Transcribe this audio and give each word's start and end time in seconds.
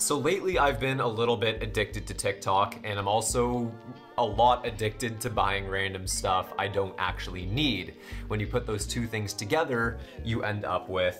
So 0.00 0.16
lately, 0.16 0.60
I've 0.60 0.78
been 0.78 1.00
a 1.00 1.08
little 1.08 1.36
bit 1.36 1.60
addicted 1.60 2.06
to 2.06 2.14
TikTok, 2.14 2.76
and 2.84 3.00
I'm 3.00 3.08
also 3.08 3.72
a 4.16 4.24
lot 4.24 4.64
addicted 4.64 5.20
to 5.20 5.28
buying 5.28 5.68
random 5.68 6.06
stuff 6.06 6.46
I 6.56 6.68
don't 6.68 6.94
actually 6.98 7.46
need. 7.46 7.94
When 8.28 8.40
you 8.40 8.46
put 8.46 8.64
those 8.66 8.86
two 8.86 9.06
things 9.08 9.34
together, 9.34 9.98
you 10.24 10.44
end 10.44 10.64
up 10.64 10.88
with 10.88 11.16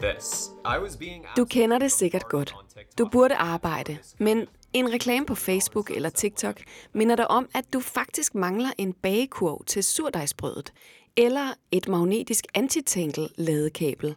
this. 0.00 0.50
I 0.64 0.78
was 0.78 0.96
being 0.96 1.24
Du 1.36 1.44
kender 1.44 1.78
det 1.78 1.92
sikkert 1.92 2.28
godt. 2.28 2.54
Du 2.98 3.08
burde 3.08 3.34
arbejde, 3.34 3.98
men 4.18 4.46
en 4.72 4.92
reklame 4.92 5.26
på 5.26 5.34
Facebook 5.34 5.90
eller 5.90 6.10
TikTok 6.10 6.60
minder 6.92 7.16
dig 7.16 7.30
om, 7.30 7.48
at 7.54 7.64
du 7.72 7.80
faktisk 7.80 8.34
mangler 8.34 8.70
en 8.78 8.92
bagekurv 8.92 9.64
til 9.64 9.84
surdejsbrødet, 9.84 10.72
eller 11.16 11.54
et 11.70 11.88
magnetisk 11.88 12.44
antitangle 12.54 13.28
ladekabel. 13.36 14.14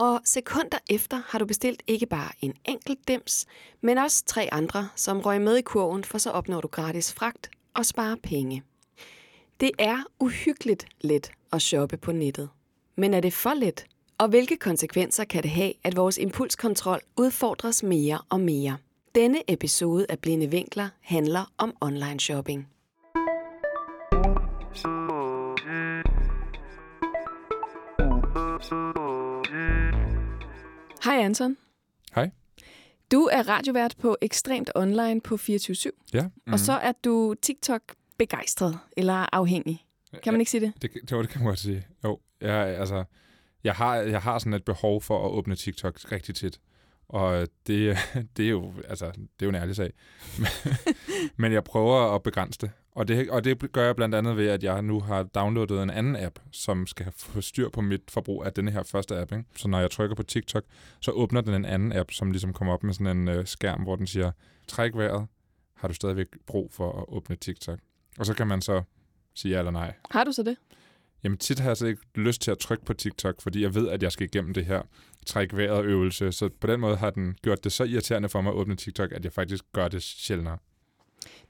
Og 0.00 0.20
sekunder 0.24 0.78
efter 0.90 1.22
har 1.28 1.38
du 1.38 1.46
bestilt 1.46 1.82
ikke 1.86 2.06
bare 2.06 2.30
en 2.40 2.54
enkelt 2.64 3.08
dims, 3.08 3.46
men 3.80 3.98
også 3.98 4.24
tre 4.24 4.48
andre, 4.52 4.88
som 4.96 5.20
røg 5.20 5.40
med 5.40 5.56
i 5.56 5.62
kurven, 5.62 6.04
for 6.04 6.18
så 6.18 6.30
opnår 6.30 6.60
du 6.60 6.68
gratis 6.68 7.12
fragt 7.12 7.50
og 7.74 7.86
sparer 7.86 8.16
penge. 8.22 8.62
Det 9.60 9.70
er 9.78 10.02
uhyggeligt 10.20 10.86
let 11.00 11.32
at 11.52 11.62
shoppe 11.62 11.96
på 11.96 12.12
nettet. 12.12 12.48
Men 12.96 13.14
er 13.14 13.20
det 13.20 13.32
for 13.32 13.54
let? 13.54 13.86
Og 14.18 14.28
hvilke 14.28 14.56
konsekvenser 14.56 15.24
kan 15.24 15.42
det 15.42 15.50
have, 15.50 15.72
at 15.84 15.96
vores 15.96 16.18
impulskontrol 16.18 17.00
udfordres 17.16 17.82
mere 17.82 18.18
og 18.28 18.40
mere? 18.40 18.76
Denne 19.14 19.52
episode 19.52 20.06
af 20.08 20.18
Blinde 20.18 20.46
Vinkler 20.50 20.88
handler 21.00 21.52
om 21.58 21.76
online 21.80 22.20
shopping. 22.20 22.68
Hej 31.04 31.16
Anton. 31.24 31.56
Hej. 32.14 32.30
Du 33.10 33.22
er 33.32 33.48
radiovært 33.48 33.94
på 33.98 34.16
Ekstremt 34.20 34.70
Online 34.74 35.20
på 35.20 35.36
24 35.36 35.92
Ja. 36.12 36.22
mm. 36.46 36.52
Og 36.52 36.58
så 36.58 36.72
er 36.72 36.92
du 37.04 37.34
TikTok-begejstret 37.42 38.78
eller 38.96 39.34
afhængig. 39.34 39.86
Kan 40.22 40.32
man 40.32 40.40
ikke 40.40 40.50
sige 40.50 40.60
det? 40.60 40.72
Det, 40.82 40.92
det, 40.94 41.10
det 41.10 41.28
kan 41.28 41.40
man 41.40 41.46
godt 41.48 41.58
sige. 41.58 41.86
Jo, 42.04 42.18
jeg, 42.40 42.56
altså, 42.66 43.04
jeg, 43.64 43.74
har, 43.74 43.96
jeg 43.96 44.22
har 44.22 44.38
sådan 44.38 44.52
et 44.54 44.64
behov 44.64 45.02
for 45.02 45.26
at 45.26 45.30
åbne 45.30 45.56
TikTok 45.56 46.12
rigtig 46.12 46.34
tit. 46.34 46.60
Og 47.08 47.48
det, 47.66 47.96
det, 48.36 48.44
er 48.44 48.50
jo, 48.50 48.72
altså, 48.88 49.06
det 49.06 49.20
er 49.40 49.46
jo 49.46 49.48
en 49.48 49.54
ærlig 49.54 49.76
sag. 49.76 49.92
Men 51.36 51.52
jeg 51.52 51.64
prøver 51.64 52.14
at 52.14 52.22
begrænse 52.22 52.58
det. 52.60 52.70
Og, 52.92 53.08
det. 53.08 53.30
og 53.30 53.44
det 53.44 53.72
gør 53.72 53.84
jeg 53.84 53.96
blandt 53.96 54.14
andet 54.14 54.36
ved, 54.36 54.48
at 54.48 54.64
jeg 54.64 54.82
nu 54.82 55.00
har 55.00 55.22
downloadet 55.22 55.82
en 55.82 55.90
anden 55.90 56.16
app, 56.16 56.38
som 56.52 56.86
skal 56.86 57.12
få 57.16 57.40
styr 57.40 57.68
på 57.68 57.80
mit 57.80 58.02
forbrug 58.08 58.44
af 58.44 58.52
denne 58.52 58.70
her 58.70 58.82
første 58.82 59.20
app. 59.20 59.32
Ikke? 59.32 59.44
Så 59.56 59.68
når 59.68 59.80
jeg 59.80 59.90
trykker 59.90 60.16
på 60.16 60.22
TikTok, 60.22 60.64
så 61.00 61.10
åbner 61.10 61.40
den 61.40 61.54
en 61.54 61.64
anden 61.64 61.92
app, 61.92 62.10
som 62.10 62.30
ligesom 62.30 62.52
kommer 62.52 62.74
op 62.74 62.82
med 62.82 62.94
sådan 62.94 63.16
en 63.16 63.28
øh, 63.28 63.46
skærm, 63.46 63.82
hvor 63.82 63.96
den 63.96 64.06
siger, 64.06 64.30
træk 64.68 64.94
vejret, 64.94 65.26
har 65.74 65.88
du 65.88 65.94
stadigvæk 65.94 66.26
brug 66.46 66.72
for 66.72 66.98
at 66.98 67.04
åbne 67.08 67.36
TikTok? 67.36 67.78
Og 68.18 68.26
så 68.26 68.34
kan 68.34 68.46
man 68.46 68.62
så 68.62 68.82
sige 69.34 69.52
ja 69.52 69.58
eller 69.58 69.70
nej. 69.70 69.94
Har 70.10 70.24
du 70.24 70.32
så 70.32 70.42
det? 70.42 70.56
Jamen 71.24 71.38
tit 71.38 71.58
har 71.58 71.68
jeg 71.68 71.76
så 71.76 71.86
ikke 71.86 72.02
lyst 72.14 72.42
til 72.42 72.50
at 72.50 72.58
trykke 72.58 72.84
på 72.84 72.94
TikTok, 72.94 73.40
fordi 73.40 73.62
jeg 73.62 73.74
ved, 73.74 73.88
at 73.88 74.02
jeg 74.02 74.12
skal 74.12 74.24
igennem 74.24 74.54
det 74.54 74.64
her 74.64 74.82
træk 75.26 75.56
vejret 75.56 75.84
øvelse. 75.84 76.32
Så 76.32 76.48
på 76.60 76.66
den 76.66 76.80
måde 76.80 76.96
har 76.96 77.10
den 77.10 77.34
gjort 77.42 77.64
det 77.64 77.72
så 77.72 77.84
irriterende 77.84 78.28
for 78.28 78.40
mig 78.40 78.50
at 78.50 78.56
åbne 78.56 78.76
TikTok, 78.76 79.12
at 79.12 79.24
jeg 79.24 79.32
faktisk 79.32 79.64
gør 79.72 79.88
det 79.88 80.02
sjældnere. 80.02 80.58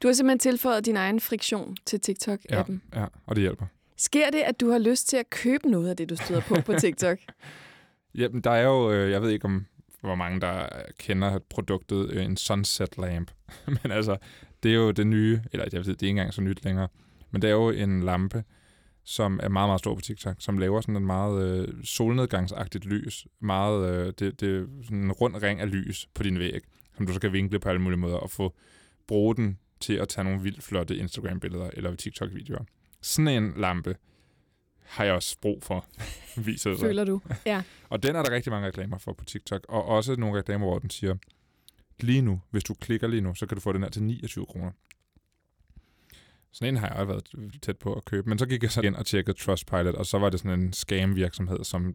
Du 0.03 0.09
har 0.09 0.13
simpelthen 0.13 0.39
tilføjet 0.39 0.87
din 0.87 0.97
egen 0.97 1.21
friktion 1.21 1.77
til 1.87 2.01
TikTok-appen. 2.09 2.79
Ja, 2.93 3.01
ja, 3.01 3.07
og 3.27 3.37
det 3.37 3.43
hjælper. 3.43 3.67
Sker 3.97 4.31
det, 4.31 4.39
at 4.39 4.61
du 4.61 4.71
har 4.71 4.79
lyst 4.79 5.09
til 5.09 5.17
at 5.17 5.31
købe 5.31 5.71
noget 5.71 5.89
af 5.89 5.97
det, 5.97 6.11
du 6.11 6.17
støder 6.17 6.41
på 6.41 6.57
på 6.67 6.73
TikTok? 6.73 7.19
Jamen, 8.15 8.41
der 8.41 8.51
er 8.51 8.63
jo, 8.63 8.93
øh, 8.93 9.11
jeg 9.11 9.23
ved 9.23 9.31
ikke 9.31 9.45
om, 9.45 9.67
hvor 10.01 10.15
mange 10.15 10.41
der 10.41 10.67
kender 10.99 11.39
produktet, 11.51 12.11
øh, 12.11 12.25
en 12.25 12.37
sunset 12.37 12.99
lamp. 12.99 13.31
Men 13.83 13.93
altså, 13.93 14.17
det 14.63 14.71
er 14.71 14.75
jo 14.75 14.91
det 14.91 15.07
nye, 15.07 15.41
eller 15.53 15.67
jeg 15.73 15.87
ved, 15.87 15.95
det 15.95 16.03
er 16.03 16.07
ikke 16.07 16.09
engang 16.09 16.35
så 16.35 16.41
nyt 16.41 16.65
længere, 16.65 16.89
men 17.31 17.43
det 17.43 17.51
er 17.51 17.55
jo 17.55 17.71
en 17.71 18.03
lampe, 18.03 18.45
som 19.05 19.41
er 19.43 19.49
meget, 19.49 19.69
meget 19.69 19.79
stor 19.79 19.95
på 19.95 20.01
TikTok, 20.01 20.37
som 20.39 20.59
laver 20.59 20.81
sådan 20.81 20.97
en 20.97 21.07
meget 21.07 21.45
øh, 21.45 21.85
solnedgangsagtigt 21.85 22.85
lys. 22.85 23.27
Meget, 23.41 23.91
øh, 23.91 24.13
det, 24.19 24.41
det 24.41 24.57
er 24.57 24.67
sådan 24.85 24.99
en 24.99 25.13
rund 25.13 25.37
ring 25.43 25.61
af 25.61 25.71
lys 25.71 26.09
på 26.15 26.23
din 26.23 26.39
væg, 26.39 26.61
som 26.97 27.07
du 27.07 27.13
så 27.13 27.21
kan 27.21 27.33
vinkle 27.33 27.59
på 27.59 27.69
alle 27.69 27.81
mulige 27.81 27.99
måder 28.01 28.17
og 28.17 28.31
få 28.31 28.55
bruge 29.11 29.37
den 29.37 29.59
til 29.81 29.93
at 29.93 30.09
tage 30.09 30.25
nogle 30.25 30.43
vildt 30.43 30.63
flotte 30.63 30.97
Instagram-billeder 30.97 31.71
eller 31.73 31.97
TikTok-videoer. 31.97 32.65
Sådan 33.01 33.29
en 33.29 33.53
lampe 33.57 33.97
har 34.83 35.05
jeg 35.05 35.15
også 35.15 35.37
brug 35.41 35.63
for, 35.63 35.87
viser 36.47 36.71
det. 36.71 36.81
Føler 36.81 37.05
du? 37.05 37.21
Ja. 37.47 37.63
Og 37.89 38.03
den 38.03 38.17
er 38.17 38.23
der 38.23 38.31
rigtig 38.31 38.53
mange 38.53 38.69
reklamer 38.69 38.99
for 38.99 39.13
på 39.13 39.25
TikTok, 39.25 39.67
og 39.69 39.85
også 39.85 40.17
nogle 40.17 40.39
reklamer, 40.39 40.67
hvor 40.67 40.79
den 40.79 40.91
siger, 40.91 41.15
lige 42.01 42.23
nu, 42.23 42.41
hvis 42.51 42.65
du 42.65 42.75
klikker 42.75 43.09
lige 43.09 43.21
nu, 43.21 43.35
så 43.35 43.47
kan 43.47 43.57
du 43.57 43.61
få 43.61 43.73
den 43.73 43.83
her 43.83 43.91
til 43.91 44.03
29 44.03 44.47
kroner. 44.47 44.71
Sådan 46.53 46.75
en 46.75 46.81
har 46.81 46.95
jeg 46.97 47.09
været 47.09 47.35
tæt 47.63 47.79
på 47.79 47.95
at 47.95 48.05
købe. 48.05 48.29
Men 48.29 48.39
så 48.39 48.47
gik 48.47 48.63
jeg 48.63 48.71
så 48.71 48.81
ind 48.81 48.95
og 48.97 49.07
tjekkede 49.07 49.39
Trustpilot, 49.39 49.95
og 49.95 50.07
så 50.07 50.19
var 50.19 50.31
det 50.31 50.41
sådan 50.41 50.61
en 50.61 50.73
scam-virksomhed, 50.73 51.65
som 51.65 51.95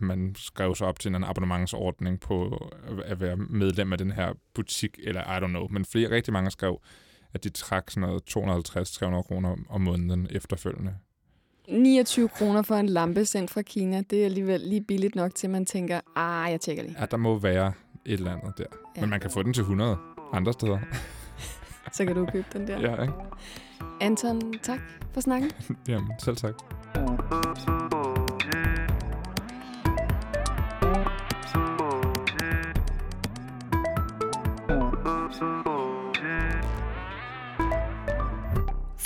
man 0.00 0.34
skrev 0.36 0.74
sig 0.74 0.86
op 0.86 1.00
til 1.00 1.14
en 1.14 1.24
abonnementsordning 1.24 2.20
på 2.20 2.68
at 3.04 3.20
være 3.20 3.36
medlem 3.36 3.92
af 3.92 3.98
den 3.98 4.10
her 4.10 4.32
butik, 4.54 4.98
eller 5.02 5.20
I 5.20 5.44
don't 5.44 5.46
know. 5.46 5.68
Men 5.68 5.84
flere, 5.84 6.10
rigtig 6.10 6.32
mange 6.32 6.50
skrev, 6.50 6.80
at 7.34 7.44
de 7.44 7.48
trak 7.48 7.90
sådan 7.90 8.08
noget 8.08 8.36
250-300 8.36 9.22
kroner 9.22 9.56
om 9.68 9.80
måneden 9.80 10.28
efterfølgende. 10.30 10.94
29 11.68 12.28
kroner 12.28 12.62
for 12.62 12.74
en 12.74 12.88
lampe 12.88 13.24
sendt 13.24 13.50
fra 13.50 13.62
Kina, 13.62 14.02
det 14.10 14.20
er 14.20 14.24
alligevel 14.24 14.60
lige 14.60 14.80
billigt 14.80 15.14
nok 15.14 15.34
til, 15.34 15.46
at 15.46 15.50
man 15.50 15.66
tænker, 15.66 16.00
ah, 16.16 16.50
jeg 16.50 16.60
tjekker 16.60 16.82
lige. 16.82 16.96
Ja, 17.00 17.06
der 17.06 17.16
må 17.16 17.38
være 17.38 17.72
et 18.04 18.12
eller 18.12 18.32
andet 18.32 18.58
der. 18.58 18.64
Ja. 18.96 19.00
Men 19.00 19.10
man 19.10 19.20
kan 19.20 19.30
få 19.30 19.42
den 19.42 19.52
til 19.52 19.60
100 19.60 19.96
andre 20.32 20.52
steder. 20.52 20.78
Så 21.92 22.04
kan 22.04 22.14
du 22.14 22.26
købe 22.26 22.46
den 22.52 22.66
der. 22.66 22.80
ja, 22.80 23.02
ikke? 23.02 23.14
Anton, 24.00 24.54
tak 24.62 24.80
for 25.14 25.20
snakken. 25.20 25.50
Jamen, 25.88 26.12
selv 26.18 26.36
tak. 26.36 26.54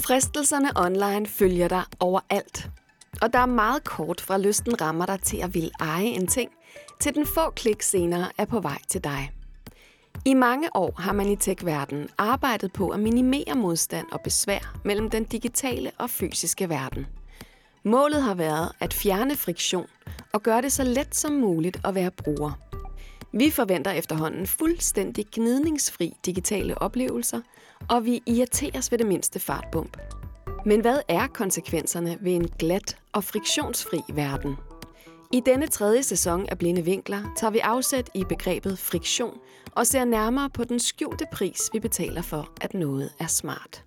Fristelserne 0.05 0.71
online 0.77 1.27
følger 1.27 1.69
dig 1.69 1.83
overalt. 2.01 2.71
Og 3.23 3.33
der 3.33 3.39
er 3.39 3.47
meget 3.47 3.85
kort 3.85 4.21
fra 4.21 4.39
lysten 4.39 4.81
rammer 4.81 5.07
dig 5.07 5.21
til 5.21 5.37
at 5.37 5.55
ville 5.55 5.71
eje 5.81 6.05
en 6.05 6.27
ting, 6.27 6.51
til 7.01 7.15
den 7.15 7.27
få 7.27 7.51
klik 7.51 7.83
senere 7.83 8.27
er 8.39 8.45
på 8.45 8.61
vej 8.61 8.79
til 8.89 9.05
dig. 9.05 9.33
I 10.25 10.35
mange 10.35 10.77
år 10.77 10.95
har 10.99 11.13
man 11.13 11.29
i 11.29 11.37
tech-verdenen 11.37 12.09
arbejdet 12.19 12.73
på 12.73 12.89
at 12.89 13.01
minimere 13.01 13.55
modstand 13.55 14.07
og 14.13 14.21
besvær 14.25 14.77
mellem 14.85 15.11
den 15.11 15.25
digitale 15.25 15.91
og 15.99 16.11
fysiske 16.11 16.69
verden. 16.69 17.07
Målet 17.85 18.23
har 18.23 18.35
været 18.35 18.73
at 18.81 18.95
fjerne 18.95 19.37
friktion 19.37 19.87
og 20.33 20.43
gøre 20.43 20.63
det 20.63 20.73
så 20.73 20.85
let 20.85 21.15
som 21.17 21.33
muligt 21.33 21.81
at 21.85 21.95
være 21.95 22.11
bruger. 22.11 22.53
Vi 23.33 23.51
forventer 23.51 23.91
efterhånden 23.91 24.47
fuldstændig 24.47 25.27
gnidningsfri 25.33 26.17
digitale 26.27 26.83
oplevelser, 26.83 27.41
og 27.89 28.05
vi 28.05 28.23
irriteres 28.27 28.91
ved 28.91 28.99
det 28.99 29.07
mindste 29.07 29.41
fartbump. 29.41 29.97
Men 30.67 30.81
hvad 30.81 30.99
er 31.09 31.27
konsekvenserne 31.27 32.19
ved 32.21 32.33
en 32.33 32.49
glat 32.59 32.97
og 33.13 33.25
friktionsfri 33.25 34.01
verden? 34.13 34.57
I 35.33 35.41
denne 35.47 35.67
tredje 35.67 36.03
sæson 36.03 36.47
af 36.49 36.59
Blinde 36.59 36.85
Vinkler 36.85 37.23
tager 37.37 37.51
vi 37.51 37.59
afsæt 37.59 38.11
i 38.15 38.25
begrebet 38.29 38.79
friktion 38.79 39.39
og 39.73 39.87
ser 39.87 40.05
nærmere 40.05 40.51
på 40.51 40.65
den 40.65 40.81
skjulte 40.81 41.27
pris, 41.33 41.71
vi 41.73 41.81
betaler 41.81 42.23
for, 42.23 42.49
at 42.61 42.75
noget 42.75 43.11
er 43.19 43.27
smart. 43.27 43.85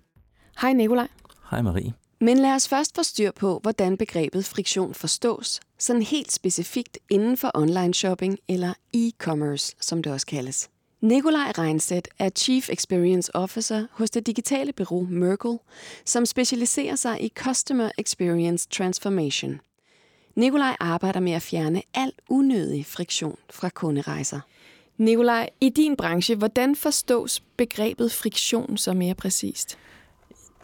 Hej 0.60 0.72
Nikolaj. 0.72 1.08
Hej 1.50 1.62
Marie. 1.62 1.92
Men 2.20 2.38
lad 2.38 2.54
os 2.54 2.68
først 2.68 2.94
få 2.94 3.02
styr 3.02 3.30
på, 3.30 3.58
hvordan 3.62 3.96
begrebet 3.96 4.44
friktion 4.44 4.94
forstås, 4.94 5.60
sådan 5.78 6.02
helt 6.02 6.32
specifikt 6.32 6.98
inden 7.10 7.36
for 7.36 7.50
online 7.54 7.94
shopping 7.94 8.38
eller 8.48 8.74
e-commerce, 8.96 9.76
som 9.80 10.02
det 10.02 10.12
også 10.12 10.26
kaldes. 10.26 10.70
Nikolaj 11.06 11.52
Reinsæt 11.58 12.08
er 12.18 12.28
Chief 12.36 12.70
Experience 12.70 13.34
Officer 13.34 13.86
hos 13.90 14.10
det 14.10 14.26
digitale 14.26 14.72
bureau 14.72 15.06
Merkle, 15.10 15.58
som 16.04 16.26
specialiserer 16.26 16.96
sig 16.96 17.22
i 17.24 17.32
Customer 17.36 17.90
Experience 17.98 18.68
Transformation. 18.70 19.60
Nikolaj 20.34 20.76
arbejder 20.80 21.20
med 21.20 21.32
at 21.32 21.42
fjerne 21.42 21.82
al 21.94 22.12
unødig 22.28 22.86
friktion 22.86 23.36
fra 23.50 23.68
kunderejser. 23.68 24.40
Nikolaj, 24.96 25.50
i 25.60 25.68
din 25.68 25.96
branche, 25.96 26.36
hvordan 26.36 26.76
forstås 26.76 27.42
begrebet 27.56 28.12
friktion 28.12 28.76
så 28.76 28.92
mere 28.92 29.14
præcist? 29.14 29.78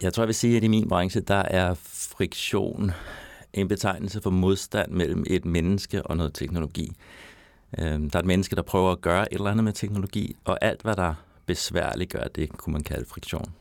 Jeg 0.01 0.13
tror, 0.13 0.23
jeg 0.23 0.27
vil 0.27 0.35
sige, 0.35 0.57
at 0.57 0.63
i 0.63 0.67
min 0.67 0.89
branche, 0.89 1.21
der 1.21 1.43
er 1.43 1.73
friktion 1.83 2.91
en 3.53 3.67
betegnelse 3.67 4.21
for 4.21 4.29
modstand 4.29 4.91
mellem 4.91 5.23
et 5.27 5.45
menneske 5.45 6.03
og 6.03 6.17
noget 6.17 6.33
teknologi. 6.33 6.91
Der 7.77 8.09
er 8.13 8.19
et 8.19 8.25
menneske, 8.25 8.55
der 8.55 8.61
prøver 8.61 8.91
at 8.91 9.01
gøre 9.01 9.33
et 9.33 9.35
eller 9.35 9.51
andet 9.51 9.63
med 9.63 9.73
teknologi, 9.73 10.35
og 10.45 10.57
alt, 10.61 10.81
hvad 10.81 10.95
der 10.95 11.13
besværligt 11.45 12.11
gør, 12.11 12.23
det 12.23 12.49
kunne 12.49 12.73
man 12.73 12.83
kalde 12.83 13.05
friktion. 13.05 13.53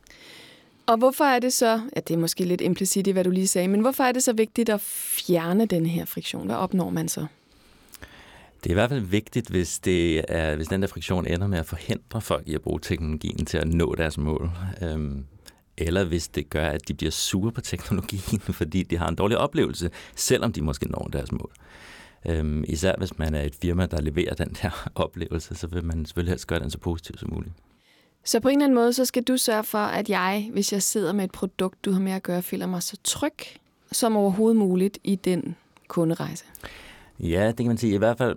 Og 0.87 0.99
hvorfor 0.99 1.25
er 1.25 1.39
det 1.39 1.53
så, 1.53 1.81
ja 1.97 2.01
det 2.01 2.15
er 2.15 2.19
måske 2.19 2.45
lidt 2.45 2.61
implicit 2.61 3.07
i, 3.07 3.11
hvad 3.11 3.25
du 3.25 3.31
lige 3.31 3.49
sagde, 3.49 3.69
men 3.69 3.81
hvorfor 3.81 4.05
er 4.05 4.13
det 4.13 4.23
så 4.23 4.33
vigtigt 4.33 4.69
at 4.69 4.81
fjerne 4.81 5.67
den 5.67 5.87
her 5.87 6.05
friktion? 6.05 6.47
Hvad 6.47 6.57
opnår 6.57 6.91
man 6.91 7.09
så? 7.09 7.27
Det 8.63 8.71
er 8.71 8.71
i 8.71 8.75
hvert 8.75 8.91
fald 8.91 9.01
vigtigt, 9.01 9.49
hvis, 9.49 9.79
det 9.79 10.25
er, 10.29 10.57
hvis 10.57 10.69
den 10.69 10.83
der 10.83 10.89
friktion 10.89 11.27
ender 11.27 11.47
med 11.47 11.59
at 11.59 11.67
forhindre 11.67 12.21
folk 12.21 12.49
i 12.49 12.55
at 12.55 12.63
bruge 12.63 12.81
teknologien 12.81 13.47
til 13.47 13.59
at 13.59 13.69
nå 13.69 13.95
deres 13.95 14.19
mål. 14.19 14.51
Øhm, 14.83 15.25
eller 15.79 16.05
hvis 16.05 16.29
det 16.29 16.51
gør, 16.51 16.69
at 16.69 16.89
de 16.89 16.95
bliver 16.95 17.11
sure 17.11 17.53
på 17.53 17.61
teknologien, 17.61 18.41
fordi 18.61 18.83
de 18.83 18.99
har 18.99 19.09
en 19.09 19.15
dårlig 19.15 19.39
oplevelse, 19.39 19.91
selvom 20.17 20.53
de 20.53 20.63
måske 20.63 20.89
når 20.89 21.09
deres 21.13 21.33
mål. 21.33 21.53
Øhm, 22.29 22.65
især 22.69 22.95
hvis 22.99 23.19
man 23.19 23.35
er 23.35 23.43
et 23.43 23.55
firma, 23.55 23.87
der 23.87 24.01
leverer 24.01 24.35
den 24.35 24.57
der 24.63 24.89
oplevelse, 24.95 25.55
så 25.55 25.67
vil 25.67 25.85
man 25.85 26.05
selvfølgelig 26.05 26.33
helst 26.33 26.47
gøre 26.47 26.61
den 26.61 26.71
så 26.71 26.79
positiv 26.79 27.19
som 27.19 27.31
muligt. 27.33 27.55
Så 28.25 28.41
på 28.41 28.49
en 28.49 28.55
eller 28.55 28.65
anden 28.65 28.75
måde, 28.75 28.93
så 28.93 29.05
skal 29.05 29.23
du 29.23 29.37
sørge 29.37 29.65
for, 29.65 29.79
at 29.79 30.09
jeg, 30.09 30.49
hvis 30.53 30.73
jeg 30.73 30.83
sidder 30.83 31.13
med 31.13 31.25
et 31.25 31.33
produkt, 31.33 31.85
du 31.85 31.93
har 31.93 32.01
med 32.01 32.13
at 32.13 32.23
gøre, 32.23 32.43
føler 32.43 32.67
mig 32.67 32.83
så 32.83 32.97
tryg 33.05 33.33
som 33.93 34.17
overhovedet 34.17 34.57
muligt 34.57 34.99
i 35.05 35.17
den 35.17 35.57
kunderejse. 35.89 36.45
Ja, 37.21 37.47
det 37.47 37.57
kan 37.57 37.67
man 37.67 37.79
sige. 37.79 37.95
I 37.95 37.99
hvert 37.99 38.19
fald, 38.19 38.37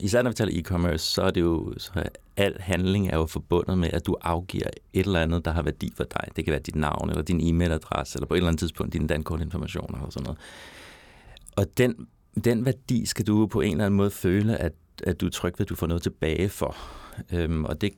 især 0.00 0.22
når 0.22 0.30
vi 0.30 0.34
taler 0.34 0.52
e-commerce, 0.52 0.96
så 0.96 1.22
er 1.22 1.30
det 1.30 1.40
jo, 1.40 1.74
så 1.78 1.90
al 2.36 2.60
handling 2.60 3.08
er 3.08 3.16
jo 3.16 3.26
forbundet 3.26 3.78
med, 3.78 3.88
at 3.92 4.06
du 4.06 4.16
afgiver 4.22 4.66
et 4.92 5.06
eller 5.06 5.20
andet, 5.20 5.44
der 5.44 5.50
har 5.50 5.62
værdi 5.62 5.92
for 5.96 6.04
dig. 6.04 6.28
Det 6.36 6.44
kan 6.44 6.52
være 6.52 6.60
dit 6.60 6.76
navn, 6.76 7.10
eller 7.10 7.22
din 7.22 7.40
e-mailadresse, 7.40 8.16
eller 8.16 8.26
på 8.26 8.34
et 8.34 8.38
eller 8.38 8.48
andet 8.48 8.58
tidspunkt 8.58 8.92
dine 8.92 9.06
dankortinformationer 9.06 10.00
og 10.00 10.12
sådan 10.12 10.24
noget. 10.24 10.38
Og 11.56 11.78
den, 11.78 12.06
den 12.44 12.64
værdi 12.64 13.06
skal 13.06 13.26
du 13.26 13.46
på 13.46 13.60
en 13.60 13.70
eller 13.70 13.84
anden 13.84 13.96
måde 13.96 14.10
føle, 14.10 14.56
at, 14.56 14.72
at 15.02 15.20
du 15.20 15.26
er 15.26 15.30
tryg 15.30 15.54
ved, 15.58 15.66
at 15.66 15.68
du 15.68 15.74
får 15.74 15.86
noget 15.86 16.02
tilbage 16.02 16.48
for. 16.48 16.76
Øhm, 17.32 17.64
og 17.64 17.80
det, 17.80 17.92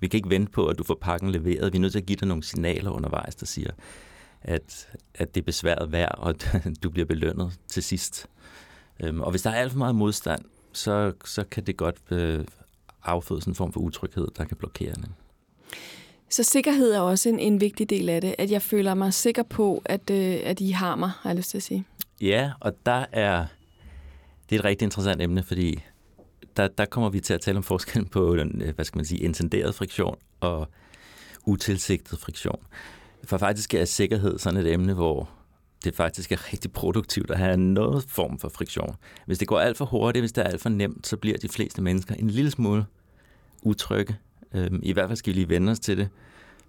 vi 0.00 0.08
kan 0.08 0.18
ikke 0.18 0.30
vente 0.30 0.52
på, 0.52 0.66
at 0.66 0.78
du 0.78 0.84
får 0.84 0.98
pakken 1.00 1.30
leveret. 1.30 1.72
Vi 1.72 1.76
er 1.76 1.80
nødt 1.80 1.92
til 1.92 1.98
at 1.98 2.06
give 2.06 2.16
dig 2.16 2.28
nogle 2.28 2.42
signaler 2.42 2.90
undervejs, 2.90 3.34
der 3.34 3.46
siger, 3.46 3.70
at, 4.42 4.88
at 5.14 5.34
det 5.34 5.40
er 5.40 5.44
besværet 5.44 5.92
værd, 5.92 6.14
og 6.18 6.30
at 6.30 6.56
du 6.82 6.90
bliver 6.90 7.06
belønnet 7.06 7.52
til 7.68 7.82
sidst. 7.82 8.26
Øhm, 9.00 9.20
og 9.20 9.30
hvis 9.30 9.42
der 9.42 9.50
er 9.50 9.54
alt 9.54 9.72
for 9.72 9.78
meget 9.78 9.94
modstand, 9.94 10.42
så, 10.72 11.12
så 11.24 11.44
kan 11.50 11.64
det 11.64 11.76
godt 11.76 11.96
øh, 12.10 12.44
afføde 13.02 13.40
sådan 13.40 13.50
en 13.50 13.54
form 13.54 13.72
for 13.72 13.80
utryghed, 13.80 14.28
der 14.36 14.44
kan 14.44 14.56
blokere 14.56 14.94
det. 14.94 15.08
Så 16.28 16.42
sikkerhed 16.42 16.92
er 16.92 17.00
også 17.00 17.28
en, 17.28 17.38
en 17.38 17.60
vigtig 17.60 17.90
del 17.90 18.08
af 18.08 18.20
det, 18.20 18.34
at 18.38 18.50
jeg 18.50 18.62
føler 18.62 18.94
mig 18.94 19.14
sikker 19.14 19.42
på, 19.42 19.82
at, 19.84 20.10
øh, 20.10 20.40
at 20.44 20.60
I 20.60 20.70
har 20.70 20.96
mig, 20.96 21.10
har 21.20 21.30
jeg 21.30 21.36
lyst 21.36 21.50
til 21.50 21.56
at 21.56 21.62
sige. 21.62 21.84
Ja, 22.22 22.52
og 22.60 22.72
der 22.86 23.04
er, 23.12 23.46
det 24.50 24.56
er 24.56 24.60
et 24.60 24.64
rigtig 24.64 24.86
interessant 24.86 25.22
emne, 25.22 25.42
fordi 25.42 25.82
der, 26.56 26.68
der 26.68 26.84
kommer 26.84 27.10
vi 27.10 27.20
til 27.20 27.34
at 27.34 27.40
tale 27.40 27.56
om 27.56 27.62
forskellen 27.62 28.08
på, 28.08 28.34
øh, 28.34 28.74
hvad 28.74 28.84
skal 28.84 28.98
man 28.98 29.04
sige, 29.04 29.20
intenderet 29.20 29.74
friktion 29.74 30.16
og 30.40 30.68
utilsigtet 31.46 32.18
friktion. 32.18 32.62
For 33.24 33.38
faktisk 33.38 33.74
er 33.74 33.84
sikkerhed 33.84 34.38
sådan 34.38 34.60
et 34.60 34.72
emne, 34.72 34.94
hvor 34.94 35.30
det 35.84 35.94
faktisk 35.96 36.32
er 36.32 36.52
rigtig 36.52 36.72
produktivt 36.72 37.30
at 37.30 37.38
have 37.38 37.56
noget 37.56 38.04
form 38.08 38.38
for 38.38 38.48
friktion. 38.48 38.96
Hvis 39.26 39.38
det 39.38 39.48
går 39.48 39.60
alt 39.60 39.76
for 39.76 39.84
hurtigt, 39.84 40.22
hvis 40.22 40.32
det 40.32 40.44
er 40.44 40.48
alt 40.48 40.60
for 40.60 40.68
nemt, 40.68 41.06
så 41.06 41.16
bliver 41.16 41.38
de 41.38 41.48
fleste 41.48 41.82
mennesker 41.82 42.14
en 42.14 42.30
lille 42.30 42.50
smule 42.50 42.86
utrygge. 43.62 44.16
Øhm, 44.54 44.80
I 44.82 44.92
hvert 44.92 45.08
fald 45.08 45.16
skal 45.16 45.32
vi 45.32 45.38
lige 45.38 45.48
vende 45.48 45.72
os 45.72 45.80
til 45.80 45.96
det. 45.98 46.08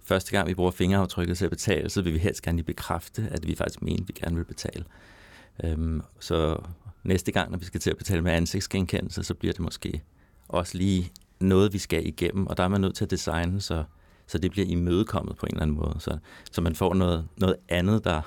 Første 0.04 0.30
gang 0.30 0.48
vi 0.48 0.54
bruger 0.54 0.70
fingeraftrykket 0.70 1.38
til 1.38 1.44
at 1.44 1.50
betale, 1.50 1.90
så 1.90 2.02
vil 2.02 2.12
vi 2.12 2.18
helst 2.18 2.42
gerne 2.42 2.56
lige 2.56 2.66
bekræfte, 2.66 3.28
at 3.30 3.46
vi 3.46 3.54
faktisk 3.54 3.82
mener, 3.82 4.02
at 4.02 4.08
vi 4.08 4.14
gerne 4.20 4.36
vil 4.36 4.44
betale. 4.44 4.84
Øhm, 5.64 6.02
så 6.20 6.58
næste 7.04 7.32
gang, 7.32 7.50
når 7.50 7.58
vi 7.58 7.64
skal 7.64 7.80
til 7.80 7.90
at 7.90 7.96
betale 7.96 8.22
med 8.22 8.32
ansigtsgenkendelse, 8.32 9.22
så 9.22 9.34
bliver 9.34 9.52
det 9.52 9.60
måske 9.60 10.02
også 10.48 10.78
lige 10.78 11.12
noget, 11.40 11.72
vi 11.72 11.78
skal 11.78 12.06
igennem, 12.06 12.46
og 12.46 12.56
der 12.56 12.62
er 12.64 12.68
man 12.68 12.80
nødt 12.80 12.94
til 12.94 13.04
at 13.04 13.10
designe, 13.10 13.60
så, 13.60 13.84
så 14.26 14.38
det 14.38 14.50
bliver 14.50 14.66
imødekommet 14.66 15.36
på 15.36 15.46
en 15.46 15.52
eller 15.52 15.62
anden 15.62 15.76
måde, 15.76 15.96
så, 15.98 16.18
så 16.52 16.60
man 16.60 16.74
får 16.74 16.94
noget, 16.94 17.26
noget 17.36 17.56
andet, 17.68 18.04
der 18.04 18.20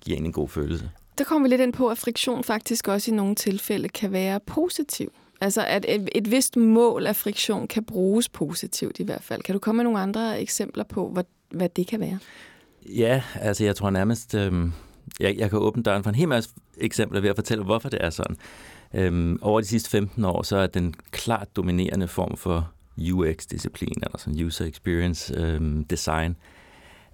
giver 0.00 0.18
en 0.18 0.26
en 0.26 0.32
god 0.32 0.48
følelse. 0.48 0.90
Der 1.18 1.24
kommer 1.24 1.48
vi 1.48 1.52
lidt 1.52 1.60
ind 1.60 1.72
på, 1.72 1.88
at 1.88 1.98
friktion 1.98 2.44
faktisk 2.44 2.88
også 2.88 3.10
i 3.10 3.14
nogle 3.14 3.34
tilfælde 3.34 3.88
kan 3.88 4.12
være 4.12 4.40
positiv. 4.40 5.12
Altså 5.40 5.64
at 5.64 5.84
et, 5.88 6.08
et 6.14 6.30
vist 6.30 6.56
mål 6.56 7.06
af 7.06 7.16
friktion 7.16 7.68
kan 7.68 7.84
bruges 7.84 8.28
positivt 8.28 9.00
i 9.00 9.02
hvert 9.02 9.22
fald. 9.22 9.42
Kan 9.42 9.52
du 9.52 9.58
komme 9.58 9.76
med 9.76 9.84
nogle 9.84 9.98
andre 9.98 10.40
eksempler 10.40 10.84
på, 10.84 11.08
hvad, 11.08 11.24
hvad 11.50 11.68
det 11.68 11.86
kan 11.86 12.00
være? 12.00 12.18
Ja, 12.86 13.22
altså 13.34 13.64
jeg 13.64 13.76
tror 13.76 13.90
nærmest, 13.90 14.34
øh, 14.34 14.52
jeg, 15.20 15.36
jeg 15.36 15.50
kan 15.50 15.58
åbne 15.58 15.82
døren 15.82 16.02
for 16.02 16.10
en 16.10 16.16
hel 16.16 16.28
masse 16.28 16.50
eksempler 16.76 17.20
ved 17.20 17.30
at 17.30 17.36
fortælle, 17.36 17.64
hvorfor 17.64 17.88
det 17.88 18.04
er 18.04 18.10
sådan. 18.10 18.36
Øhm, 18.94 19.38
over 19.42 19.60
de 19.60 19.66
sidste 19.66 19.90
15 19.90 20.24
år, 20.24 20.42
så 20.42 20.56
er 20.56 20.66
den 20.66 20.94
klart 21.10 21.56
dominerende 21.56 22.08
form 22.08 22.36
for 22.36 22.72
UX-disciplin, 23.12 24.02
eller 24.02 24.18
sådan 24.18 24.44
user 24.44 24.64
experience 24.64 25.34
øhm, 25.36 25.84
design, 25.84 26.36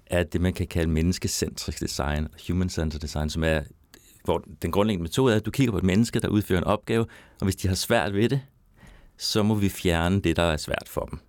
er 0.05 0.23
det, 0.23 0.41
man 0.41 0.53
kan 0.53 0.67
kalde 0.67 0.91
menneskecentrisk 0.91 1.79
design, 1.79 2.27
human-centered 2.47 2.99
design, 3.01 3.29
som 3.29 3.43
er, 3.43 3.61
hvor 4.23 4.43
den 4.61 4.71
grundlæggende 4.71 5.03
metode 5.03 5.33
er, 5.33 5.37
at 5.37 5.45
du 5.45 5.51
kigger 5.51 5.71
på 5.71 5.77
et 5.77 5.83
menneske, 5.83 6.19
der 6.19 6.27
udfører 6.27 6.59
en 6.59 6.67
opgave, 6.67 7.05
og 7.39 7.43
hvis 7.43 7.55
de 7.55 7.67
har 7.67 7.75
svært 7.75 8.13
ved 8.13 8.29
det, 8.29 8.41
så 9.17 9.43
må 9.43 9.55
vi 9.55 9.69
fjerne 9.69 10.21
det, 10.21 10.35
der 10.35 10.43
er 10.43 10.57
svært 10.57 10.87
for 10.87 11.05
dem. 11.05 11.19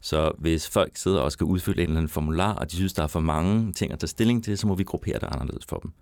Så 0.00 0.32
hvis 0.38 0.68
folk 0.68 0.96
sidder 0.96 1.20
og 1.20 1.32
skal 1.32 1.44
udfylde 1.44 1.82
en 1.82 1.88
eller 1.88 1.96
anden 1.96 2.08
formular, 2.08 2.54
og 2.54 2.70
de 2.70 2.76
synes, 2.76 2.92
der 2.92 3.02
er 3.02 3.06
for 3.06 3.20
mange 3.20 3.72
ting 3.72 3.92
at 3.92 3.98
tage 3.98 4.08
stilling 4.08 4.44
til, 4.44 4.58
så 4.58 4.66
må 4.66 4.74
vi 4.74 4.84
gruppere 4.84 5.18
det 5.18 5.28
anderledes 5.32 5.66
for 5.66 5.76
dem. 5.76 5.92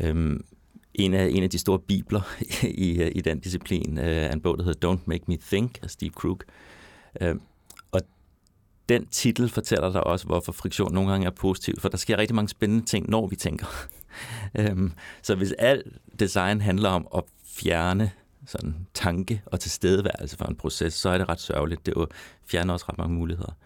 Øhm, 0.00 0.44
en, 0.94 1.14
af, 1.14 1.28
en 1.28 1.42
af 1.42 1.50
de 1.50 1.58
store 1.58 1.78
bibler 1.78 2.20
i, 2.86 3.02
i 3.02 3.20
den 3.20 3.40
disciplin 3.40 3.98
øh, 3.98 4.04
er 4.04 4.32
en 4.32 4.40
bog, 4.40 4.58
der 4.58 4.64
hedder 4.64 4.92
Don't 4.92 5.00
Make 5.06 5.24
Me 5.28 5.36
Think 5.36 5.78
af 5.82 5.90
Steve 5.90 6.10
Krug. 6.10 6.40
Øhm, 7.20 7.40
og 7.92 8.00
den 8.88 9.06
titel 9.06 9.48
fortæller 9.48 9.92
dig 9.92 10.06
også, 10.06 10.26
hvorfor 10.26 10.52
friktion 10.52 10.94
nogle 10.94 11.10
gange 11.10 11.26
er 11.26 11.30
positiv, 11.30 11.80
for 11.80 11.88
der 11.88 11.96
sker 11.96 12.18
rigtig 12.18 12.34
mange 12.34 12.48
spændende 12.48 12.84
ting, 12.84 13.10
når 13.10 13.26
vi 13.26 13.36
tænker. 13.36 13.66
øhm, 14.58 14.92
så 15.22 15.34
hvis 15.34 15.52
alt 15.52 15.86
design 16.20 16.60
handler 16.60 16.88
om 16.88 17.08
at 17.16 17.22
fjerne 17.46 18.10
sådan 18.46 18.86
tanke 18.94 19.42
og 19.46 19.60
tilstedeværelse 19.60 20.36
for 20.36 20.44
en 20.44 20.56
proces, 20.56 20.94
så 20.94 21.08
er 21.08 21.18
det 21.18 21.28
ret 21.28 21.40
sørgeligt. 21.40 21.86
Det 21.86 21.94
fjerner 22.46 22.72
også 22.72 22.86
ret 22.88 22.98
mange 22.98 23.14
muligheder. 23.14 23.56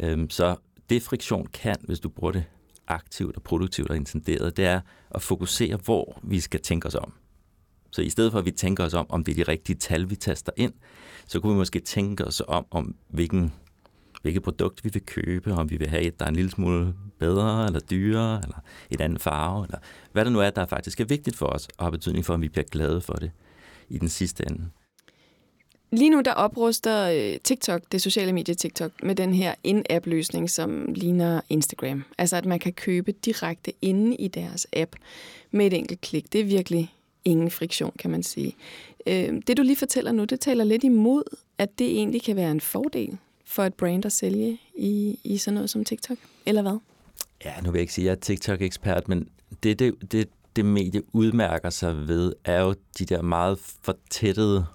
Øhm, 0.00 0.30
så 0.30 0.56
det 0.90 1.02
friktion 1.02 1.46
kan, 1.46 1.76
hvis 1.84 2.00
du 2.00 2.08
bruger 2.08 2.32
det 2.32 2.44
aktivt 2.88 3.36
og 3.36 3.42
produktivt 3.42 3.90
og 3.90 3.96
intenderet, 3.96 4.56
det 4.56 4.64
er 4.64 4.80
at 5.10 5.22
fokusere, 5.22 5.76
hvor 5.84 6.20
vi 6.22 6.40
skal 6.40 6.60
tænke 6.60 6.86
os 6.86 6.94
om. 6.94 7.12
Så 7.90 8.02
i 8.02 8.10
stedet 8.10 8.32
for, 8.32 8.38
at 8.38 8.44
vi 8.44 8.50
tænker 8.50 8.84
os 8.84 8.94
om, 8.94 9.06
om 9.08 9.24
det 9.24 9.32
er 9.32 9.44
de 9.44 9.50
rigtige 9.50 9.76
tal, 9.76 10.10
vi 10.10 10.16
taster 10.16 10.52
ind, 10.56 10.72
så 11.26 11.40
kunne 11.40 11.52
vi 11.52 11.58
måske 11.58 11.80
tænke 11.80 12.24
os 12.24 12.42
om, 12.48 12.66
om 12.70 12.94
hvilken, 13.08 13.52
hvilket 14.22 14.42
produkt 14.42 14.84
vi 14.84 14.90
vil 14.92 15.06
købe, 15.06 15.54
om 15.54 15.70
vi 15.70 15.76
vil 15.76 15.88
have 15.88 16.02
et, 16.02 16.18
der 16.18 16.24
er 16.24 16.28
en 16.28 16.36
lille 16.36 16.50
smule 16.50 16.94
bedre 17.18 17.66
eller 17.66 17.80
dyrere, 17.80 18.40
eller 18.42 18.56
et 18.90 19.00
andet 19.00 19.20
farve, 19.20 19.64
eller 19.64 19.78
hvad 20.12 20.24
det 20.24 20.32
nu 20.32 20.40
er, 20.40 20.50
der 20.50 20.66
faktisk 20.66 21.00
er 21.00 21.04
vigtigt 21.04 21.36
for 21.36 21.46
os, 21.46 21.68
og 21.78 21.84
har 21.84 21.90
betydning 21.90 22.24
for, 22.24 22.34
om 22.34 22.42
vi 22.42 22.48
bliver 22.48 22.66
glade 22.70 23.00
for 23.00 23.14
det 23.14 23.30
i 23.88 23.98
den 23.98 24.08
sidste 24.08 24.44
ende. 24.50 24.64
Lige 25.92 26.10
nu 26.10 26.20
der 26.20 26.32
opruster 26.32 27.10
øh, 27.10 27.40
TikTok, 27.40 27.82
det 27.92 28.02
sociale 28.02 28.32
medie 28.32 28.54
TikTok, 28.54 28.92
med 29.02 29.14
den 29.14 29.34
her 29.34 29.54
in-app-løsning, 29.64 30.50
som 30.50 30.92
ligner 30.94 31.40
Instagram. 31.48 32.04
Altså 32.18 32.36
at 32.36 32.44
man 32.44 32.58
kan 32.58 32.72
købe 32.72 33.12
direkte 33.12 33.72
inde 33.82 34.16
i 34.16 34.28
deres 34.28 34.66
app 34.72 34.96
med 35.50 35.66
et 35.66 35.72
enkelt 35.72 36.00
klik. 36.00 36.32
Det 36.32 36.40
er 36.40 36.44
virkelig 36.44 36.94
ingen 37.24 37.50
friktion, 37.50 37.92
kan 37.98 38.10
man 38.10 38.22
sige. 38.22 38.56
Øh, 39.06 39.42
det 39.46 39.56
du 39.56 39.62
lige 39.62 39.76
fortæller 39.76 40.12
nu, 40.12 40.24
det 40.24 40.40
taler 40.40 40.64
lidt 40.64 40.84
imod, 40.84 41.22
at 41.58 41.78
det 41.78 41.86
egentlig 41.86 42.22
kan 42.22 42.36
være 42.36 42.50
en 42.50 42.60
fordel 42.60 43.18
for 43.44 43.64
et 43.64 43.74
brand 43.74 44.06
at 44.06 44.12
sælge 44.12 44.58
i, 44.76 45.18
i 45.24 45.36
sådan 45.36 45.54
noget 45.54 45.70
som 45.70 45.84
TikTok, 45.84 46.18
eller 46.46 46.62
hvad? 46.62 46.78
Ja, 47.44 47.60
nu 47.60 47.70
vil 47.70 47.78
jeg 47.78 47.80
ikke 47.80 47.92
sige, 47.92 48.04
at 48.04 48.06
jeg 48.06 48.16
er 48.16 48.20
TikTok-ekspert, 48.20 49.08
men 49.08 49.28
det, 49.62 49.78
det, 49.78 50.12
det, 50.12 50.28
det 50.58 50.66
medie 50.66 51.02
udmærker 51.12 51.70
sig 51.70 52.08
ved, 52.08 52.32
er 52.44 52.60
jo 52.60 52.74
de 52.98 53.04
der 53.04 53.22
meget 53.22 53.58
fortættede 53.82 54.66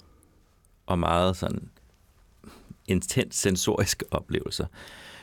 og 0.86 1.00
meget 1.00 1.38
sådan 1.38 1.70
intens 2.88 3.36
sensoriske 3.36 4.06
oplevelser. 4.12 4.66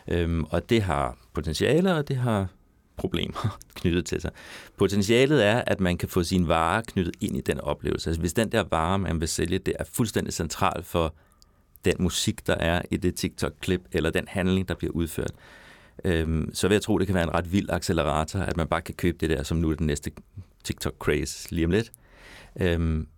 Øhm, 0.09 0.45
og 0.45 0.71
det 0.71 0.83
har 0.83 1.19
potentiale, 1.35 1.95
og 1.95 2.09
det 2.09 2.17
har 2.17 2.47
problemer 2.97 3.59
knyttet 3.81 4.07
til 4.07 4.21
sig. 4.21 4.31
Potentialet 4.77 5.45
er, 5.47 5.63
at 5.67 5.81
man 5.81 5.99
kan 5.99 6.09
få 6.09 6.23
sin 6.23 6.49
vare 6.49 6.83
knyttet 6.83 7.15
ind 7.21 7.37
i 7.37 7.41
den 7.41 7.61
oplevelse. 7.61 8.11
Altså 8.11 8.21
hvis 8.21 8.33
den 8.33 8.53
der 8.53 8.65
vare, 8.71 8.99
man 8.99 9.21
vil 9.21 9.29
sælge, 9.29 9.59
det 9.59 9.75
er 9.79 9.85
fuldstændig 9.85 10.33
central 10.35 10.83
for 10.83 11.15
den 11.85 11.95
musik, 11.99 12.47
der 12.47 12.55
er 12.55 12.83
i 12.91 12.97
det 12.97 13.15
TikTok-klip, 13.15 13.81
eller 13.93 14.11
den 14.11 14.25
handling, 14.29 14.69
der 14.69 14.75
bliver 14.75 14.93
udført, 14.93 15.33
øhm, 16.05 16.51
så 16.55 16.69
vil 16.69 16.75
jeg 16.75 16.83
tro, 16.83 16.99
det 16.99 17.07
kan 17.07 17.15
være 17.15 17.25
en 17.25 17.35
ret 17.35 17.53
vild 17.53 17.71
accelerator, 17.71 18.39
at 18.39 18.57
man 18.57 18.67
bare 18.67 18.83
kan 18.83 18.95
købe 18.95 19.19
det 19.21 19.31
der, 19.31 19.43
som 19.43 19.59
nu 19.59 19.71
er 19.71 19.75
den 19.75 19.87
næste 19.87 20.11
TikTok-craze 20.65 21.49
lige 21.51 21.65
om 21.65 21.71
lidt. 21.71 21.93
Øhm, 22.61 23.09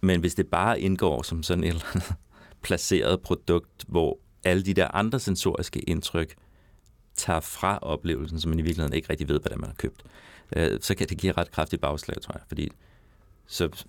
men 0.00 0.20
hvis 0.20 0.34
det 0.34 0.46
bare 0.46 0.80
indgår 0.80 1.22
som 1.22 1.42
sådan 1.42 1.64
et 1.64 1.68
eller 1.68 1.84
andet 1.94 2.14
placeret 2.62 3.22
produkt, 3.22 3.84
hvor 3.88 4.18
alle 4.44 4.62
de 4.62 4.74
der 4.74 4.88
andre 4.88 5.20
sensoriske 5.20 5.80
indtryk 5.80 6.34
tager 7.16 7.40
fra 7.40 7.78
oplevelsen, 7.82 8.40
så 8.40 8.48
man 8.48 8.58
i 8.58 8.62
virkeligheden 8.62 8.96
ikke 8.96 9.10
rigtig 9.10 9.28
ved, 9.28 9.40
hvad 9.40 9.56
man 9.56 9.68
har 9.68 9.74
købt, 9.74 10.02
øh, 10.56 10.80
så 10.80 10.94
kan 10.94 11.08
det 11.08 11.18
give 11.18 11.32
ret 11.32 11.50
kraftigt 11.50 11.82
bagslag, 11.82 12.20
tror 12.20 12.34
jeg. 12.34 12.42
Fordi 12.48 12.70
så 13.46 13.84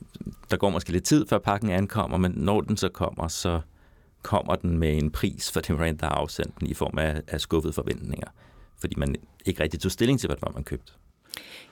der 0.51 0.57
går 0.57 0.69
måske 0.69 0.91
lidt 0.91 1.03
tid, 1.03 1.27
før 1.27 1.37
pakken 1.37 1.69
ankommer, 1.69 2.17
men 2.17 2.31
når 2.31 2.61
den 2.61 2.77
så 2.77 2.89
kommer, 2.89 3.27
så 3.27 3.61
kommer 4.21 4.55
den 4.55 4.77
med 4.77 4.97
en 4.97 5.11
pris 5.11 5.51
for 5.51 5.59
det 5.59 5.77
brand, 5.77 5.97
der 5.99 6.05
har 6.05 6.13
afsendt 6.13 6.59
den 6.59 6.67
i 6.67 6.73
form 6.73 6.97
af, 6.97 7.21
af 7.27 7.41
skuffede 7.41 7.73
forventninger. 7.73 8.27
Fordi 8.77 8.95
man 8.97 9.15
ikke 9.45 9.63
rigtig 9.63 9.79
tog 9.79 9.91
stilling 9.91 10.19
til, 10.19 10.27
hvad 10.27 10.35
det 10.35 10.41
var, 10.41 10.51
man 10.51 10.63
købte. 10.63 10.93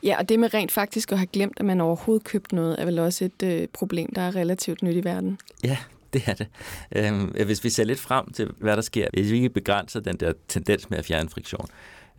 Ja, 0.04 0.18
og 0.20 0.30
det 0.30 0.40
med 0.40 0.54
rent 0.54 0.72
faktisk 0.72 1.12
at 1.12 1.18
have 1.18 1.28
glemt, 1.28 1.54
at 1.58 1.66
man 1.66 1.82
overhovedet 1.82 2.24
købt 2.24 2.52
noget, 2.52 2.76
er 2.80 2.86
vel 2.86 3.00
også 3.00 3.26
et 3.26 3.44
øh, 3.44 3.68
problem, 3.68 4.14
der 4.16 4.22
er 4.22 4.36
relativt 4.36 4.84
nyt 4.84 4.96
i 4.96 5.04
verden. 5.04 5.38
Ja, 5.64 5.78
det 6.14 6.24
er 6.28 6.34
det. 6.34 6.48
Øhm, 6.96 7.26
hvis 7.26 7.64
vi 7.64 7.70
ser 7.70 7.84
lidt 7.84 8.00
frem 8.00 8.32
til, 8.34 8.52
hvad 8.58 8.76
der 8.76 8.82
sker, 8.82 9.08
hvis 9.14 9.32
vi 9.32 9.36
ikke 9.36 9.50
begrænser 9.50 10.00
den 10.00 10.18
der 10.18 10.34
tendens 10.48 10.90
med 10.90 10.98
at 10.98 11.06
fjerne 11.06 11.30
friktion, 11.30 11.68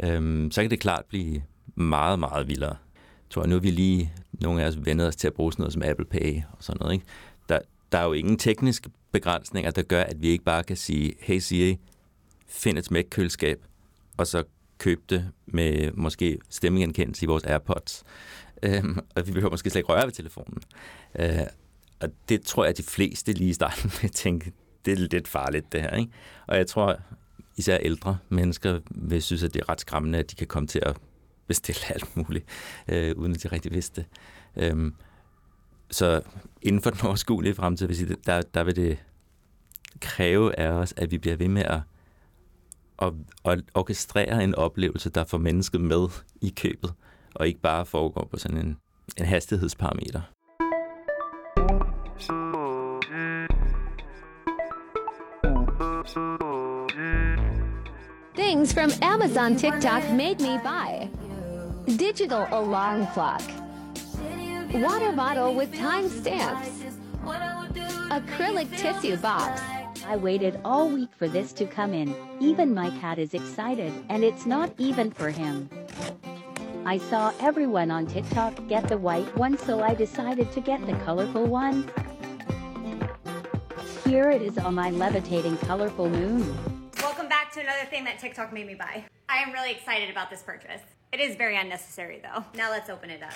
øhm, 0.04 0.50
så 0.50 0.60
kan 0.60 0.70
det 0.70 0.80
klart 0.80 1.04
blive 1.08 1.42
meget, 1.74 2.18
meget 2.18 2.48
vildere. 2.48 2.76
Jeg 3.00 3.30
tror, 3.30 3.46
nu 3.46 3.56
er 3.56 3.60
vi 3.60 3.70
lige, 3.70 4.12
nogle 4.32 4.62
af 4.62 4.68
os 4.68 4.76
vendet 4.84 5.08
os 5.08 5.16
til 5.16 5.26
at 5.26 5.34
bruge 5.34 5.52
sådan 5.52 5.62
noget 5.62 5.72
som 5.72 5.82
Apple 5.82 6.04
Pay 6.04 6.40
og 6.52 6.58
sådan 6.60 6.78
noget. 6.80 6.92
Ikke? 6.92 7.04
Der, 7.48 7.58
der 7.92 7.98
er 7.98 8.04
jo 8.04 8.12
ingen 8.12 8.38
tekniske 8.38 8.90
begrænsninger, 9.12 9.70
der 9.70 9.82
gør, 9.82 10.02
at 10.02 10.22
vi 10.22 10.28
ikke 10.28 10.44
bare 10.44 10.62
kan 10.62 10.76
sige, 10.76 11.14
hey 11.20 11.38
Siri, 11.38 11.78
find 12.48 12.78
et 12.78 12.84
smækkøleskab, 12.84 13.64
og 14.16 14.26
så 14.26 14.44
købe 14.84 15.02
det 15.08 15.30
med 15.46 15.92
måske 15.92 16.38
stemmegenkendelse 16.50 17.24
i 17.24 17.26
vores 17.26 17.44
AirPods. 17.44 18.04
Øh, 18.62 18.84
og 19.16 19.26
vi 19.26 19.32
behøver 19.32 19.50
måske 19.50 19.70
slet 19.70 19.80
ikke 19.80 19.92
røre 19.92 20.06
ved 20.06 20.12
telefonen. 20.12 20.62
Øh, 21.18 21.46
og 22.00 22.08
det 22.28 22.42
tror 22.42 22.64
jeg, 22.64 22.70
at 22.70 22.78
de 22.78 22.82
fleste 22.82 23.32
lige 23.32 23.50
i 23.50 23.52
starten 23.52 23.90
vil 24.02 24.10
tænke, 24.10 24.52
det 24.84 24.92
er 24.92 24.96
lidt 24.96 25.28
farligt 25.28 25.72
det 25.72 25.80
her. 25.80 25.90
Ikke? 25.90 26.12
Og 26.46 26.56
jeg 26.56 26.66
tror, 26.66 27.00
især 27.56 27.78
ældre 27.78 28.18
mennesker 28.28 28.80
vil 28.90 29.22
synes, 29.22 29.42
at 29.42 29.54
det 29.54 29.60
er 29.60 29.68
ret 29.68 29.80
skræmmende, 29.80 30.18
at 30.18 30.30
de 30.30 30.36
kan 30.36 30.46
komme 30.46 30.66
til 30.66 30.80
at 30.86 30.96
bestille 31.46 31.80
alt 31.94 32.16
muligt, 32.16 32.44
øh, 32.88 33.16
uden 33.16 33.32
at 33.32 33.42
de 33.42 33.48
rigtig 33.48 33.72
vidste 33.72 34.00
det. 34.00 34.06
Øhm, 34.64 34.94
så 35.90 36.22
inden 36.62 36.82
for 36.82 36.90
den 36.90 37.06
overskuelige 37.06 37.54
fremtid, 37.54 37.86
vil 37.86 37.96
sige, 37.96 38.16
der, 38.26 38.42
der 38.42 38.64
vil 38.64 38.76
det 38.76 38.98
kræve 40.00 40.58
af 40.58 40.68
os, 40.68 40.94
at 40.96 41.10
vi 41.10 41.18
bliver 41.18 41.36
ved 41.36 41.48
med 41.48 41.62
at, 41.62 41.80
at, 42.98 43.12
at 43.44 43.60
orkestrere 43.74 44.44
en 44.44 44.54
oplevelse, 44.54 45.10
der 45.10 45.24
får 45.24 45.38
mennesket 45.38 45.80
med 45.80 46.08
i 46.40 46.48
købet, 46.56 46.92
og 47.34 47.46
ikke 47.46 47.60
bare 47.60 47.86
foregår 47.86 48.28
på 48.30 48.38
sådan 48.38 48.58
en, 48.58 48.76
en 49.18 49.24
hastighedsparameter. 49.24 50.20
Things 58.34 58.72
from 58.72 58.90
Amazon 59.02 59.56
TikTok 59.56 60.02
made 60.10 60.40
me 60.40 60.60
buy. 60.62 61.08
Digital 61.86 62.46
alarm 62.52 63.06
clock. 63.12 63.42
Water 64.74 65.12
bottle 65.16 65.56
with 65.56 65.72
time 65.72 66.08
stamps. 66.08 66.68
Acrylic 68.10 68.68
tissue 68.76 69.16
box. 69.16 69.60
I 70.06 70.16
waited 70.16 70.60
all 70.64 70.88
week 70.88 71.08
for 71.16 71.28
this 71.28 71.52
to 71.54 71.64
come 71.64 71.94
in. 71.94 72.14
Even 72.38 72.74
my 72.74 72.90
cat 73.00 73.18
is 73.18 73.32
excited, 73.32 73.92
and 74.10 74.22
it's 74.22 74.44
not 74.44 74.70
even 74.76 75.10
for 75.10 75.30
him. 75.30 75.70
I 76.84 76.98
saw 76.98 77.32
everyone 77.40 77.90
on 77.90 78.06
TikTok 78.06 78.68
get 78.68 78.86
the 78.88 78.98
white 78.98 79.34
one, 79.38 79.56
so 79.56 79.80
I 79.80 79.94
decided 79.94 80.52
to 80.52 80.60
get 80.60 80.86
the 80.86 80.92
colorful 81.04 81.46
one. 81.46 81.90
Here 84.04 84.30
it 84.30 84.42
is 84.42 84.58
on 84.58 84.74
my 84.74 84.90
levitating 84.90 85.56
colorful 85.58 86.10
moon. 86.10 86.54
Welcome 87.00 87.28
back 87.28 87.50
to 87.54 87.60
another 87.60 87.86
thing 87.88 88.04
that 88.04 88.18
TikTok 88.18 88.52
made 88.52 88.66
me 88.66 88.74
buy. 88.74 89.04
I 89.30 89.38
am 89.38 89.52
really 89.52 89.70
excited 89.70 90.10
about 90.10 90.28
this 90.28 90.42
purchase. 90.42 90.82
It 91.14 91.20
is 91.20 91.36
very 91.36 91.56
unnecessary 91.56 92.20
though. 92.22 92.44
Now 92.54 92.70
let's 92.70 92.90
open 92.90 93.08
it 93.08 93.22
up. 93.22 93.32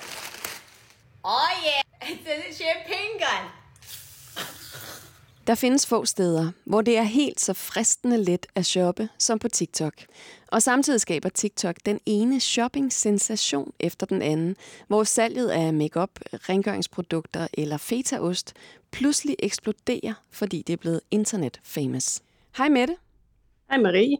Oh 1.25 1.49
yeah, 1.65 1.83
it's 2.03 2.59
a 2.61 2.63
champagne 2.63 3.19
gun. 3.19 3.47
Der 5.49 5.55
findes 5.55 5.87
få 5.87 6.05
steder, 6.05 6.53
hvor 6.65 6.83
det 6.83 6.99
er 6.99 7.03
helt 7.03 7.41
så 7.41 7.53
fristende 7.53 8.25
let 8.25 8.47
at 8.55 8.67
shoppe 8.67 9.09
som 9.19 9.39
på 9.39 9.49
TikTok. 9.49 9.93
Og 10.49 10.63
samtidig 10.63 11.01
skaber 11.01 11.29
TikTok 11.29 11.77
den 11.87 12.01
ene 12.07 12.41
shopping-sensation 12.41 13.73
efter 13.81 14.07
den 14.07 14.23
anden, 14.23 14.57
hvor 14.89 15.05
salget 15.05 15.49
af 15.49 15.75
makeup, 15.75 16.11
rengøringsprodukter 16.33 17.47
eller 17.55 17.77
fetaost 17.77 18.55
pludselig 18.91 19.37
eksploderer, 19.39 20.15
fordi 20.31 20.63
det 20.67 20.73
er 20.73 20.77
blevet 20.77 21.01
internet-famous. 21.11 22.21
Hej 22.57 22.69
Mette. 22.69 22.97
Hej 23.71 23.81
Marie. 23.81 24.17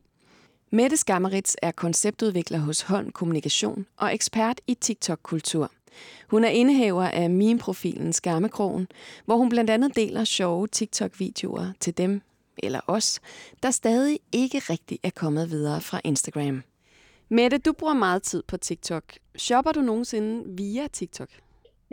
Mette 0.71 0.97
Skammeritz 0.97 1.55
er 1.63 1.71
konceptudvikler 1.71 2.59
hos 2.59 2.81
Holm 2.81 3.13
Kommunikation 3.13 3.87
og 3.97 4.15
ekspert 4.15 4.61
i 4.67 4.75
TikTok-kultur. 4.75 5.71
Hun 6.29 6.45
er 6.45 6.49
indehaver 6.49 7.05
af 7.05 7.31
meme-profilen 7.31 8.13
Skammekrogen, 8.13 8.89
hvor 9.25 9.37
hun 9.37 9.49
blandt 9.49 9.71
andet 9.71 9.97
deler 9.97 10.25
sjove 10.25 10.67
TikTok-videoer 10.67 11.73
til 11.81 11.99
dem, 11.99 12.21
eller 12.59 12.81
os, 12.87 13.21
der 13.63 13.71
stadig 13.71 14.19
ikke 14.33 14.59
rigtig 14.59 14.99
er 15.03 15.11
kommet 15.11 15.51
videre 15.51 15.81
fra 15.81 16.01
Instagram. 16.05 16.63
Mette, 17.29 17.59
du 17.59 17.73
bruger 17.73 17.95
meget 17.95 18.23
tid 18.23 18.43
på 18.43 18.57
TikTok. 18.57 19.05
Shopper 19.37 19.73
du 19.73 19.81
nogensinde 19.81 20.45
via 20.47 20.87
TikTok? 20.87 21.29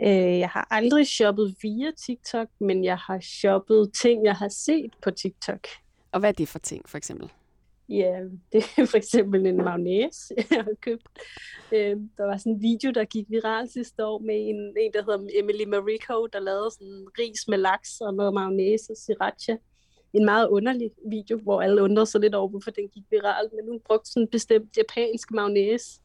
Øh, 0.00 0.38
jeg 0.38 0.48
har 0.48 0.68
aldrig 0.70 1.06
shoppet 1.06 1.56
via 1.62 1.90
TikTok, 2.06 2.48
men 2.60 2.84
jeg 2.84 2.96
har 2.96 3.20
shoppet 3.20 3.90
ting, 4.02 4.24
jeg 4.24 4.34
har 4.34 4.48
set 4.48 4.90
på 5.02 5.10
TikTok. 5.10 5.66
Og 6.12 6.20
hvad 6.20 6.28
er 6.30 6.32
det 6.32 6.48
for 6.48 6.58
ting, 6.58 6.88
for 6.88 6.98
eksempel? 6.98 7.30
Ja, 7.88 8.20
det 8.52 8.64
er 8.78 8.86
for 8.86 8.96
eksempel 8.96 9.46
en 9.46 9.56
mayonnaise, 9.56 10.34
jeg 10.50 10.64
har 10.64 10.74
købt. 10.80 11.08
Øhm, 11.72 12.10
der 12.16 12.24
var 12.24 12.36
sådan 12.36 12.52
en 12.52 12.62
video, 12.62 12.90
der 12.90 13.04
gik 13.04 13.26
viralt 13.28 13.72
sidste 13.72 14.06
år 14.06 14.18
med 14.18 14.34
en, 14.34 14.74
en 14.80 14.92
der 14.92 15.04
hedder 15.04 15.28
Emily 15.38 15.64
Marico, 15.64 16.26
der 16.26 16.40
lavede 16.40 16.70
sådan 16.70 17.06
ris 17.18 17.48
med 17.48 17.58
laks 17.58 18.00
og 18.00 18.14
noget 18.14 18.34
mayonnaise 18.34 18.92
og 18.92 18.96
sriracha. 18.96 19.56
En 20.12 20.24
meget 20.24 20.48
underlig 20.48 20.90
video, 21.10 21.38
hvor 21.38 21.62
alle 21.62 21.82
undrede 21.82 22.06
sig 22.06 22.20
lidt 22.20 22.34
over, 22.34 22.48
hvorfor 22.48 22.70
den 22.70 22.88
gik 22.88 23.04
viralt, 23.10 23.52
men 23.52 23.68
hun 23.68 23.80
brugte 23.80 24.10
sådan 24.10 24.22
en 24.22 24.28
bestemt 24.28 24.76
japansk 24.76 25.30
mayonnaise. 25.30 26.00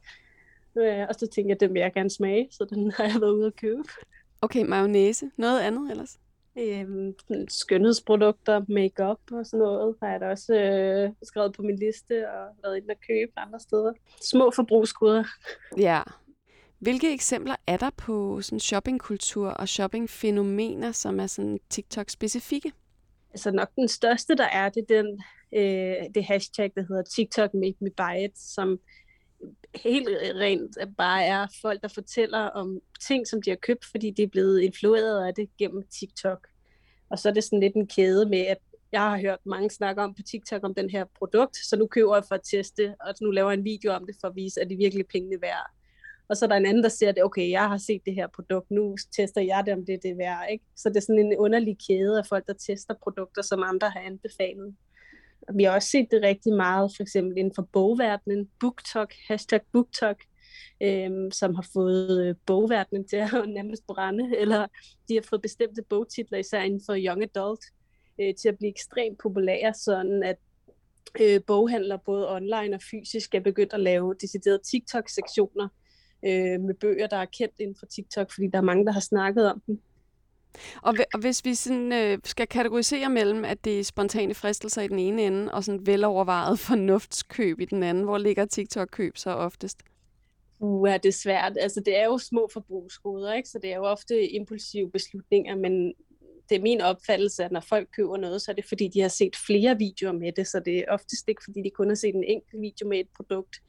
Øh, 0.77 1.05
og 1.09 1.15
så 1.15 1.27
tænkte 1.27 1.49
jeg, 1.49 1.55
at 1.55 1.59
den 1.59 1.73
vil 1.73 1.79
jeg 1.79 1.93
gerne 1.93 2.09
smage, 2.09 2.47
så 2.51 2.65
den 2.69 2.91
har 2.97 3.03
jeg 3.03 3.21
været 3.21 3.31
ude 3.31 3.47
at 3.47 3.55
købe. 3.55 3.83
Okay, 4.41 4.65
mayonnaise. 4.65 5.31
Noget 5.37 5.59
andet 5.59 5.91
ellers? 5.91 6.19
Øhm, 6.59 7.13
skønhedsprodukter, 7.47 8.61
makeup 8.69 9.19
og 9.31 9.45
sådan 9.45 9.59
noget, 9.59 9.95
har 10.01 10.09
jeg 10.09 10.19
da 10.19 10.29
også 10.29 10.53
øh, 10.53 11.11
skrevet 11.23 11.53
på 11.53 11.61
min 11.61 11.75
liste 11.75 12.29
og 12.31 12.55
været 12.63 12.77
inde 12.77 12.91
og 12.91 12.97
købe 13.07 13.31
andre 13.37 13.59
steder. 13.59 13.93
Små 14.21 14.51
forbrugsgoder. 14.55 15.23
Ja. 15.77 16.01
Hvilke 16.79 17.13
eksempler 17.13 17.55
er 17.67 17.77
der 17.77 17.89
på 17.89 18.41
sådan 18.41 18.59
shoppingkultur 18.59 19.49
og 19.49 19.69
shoppingfænomener, 19.69 20.91
som 20.91 21.19
er 21.19 21.27
sådan 21.27 21.59
TikTok-specifikke? 21.69 22.71
Altså 23.31 23.51
nok 23.51 23.69
den 23.75 23.87
største, 23.87 24.35
der 24.35 24.47
er, 24.47 24.69
det 24.69 24.85
er 24.89 25.01
den, 25.01 25.23
øh, 25.55 25.95
det 26.15 26.23
hashtag, 26.23 26.71
der 26.75 26.81
hedder 26.81 27.03
TikTok 27.03 27.53
Make 27.53 27.77
Me 27.81 27.89
Buy 27.97 28.25
It, 28.25 28.39
som 28.39 28.79
helt 29.75 30.07
rent 30.35 30.77
bare 30.97 31.23
er 31.23 31.47
folk, 31.61 31.81
der 31.81 31.87
fortæller 31.87 32.39
om 32.39 32.79
ting, 33.07 33.27
som 33.27 33.41
de 33.41 33.49
har 33.49 33.57
købt, 33.57 33.85
fordi 33.85 34.11
de 34.11 34.23
er 34.23 34.27
blevet 34.27 34.61
influeret 34.61 35.27
af 35.27 35.35
det 35.35 35.49
gennem 35.57 35.83
TikTok. 35.99 36.47
Og 37.09 37.19
så 37.19 37.29
er 37.29 37.33
det 37.33 37.43
sådan 37.43 37.59
lidt 37.59 37.75
en 37.75 37.87
kæde 37.87 38.29
med, 38.29 38.39
at 38.39 38.57
jeg 38.91 39.01
har 39.01 39.19
hørt 39.19 39.39
mange 39.45 39.69
snakke 39.69 40.01
om 40.01 40.13
på 40.13 40.21
TikTok 40.21 40.63
om 40.63 40.73
den 40.73 40.89
her 40.89 41.05
produkt, 41.17 41.57
så 41.57 41.77
nu 41.77 41.87
køber 41.87 42.15
jeg 42.15 42.23
for 42.27 42.35
at 42.35 42.41
teste, 42.43 42.95
og 42.99 43.13
nu 43.21 43.31
laver 43.31 43.49
jeg 43.49 43.57
en 43.57 43.65
video 43.65 43.91
om 43.91 44.05
det 44.05 44.15
for 44.21 44.27
at 44.27 44.35
vise, 44.35 44.61
at 44.61 44.69
det 44.69 44.77
virkelig 44.77 45.05
pengene 45.07 45.41
værd. 45.41 45.71
Og 46.29 46.37
så 46.37 46.45
er 46.45 46.49
der 46.49 46.55
en 46.55 46.65
anden, 46.65 46.83
der 46.83 46.89
siger, 46.89 47.09
at 47.09 47.23
okay, 47.23 47.49
jeg 47.49 47.67
har 47.67 47.77
set 47.77 48.01
det 48.05 48.15
her 48.15 48.27
produkt, 48.27 48.71
nu 48.71 48.95
tester 49.17 49.41
jeg 49.41 49.63
det, 49.65 49.73
om 49.73 49.85
det 49.85 49.93
er 49.93 49.99
det 50.03 50.17
værd. 50.17 50.47
Ikke? 50.51 50.65
Så 50.75 50.89
det 50.89 50.97
er 50.97 51.01
sådan 51.01 51.19
en 51.19 51.37
underlig 51.37 51.77
kæde 51.87 52.17
af 52.17 52.25
folk, 52.25 52.47
der 52.47 52.53
tester 52.53 52.93
produkter, 53.03 53.41
som 53.41 53.63
andre 53.63 53.89
har 53.89 53.99
anbefalet. 53.99 54.75
Vi 55.55 55.63
har 55.63 55.71
også 55.71 55.89
set 55.89 56.07
det 56.11 56.21
rigtig 56.21 56.53
meget, 56.53 56.91
for 56.95 57.03
eksempel 57.03 57.37
inden 57.37 57.55
for 57.55 57.69
bogverdenen, 57.73 58.49
BookTok, 58.59 59.13
hashtag 59.27 59.61
BookTok, 59.71 60.23
øhm, 60.83 61.31
som 61.31 61.55
har 61.55 61.67
fået 61.73 62.25
øh, 62.25 62.35
bogverdenen 62.45 63.07
til 63.07 63.15
at 63.15 63.29
nærmest 63.57 63.87
brænde, 63.87 64.37
eller 64.37 64.67
de 65.09 65.13
har 65.13 65.25
fået 65.29 65.41
bestemte 65.41 65.81
bogtitler, 65.89 66.37
især 66.37 66.61
inden 66.61 66.81
for 66.85 66.95
Young 66.97 67.23
Adult, 67.23 67.65
øh, 68.21 68.35
til 68.35 68.49
at 68.49 68.57
blive 68.57 68.69
ekstremt 68.69 69.19
populære, 69.23 69.73
sådan 69.73 70.23
at 70.23 70.37
øh, 71.19 71.41
boghandlere 71.47 71.99
både 72.05 72.35
online 72.35 72.75
og 72.75 72.81
fysisk 72.91 73.35
er 73.35 73.39
begyndt 73.39 73.73
at 73.73 73.79
lave 73.79 74.15
deciderede 74.21 74.61
TikTok-sektioner 74.71 75.67
øh, 76.25 76.59
med 76.61 76.73
bøger, 76.73 77.07
der 77.07 77.17
er 77.17 77.25
kendt 77.25 77.55
inden 77.59 77.75
for 77.79 77.85
TikTok, 77.85 78.31
fordi 78.33 78.47
der 78.47 78.57
er 78.57 78.61
mange, 78.61 78.85
der 78.85 78.91
har 78.91 78.99
snakket 78.99 79.51
om 79.51 79.61
dem. 79.67 79.81
Og, 80.81 80.93
og 81.13 81.19
hvis 81.19 81.45
vi 81.45 81.55
sådan, 81.55 81.93
øh, 81.93 82.17
skal 82.23 82.47
kategorisere 82.47 83.09
mellem, 83.09 83.45
at 83.45 83.65
det 83.65 83.79
er 83.79 83.83
spontane 83.83 84.33
fristelser 84.33 84.81
i 84.81 84.87
den 84.87 84.99
ene 84.99 85.21
ende, 85.21 85.53
og 85.53 85.63
sådan 85.63 85.85
velovervejet 85.85 86.59
fornuftskøb 86.69 87.59
i 87.59 87.65
den 87.65 87.83
anden, 87.83 88.03
hvor 88.03 88.17
ligger 88.17 88.45
TikTok-køb 88.45 89.17
så 89.17 89.31
oftest? 89.31 89.83
Uh, 90.59 90.89
det 90.89 91.05
er 91.05 91.11
svært. 91.11 91.57
Altså, 91.59 91.81
det 91.85 91.99
er 91.99 92.05
jo 92.05 92.17
små 92.17 92.49
forbrugsgoder, 92.53 93.33
ikke? 93.33 93.49
så 93.49 93.59
det 93.61 93.71
er 93.71 93.75
jo 93.75 93.83
ofte 93.83 94.29
impulsive 94.29 94.91
beslutninger, 94.91 95.55
men 95.55 95.93
det 96.51 96.57
er 96.57 96.61
min 96.61 96.81
opfattelse, 96.81 97.43
at 97.43 97.51
når 97.51 97.59
folk 97.59 97.89
køber 97.95 98.17
noget, 98.17 98.41
så 98.41 98.51
er 98.51 98.55
det 98.55 98.65
fordi, 98.65 98.87
de 98.87 99.01
har 99.01 99.07
set 99.07 99.35
flere 99.35 99.77
videoer 99.77 100.11
med 100.11 100.31
det, 100.31 100.47
så 100.47 100.59
det 100.59 100.77
er 100.77 100.83
oftest 100.89 101.29
ikke 101.29 101.41
fordi, 101.45 101.61
de 101.63 101.69
kun 101.69 101.87
har 101.87 101.95
set 101.95 102.15
en 102.15 102.23
enkelt 102.23 102.61
video 102.61 102.87
med 102.87 102.99
et 102.99 103.07
produkt. 103.15 103.61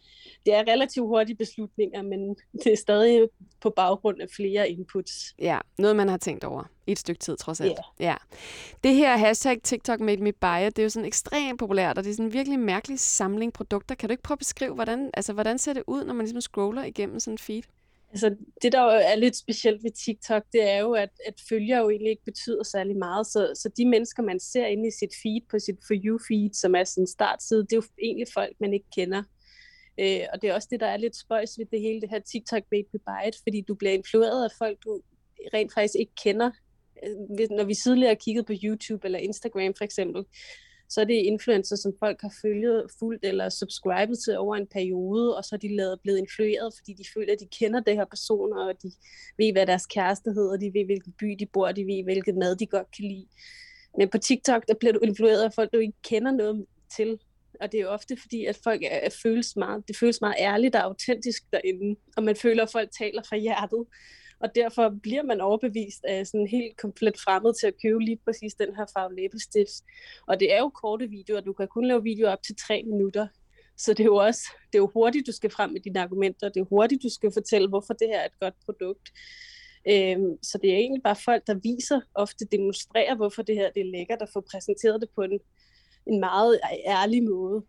Det 0.46 0.54
er 0.54 0.64
relativt 0.72 1.06
hurtige 1.06 1.36
beslutninger, 1.36 2.02
men 2.02 2.36
det 2.64 2.72
er 2.72 2.76
stadig 2.76 3.28
på 3.60 3.70
baggrund 3.70 4.20
af 4.20 4.26
flere 4.36 4.70
inputs. 4.70 5.34
Ja, 5.38 5.58
noget 5.78 5.96
man 5.96 6.08
har 6.08 6.16
tænkt 6.16 6.44
over 6.44 6.64
i 6.86 6.92
et 6.92 6.98
stykke 6.98 7.18
tid, 7.18 7.36
trods 7.36 7.60
alt. 7.60 7.70
Yeah. 8.00 8.10
Ja. 8.10 8.14
Det 8.84 8.94
her 8.94 9.16
hashtag 9.16 9.62
TikTok 9.62 10.00
made 10.00 10.22
me 10.22 10.32
buy 10.32 10.66
it, 10.66 10.76
det 10.76 10.78
er 10.78 10.82
jo 10.82 10.90
sådan 10.90 11.06
ekstremt 11.06 11.58
populært, 11.58 11.98
og 11.98 12.04
det 12.04 12.10
er 12.10 12.14
sådan 12.14 12.26
en 12.26 12.32
virkelig 12.32 12.58
mærkelig 12.58 13.00
samling 13.00 13.52
produkter. 13.52 13.94
Kan 13.94 14.08
du 14.08 14.12
ikke 14.12 14.22
prøve 14.22 14.34
at 14.34 14.38
beskrive, 14.38 14.74
hvordan, 14.74 15.10
altså, 15.14 15.32
hvordan 15.32 15.58
ser 15.58 15.72
det 15.72 15.82
ud, 15.86 16.04
når 16.04 16.14
man 16.14 16.26
ligesom 16.26 16.40
scroller 16.40 16.84
igennem 16.84 17.20
sådan 17.20 17.34
en 17.34 17.38
feed? 17.38 17.62
Altså, 18.12 18.36
det, 18.62 18.72
der 18.72 18.80
er 18.80 19.16
lidt 19.16 19.36
specielt 19.36 19.84
ved 19.84 19.90
TikTok, 20.04 20.42
det 20.52 20.70
er 20.70 20.78
jo, 20.78 20.92
at, 20.92 21.10
at 21.26 21.34
følger 21.48 21.78
jo 21.78 21.90
egentlig 21.90 22.10
ikke 22.10 22.24
betyder 22.24 22.62
særlig 22.62 22.96
meget. 22.96 23.26
Så, 23.26 23.52
så 23.54 23.70
de 23.76 23.86
mennesker, 23.88 24.22
man 24.22 24.40
ser 24.40 24.66
inde 24.66 24.88
i 24.88 24.90
sit 25.00 25.14
feed, 25.22 25.40
på 25.50 25.58
sit 25.58 25.78
For 25.86 25.94
You-feed, 25.94 26.52
som 26.52 26.74
er 26.74 26.84
sin 26.84 27.06
startside, 27.06 27.62
det 27.62 27.72
er 27.72 27.76
jo 27.76 27.82
egentlig 28.02 28.26
folk, 28.34 28.56
man 28.60 28.74
ikke 28.74 28.86
kender. 28.96 29.22
Øh, 30.00 30.20
og 30.32 30.42
det 30.42 30.50
er 30.50 30.54
også 30.54 30.68
det, 30.70 30.80
der 30.80 30.86
er 30.86 30.96
lidt 30.96 31.16
spøjs 31.16 31.58
ved 31.58 31.66
det 31.72 31.80
hele, 31.80 32.00
det 32.00 32.10
her 32.10 32.18
TikTok 32.18 32.62
Baby 32.70 32.96
Bite, 33.08 33.38
fordi 33.42 33.60
du 33.68 33.74
bliver 33.74 33.92
influeret 33.92 34.44
af 34.44 34.50
folk, 34.58 34.78
du 34.84 35.00
rent 35.54 35.74
faktisk 35.74 35.94
ikke 35.98 36.12
kender. 36.24 36.50
Øh, 37.04 37.16
når 37.50 37.64
vi 37.64 37.74
tidligere 37.74 38.10
har 38.10 38.24
kigget 38.24 38.46
på 38.46 38.52
YouTube 38.64 39.04
eller 39.04 39.18
Instagram 39.18 39.74
for 39.78 39.84
eksempel, 39.84 40.24
så 40.92 41.00
er 41.00 41.04
det 41.04 41.14
influencer, 41.14 41.76
som 41.76 41.92
folk 41.98 42.20
har 42.20 42.34
følget 42.42 42.86
fuldt 42.98 43.24
eller 43.24 43.48
subscribet 43.48 44.18
til 44.24 44.38
over 44.38 44.56
en 44.56 44.66
periode, 44.66 45.36
og 45.36 45.44
så 45.44 45.54
er 45.54 45.58
de 45.58 45.76
lavet, 45.76 46.00
blevet 46.02 46.18
influeret, 46.18 46.74
fordi 46.78 46.92
de 46.92 47.04
føler, 47.14 47.32
at 47.32 47.40
de 47.40 47.56
kender 47.58 47.80
det 47.80 47.94
her 47.94 48.04
personer, 48.04 48.64
og 48.68 48.82
de 48.82 48.92
ved, 49.38 49.52
hvad 49.52 49.66
deres 49.66 49.86
kæreste 49.86 50.32
hedder, 50.32 50.56
de 50.56 50.70
ved, 50.74 50.84
hvilken 50.84 51.12
by 51.12 51.36
de 51.38 51.46
bor, 51.46 51.72
de 51.72 51.86
ved, 51.86 52.04
hvilket 52.04 52.36
mad 52.36 52.56
de 52.56 52.66
godt 52.66 52.90
kan 52.96 53.04
lide. 53.04 53.26
Men 53.98 54.08
på 54.08 54.18
TikTok, 54.18 54.68
der 54.68 54.74
bliver 54.74 54.92
du 54.92 54.98
influeret 54.98 55.42
af 55.42 55.52
folk, 55.52 55.72
du 55.72 55.78
ikke 55.78 56.02
kender 56.04 56.30
noget 56.30 56.66
til, 56.96 57.18
og 57.60 57.72
det 57.72 57.78
er 57.78 57.82
jo 57.82 57.88
ofte 57.88 58.16
fordi, 58.16 58.44
at 58.44 58.58
folk 58.64 58.82
er, 58.82 58.88
er 58.88 59.14
føles 59.22 59.56
meget, 59.56 59.88
det 59.88 59.96
føles 59.96 60.20
meget 60.20 60.36
ærligt 60.38 60.76
og 60.76 60.82
autentisk 60.82 61.42
derinde, 61.52 62.00
og 62.16 62.22
man 62.22 62.36
føler, 62.36 62.62
at 62.62 62.72
folk 62.72 62.90
taler 62.98 63.22
fra 63.22 63.36
hjertet 63.36 63.86
og 64.42 64.54
derfor 64.54 64.94
bliver 65.02 65.22
man 65.22 65.40
overbevist 65.40 66.04
af 66.04 66.26
sådan 66.26 66.46
helt 66.46 66.76
komplet 66.76 67.20
fremmed 67.24 67.54
til 67.60 67.66
at 67.66 67.74
købe 67.82 68.04
lige 68.04 68.20
præcis 68.24 68.54
den 68.54 68.76
her 68.76 68.86
farve 68.96 69.16
læbestift. 69.16 69.76
Og 70.26 70.40
det 70.40 70.52
er 70.52 70.58
jo 70.58 70.68
korte 70.68 71.08
videoer, 71.08 71.40
du 71.40 71.52
kan 71.52 71.68
kun 71.68 71.84
lave 71.84 72.02
videoer 72.02 72.32
op 72.32 72.42
til 72.42 72.56
tre 72.56 72.82
minutter, 72.82 73.26
så 73.76 73.94
det 73.94 74.00
er 74.00 74.04
jo 74.04 74.16
også 74.16 74.42
det 74.66 74.78
er 74.78 74.82
jo 74.82 74.90
hurtigt, 74.94 75.26
du 75.26 75.32
skal 75.32 75.50
frem 75.50 75.70
med 75.70 75.80
dine 75.80 76.00
argumenter, 76.00 76.48
det 76.48 76.60
er 76.60 76.64
hurtigt, 76.64 77.02
du 77.02 77.08
skal 77.08 77.32
fortælle, 77.32 77.68
hvorfor 77.68 77.94
det 77.94 78.08
her 78.08 78.20
er 78.20 78.26
et 78.26 78.40
godt 78.40 78.54
produkt. 78.64 79.12
Øhm, 79.88 80.42
så 80.42 80.58
det 80.62 80.72
er 80.72 80.76
egentlig 80.76 81.02
bare 81.02 81.16
folk, 81.16 81.46
der 81.46 81.54
viser, 81.54 82.00
ofte 82.14 82.44
demonstrerer, 82.52 83.14
hvorfor 83.16 83.42
det 83.42 83.54
her 83.54 83.70
det 83.74 83.80
er 83.80 83.92
lækkert, 83.92 84.22
og 84.22 84.28
får 84.32 84.44
præsenteret 84.50 85.00
det 85.00 85.10
på 85.14 85.22
en, 85.22 85.40
en 86.06 86.20
meget 86.20 86.60
ærlig 86.86 87.24
måde. 87.24 87.62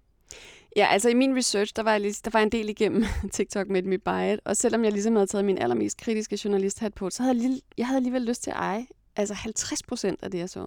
Ja, 0.75 0.87
altså 0.91 1.09
i 1.09 1.13
min 1.13 1.37
research, 1.37 1.73
der 1.75 1.83
var, 1.83 1.91
jeg 1.91 2.01
lige, 2.01 2.15
der 2.25 2.29
var 2.33 2.39
en 2.39 2.49
del 2.49 2.69
igennem 2.69 3.03
TikTok 3.33 3.67
med 3.67 3.83
mit 3.83 4.03
buy 4.03 4.37
og 4.45 4.57
selvom 4.57 4.83
jeg 4.83 4.91
ligesom 4.91 5.15
havde 5.15 5.27
taget 5.27 5.45
min 5.45 5.57
allermest 5.57 5.97
kritiske 5.97 6.39
journalisthat 6.43 6.93
på, 6.93 7.09
så 7.09 7.23
havde 7.23 7.35
jeg, 7.35 7.43
lige, 7.43 7.61
jeg 7.77 7.87
havde 7.87 7.97
alligevel 7.97 8.21
lyst 8.21 8.43
til 8.43 8.51
at 8.51 8.57
eje 8.57 8.85
altså 9.15 9.33
50 9.33 9.83
procent 9.83 10.23
af 10.23 10.31
det, 10.31 10.37
jeg 10.37 10.49
så. 10.49 10.65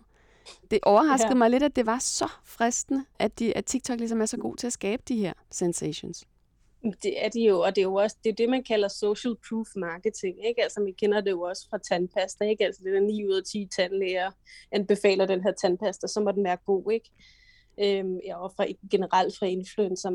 Det 0.70 0.78
overraskede 0.82 1.28
ja. 1.28 1.34
mig 1.34 1.50
lidt, 1.50 1.62
at 1.62 1.76
det 1.76 1.86
var 1.86 1.98
så 1.98 2.28
fristende, 2.44 3.04
at, 3.18 3.38
de, 3.38 3.56
at 3.56 3.64
TikTok 3.64 3.98
ligesom 3.98 4.20
er 4.20 4.26
så 4.26 4.36
god 4.36 4.56
til 4.56 4.66
at 4.66 4.72
skabe 4.72 5.02
de 5.08 5.16
her 5.16 5.32
sensations. 5.50 6.24
Det 7.02 7.24
er 7.24 7.28
de 7.28 7.40
jo, 7.40 7.60
og 7.60 7.76
det 7.76 7.80
er 7.82 7.86
jo 7.86 7.94
også 7.94 8.16
det, 8.24 8.30
er 8.30 8.34
det 8.34 8.48
man 8.48 8.62
kalder 8.62 8.88
social 8.88 9.34
proof 9.48 9.66
marketing. 9.76 10.46
Ikke? 10.46 10.62
Altså, 10.62 10.84
vi 10.84 10.92
kender 10.92 11.20
det 11.20 11.30
jo 11.30 11.40
også 11.40 11.66
fra 11.70 11.78
tandpasta. 11.78 12.44
Ikke? 12.44 12.64
Altså, 12.64 12.80
det 12.84 12.96
er 12.96 13.00
9 13.00 13.26
ud 13.26 13.34
af 13.34 13.44
10 13.44 13.68
tandlæger 13.76 14.30
anbefaler 14.72 15.26
den 15.26 15.42
her 15.42 15.52
tandpasta, 15.52 16.06
så 16.06 16.20
må 16.20 16.32
den 16.32 16.44
være 16.44 16.56
god. 16.66 16.92
Ikke? 16.92 17.10
Øhm, 17.80 18.18
og 18.34 18.52
fra, 18.56 18.64
generelt 18.90 19.38
fra 19.38 19.46
influencer 19.46 20.10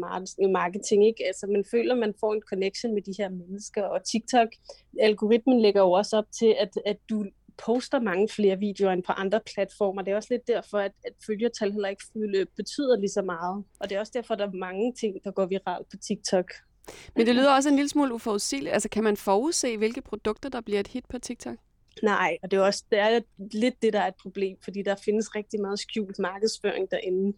marketing. 0.48 1.08
Ikke? 1.08 1.28
Altså, 1.28 1.48
man 1.48 1.66
føler, 1.72 1.96
man 1.96 2.14
får 2.20 2.34
en 2.34 2.42
connection 2.50 2.94
med 2.94 3.02
de 3.02 3.14
her 3.18 3.30
mennesker, 3.30 3.84
og 3.84 4.04
TikTok, 4.12 4.48
algoritmen 5.00 5.62
lægger 5.62 5.82
jo 5.82 5.92
også 5.92 6.18
op 6.18 6.32
til, 6.40 6.56
at, 6.60 6.70
at 6.86 6.98
du 7.10 7.26
poster 7.66 8.00
mange 8.00 8.30
flere 8.30 8.60
videoer 8.60 8.92
end 8.92 9.04
på 9.04 9.12
andre 9.12 9.40
platformer. 9.54 10.02
Det 10.02 10.12
er 10.12 10.16
også 10.16 10.34
lidt 10.34 10.48
derfor, 10.48 10.78
at, 10.78 10.92
at 11.06 11.14
følgertal 11.28 11.72
heller 11.72 11.90
ikke 11.90 12.04
føle, 12.14 12.46
betyder 12.56 13.00
lige 13.00 13.10
så 13.10 13.22
meget. 13.22 13.64
Og 13.80 13.90
det 13.90 13.96
er 13.96 14.00
også 14.00 14.12
derfor, 14.16 14.34
at 14.34 14.40
der 14.40 14.48
er 14.48 14.52
mange 14.52 14.94
ting, 14.94 15.16
der 15.24 15.32
går 15.32 15.46
viralt 15.46 15.90
på 15.90 15.98
TikTok. 15.98 16.52
Men 17.16 17.26
det 17.26 17.36
lyder 17.36 17.56
også 17.56 17.70
en 17.70 17.76
lille 17.76 17.90
smule 17.90 18.14
uforudsigeligt. 18.14 18.74
Altså, 18.74 18.90
kan 18.90 19.04
man 19.04 19.18
forudse, 19.18 19.78
hvilke 19.78 20.02
produkter, 20.02 20.50
der 20.50 20.62
bliver 20.62 20.80
et 20.80 20.88
hit 20.88 21.06
på 21.10 21.20
TikTok? 21.20 21.58
Nej, 22.04 22.38
og 22.44 22.52
det 22.52 22.58
er 22.58 22.62
også 22.62 22.84
det 22.92 23.00
er 23.00 23.20
lidt 23.54 23.82
det, 23.82 23.94
der 23.94 24.00
er 24.00 24.08
et 24.08 24.22
problem, 24.22 24.58
fordi 24.64 24.84
der 24.84 24.96
findes 24.96 25.36
rigtig 25.36 25.62
meget 25.62 25.80
skjult 25.80 26.20
markedsføring 26.20 26.92
derinde 26.92 27.38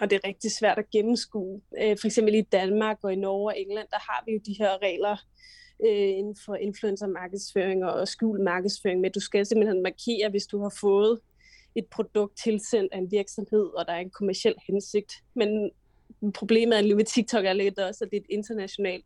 og 0.00 0.10
det 0.10 0.16
er 0.16 0.28
rigtig 0.28 0.52
svært 0.52 0.78
at 0.78 0.90
gennemskue. 0.90 1.60
Øh, 1.82 1.96
for 2.00 2.06
eksempel 2.06 2.34
i 2.34 2.40
Danmark 2.40 2.98
og 3.02 3.12
i 3.12 3.16
Norge 3.16 3.52
og 3.52 3.60
England, 3.60 3.88
der 3.90 3.98
har 3.98 4.22
vi 4.26 4.32
jo 4.32 4.40
de 4.46 4.56
her 4.58 4.82
regler 4.82 5.16
øh, 5.86 6.18
inden 6.18 6.36
for 6.44 6.54
influencer-markedsføring 6.54 7.84
og 7.84 8.08
skjult 8.08 8.40
markedsføring 8.40 9.00
med, 9.00 9.08
at 9.10 9.14
du 9.14 9.20
skal 9.20 9.46
simpelthen 9.46 9.82
markere, 9.82 10.30
hvis 10.30 10.46
du 10.46 10.62
har 10.62 10.74
fået 10.80 11.20
et 11.74 11.86
produkt 11.86 12.38
tilsendt 12.44 12.92
af 12.92 12.98
en 12.98 13.10
virksomhed, 13.10 13.64
og 13.78 13.86
der 13.86 13.92
er 13.92 14.00
en 14.00 14.10
kommersiel 14.10 14.54
hensigt. 14.66 15.12
Men 15.34 15.70
problemet 16.34 16.78
er 16.78 16.96
med 16.96 17.04
TikTok 17.04 17.44
er 17.44 17.52
lidt 17.52 17.78
også, 17.78 18.04
at 18.04 18.10
det 18.10 18.16
er 18.16 18.20
et 18.20 18.34
internationalt 18.34 19.04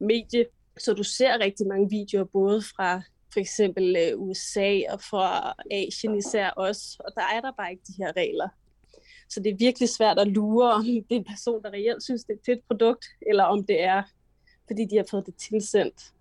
medie, 0.00 0.46
så 0.78 0.92
du 0.92 1.02
ser 1.02 1.38
rigtig 1.40 1.66
mange 1.66 1.90
videoer, 1.90 2.24
både 2.24 2.62
fra 2.62 3.02
for 3.32 3.40
eksempel 3.40 3.96
øh, 3.96 4.20
USA 4.20 4.80
og 4.92 5.00
fra 5.00 5.54
Asien 5.70 6.16
især 6.16 6.50
også, 6.50 6.96
og 6.98 7.12
der 7.14 7.22
er 7.34 7.40
der 7.40 7.52
bare 7.58 7.70
ikke 7.70 7.82
de 7.86 8.02
her 8.02 8.12
regler. 8.16 8.48
Så 9.30 9.40
det 9.40 9.50
er 9.52 9.56
virkelig 9.56 9.88
svært 9.88 10.18
at 10.18 10.28
lure, 10.28 10.72
om 10.72 10.84
det 10.84 11.04
er 11.10 11.14
en 11.16 11.24
person, 11.24 11.62
der 11.62 11.70
reelt 11.70 12.02
synes, 12.02 12.24
det 12.24 12.32
er 12.32 12.36
et 12.36 12.46
fedt 12.46 12.66
produkt, 12.66 13.04
eller 13.26 13.44
om 13.44 13.64
det 13.64 13.82
er, 13.82 14.02
fordi 14.66 14.84
de 14.84 14.96
har 14.96 15.06
fået 15.10 15.26
det 15.26 15.34
tilsendt. 15.34 16.12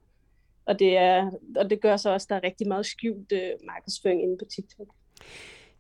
Og 0.66 0.80
det, 0.80 0.98
er, 0.98 1.32
og 1.56 1.70
det 1.70 1.82
gør 1.82 1.98
så 1.98 2.10
også, 2.10 2.26
at 2.26 2.30
der 2.30 2.36
er 2.36 2.44
rigtig 2.44 2.68
meget 2.68 2.86
skjult 2.86 3.32
øh, 3.32 3.50
markedsføring 3.64 4.24
inde 4.24 4.38
på 4.38 4.46
TikTok. 4.46 4.88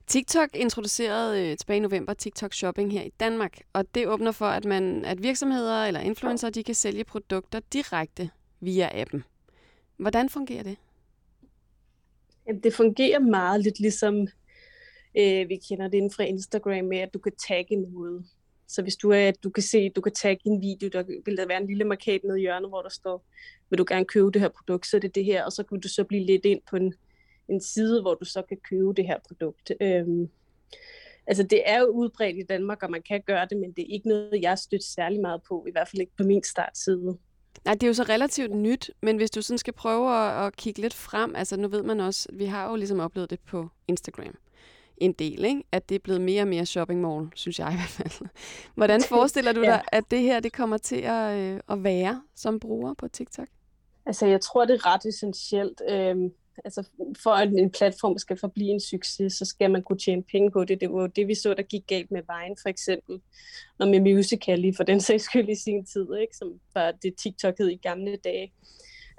TikTok 0.07 0.49
introducerede 0.55 1.51
øh, 1.51 1.57
tilbage 1.57 1.77
i 1.77 1.79
november 1.79 2.13
TikTok 2.13 2.53
Shopping 2.53 2.91
her 2.91 3.01
i 3.01 3.11
Danmark, 3.19 3.61
og 3.73 3.95
det 3.95 4.07
åbner 4.07 4.31
for, 4.31 4.45
at, 4.45 4.65
man, 4.65 5.05
at 5.05 5.23
virksomheder 5.23 5.83
eller 5.85 5.99
influencer 5.99 6.49
de 6.49 6.63
kan 6.63 6.75
sælge 6.75 7.03
produkter 7.03 7.59
direkte 7.73 8.29
via 8.59 9.01
appen. 9.01 9.23
Hvordan 9.97 10.29
fungerer 10.29 10.63
det? 10.63 10.77
Det 12.63 12.73
fungerer 12.73 13.19
meget 13.19 13.63
lidt 13.63 13.79
ligesom 13.79 14.27
Øh, 15.19 15.49
vi 15.49 15.55
kender 15.55 15.87
det 15.87 15.97
inden 15.97 16.11
fra 16.11 16.23
Instagram 16.23 16.85
med, 16.85 16.97
at 16.97 17.13
du 17.13 17.19
kan 17.19 17.31
tagge 17.47 17.75
noget. 17.75 18.25
Så 18.67 18.81
hvis 18.81 18.95
du 18.95 19.09
er, 19.11 19.31
du 19.43 19.49
kan 19.49 19.63
se, 19.63 19.89
du 19.89 20.01
kan 20.01 20.13
tagge 20.13 20.41
en 20.45 20.61
video, 20.61 20.89
der 20.93 21.03
vil 21.25 21.37
der 21.37 21.47
være 21.47 21.61
en 21.61 21.67
lille 21.67 21.83
markat 21.83 22.21
nede 22.23 22.39
i 22.39 22.41
hjørnet, 22.41 22.69
hvor 22.69 22.81
der 22.81 22.89
står, 22.89 23.25
vil 23.69 23.77
du 23.77 23.85
gerne 23.87 24.05
købe 24.05 24.31
det 24.31 24.41
her 24.41 24.49
produkt, 24.49 24.87
så 24.87 24.97
er 24.97 25.01
det 25.01 25.15
det 25.15 25.25
her, 25.25 25.45
og 25.45 25.51
så 25.51 25.63
kan 25.63 25.79
du 25.79 25.87
så 25.87 26.03
blive 26.03 26.25
lidt 26.25 26.45
ind 26.45 26.61
på 26.69 26.75
en, 26.75 26.93
en 27.49 27.61
side, 27.61 28.01
hvor 28.01 28.13
du 28.13 28.25
så 28.25 28.41
kan 28.41 28.57
købe 28.69 28.93
det 28.93 29.07
her 29.07 29.17
produkt. 29.27 29.71
Øhm, 29.81 30.29
altså 31.27 31.43
det 31.43 31.61
er 31.65 31.79
jo 31.79 31.85
udbredt 31.85 32.37
i 32.37 32.43
Danmark, 32.49 32.83
og 32.83 32.91
man 32.91 33.01
kan 33.01 33.21
gøre 33.27 33.47
det, 33.49 33.57
men 33.57 33.71
det 33.71 33.81
er 33.81 33.93
ikke 33.93 34.07
noget, 34.07 34.39
jeg 34.41 34.57
støtter 34.57 34.87
særlig 34.87 35.21
meget 35.21 35.41
på, 35.47 35.65
i 35.67 35.71
hvert 35.71 35.87
fald 35.87 36.01
ikke 36.01 36.15
på 36.17 36.23
min 36.23 36.43
startside. 36.43 37.17
Nej, 37.65 37.73
det 37.73 37.83
er 37.83 37.87
jo 37.87 37.93
så 37.93 38.03
relativt 38.03 38.55
nyt, 38.55 38.91
men 39.01 39.17
hvis 39.17 39.31
du 39.31 39.41
sådan 39.41 39.57
skal 39.57 39.73
prøve 39.73 40.15
at, 40.15 40.45
at 40.45 40.55
kigge 40.55 40.81
lidt 40.81 40.93
frem, 40.93 41.35
altså 41.35 41.57
nu 41.57 41.67
ved 41.67 41.83
man 41.83 41.99
også, 41.99 42.29
vi 42.33 42.45
har 42.45 42.69
jo 42.69 42.75
ligesom 42.75 42.99
oplevet 42.99 43.29
det 43.29 43.39
på 43.39 43.67
Instagram 43.87 44.35
en 45.01 45.13
del, 45.13 45.45
ikke? 45.45 45.63
at 45.71 45.89
det 45.89 45.95
er 45.95 45.99
blevet 45.99 46.21
mere 46.21 46.41
og 46.41 46.47
mere 46.47 46.65
shopping 46.65 47.01
mall, 47.01 47.27
synes 47.35 47.59
jeg 47.59 47.73
i 47.73 47.75
hvert 47.75 47.89
fald. 47.89 48.29
Hvordan 48.75 49.01
forestiller 49.01 49.53
du 49.53 49.61
dig, 49.61 49.83
at 49.91 50.03
det 50.11 50.21
her 50.21 50.39
det 50.39 50.53
kommer 50.53 50.77
til 50.77 51.01
at, 51.01 51.37
øh, 51.37 51.59
at 51.69 51.83
være 51.83 52.21
som 52.35 52.59
bruger 52.59 52.93
på 52.93 53.07
TikTok? 53.07 53.47
Altså, 54.05 54.25
jeg 54.25 54.41
tror, 54.41 54.65
det 54.65 54.73
er 54.73 54.85
ret 54.85 55.05
essentielt. 55.05 55.81
Øhm, 55.89 56.31
altså, 56.65 56.83
for 57.23 57.29
at 57.29 57.49
en 57.49 57.71
platform 57.71 58.17
skal 58.17 58.37
forblive 58.37 58.69
en 58.69 58.79
succes, 58.79 59.33
så 59.33 59.45
skal 59.45 59.71
man 59.71 59.83
kunne 59.83 59.99
tjene 59.99 60.23
penge 60.23 60.51
på 60.51 60.63
det. 60.63 60.81
Det 60.81 60.91
var 60.91 61.07
det, 61.07 61.27
vi 61.27 61.35
så, 61.35 61.53
der 61.53 61.63
gik 61.63 61.87
galt 61.87 62.11
med 62.11 62.21
Vine, 62.21 62.55
for 62.61 62.69
eksempel. 62.69 63.21
Og 63.79 63.87
med 63.87 63.99
Musical.ly, 63.99 64.71
for 64.75 64.83
den 64.83 65.01
sags 65.01 65.23
skyld 65.23 65.49
i 65.49 65.55
sin 65.55 65.85
tid, 65.85 66.07
ikke? 66.21 66.37
som 66.37 66.59
var 66.73 66.91
det 66.91 67.15
TikTok 67.15 67.57
hed 67.57 67.69
i 67.69 67.75
gamle 67.75 68.17
dage 68.23 68.51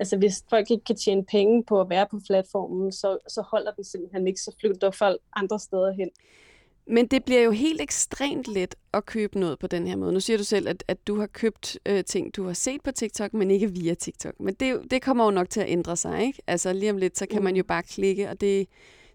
altså 0.00 0.16
hvis 0.16 0.44
folk 0.50 0.70
ikke 0.70 0.84
kan 0.84 0.96
tjene 0.96 1.24
penge 1.24 1.64
på 1.64 1.80
at 1.80 1.90
være 1.90 2.06
på 2.10 2.20
platformen, 2.26 2.92
så, 2.92 3.18
så 3.28 3.42
holder 3.50 3.72
den 3.72 3.84
simpelthen 3.84 4.26
ikke, 4.26 4.40
så 4.40 4.56
flytter 4.60 4.90
folk 4.90 5.20
andre 5.36 5.58
steder 5.58 5.92
hen. 5.92 6.10
Men 6.86 7.06
det 7.06 7.24
bliver 7.24 7.40
jo 7.40 7.50
helt 7.50 7.80
ekstremt 7.80 8.48
let 8.48 8.74
at 8.92 9.06
købe 9.06 9.38
noget 9.40 9.58
på 9.58 9.66
den 9.66 9.86
her 9.86 9.96
måde. 9.96 10.12
Nu 10.12 10.20
siger 10.20 10.36
du 10.36 10.44
selv, 10.44 10.68
at, 10.68 10.84
at 10.88 11.06
du 11.06 11.20
har 11.20 11.26
købt 11.26 11.78
øh, 11.86 12.04
ting, 12.04 12.36
du 12.36 12.46
har 12.46 12.52
set 12.52 12.82
på 12.82 12.90
TikTok, 12.90 13.34
men 13.34 13.50
ikke 13.50 13.70
via 13.70 13.94
TikTok. 13.94 14.40
Men 14.40 14.54
det, 14.54 14.90
det 14.90 15.02
kommer 15.02 15.24
jo 15.24 15.30
nok 15.30 15.50
til 15.50 15.60
at 15.60 15.68
ændre 15.68 15.96
sig, 15.96 16.22
ikke? 16.22 16.42
Altså 16.46 16.72
lige 16.72 16.90
om 16.90 16.96
lidt, 16.96 17.18
så 17.18 17.26
kan 17.26 17.42
man 17.42 17.56
jo 17.56 17.64
bare 17.64 17.82
klikke, 17.82 18.28
og 18.28 18.40
det 18.40 18.68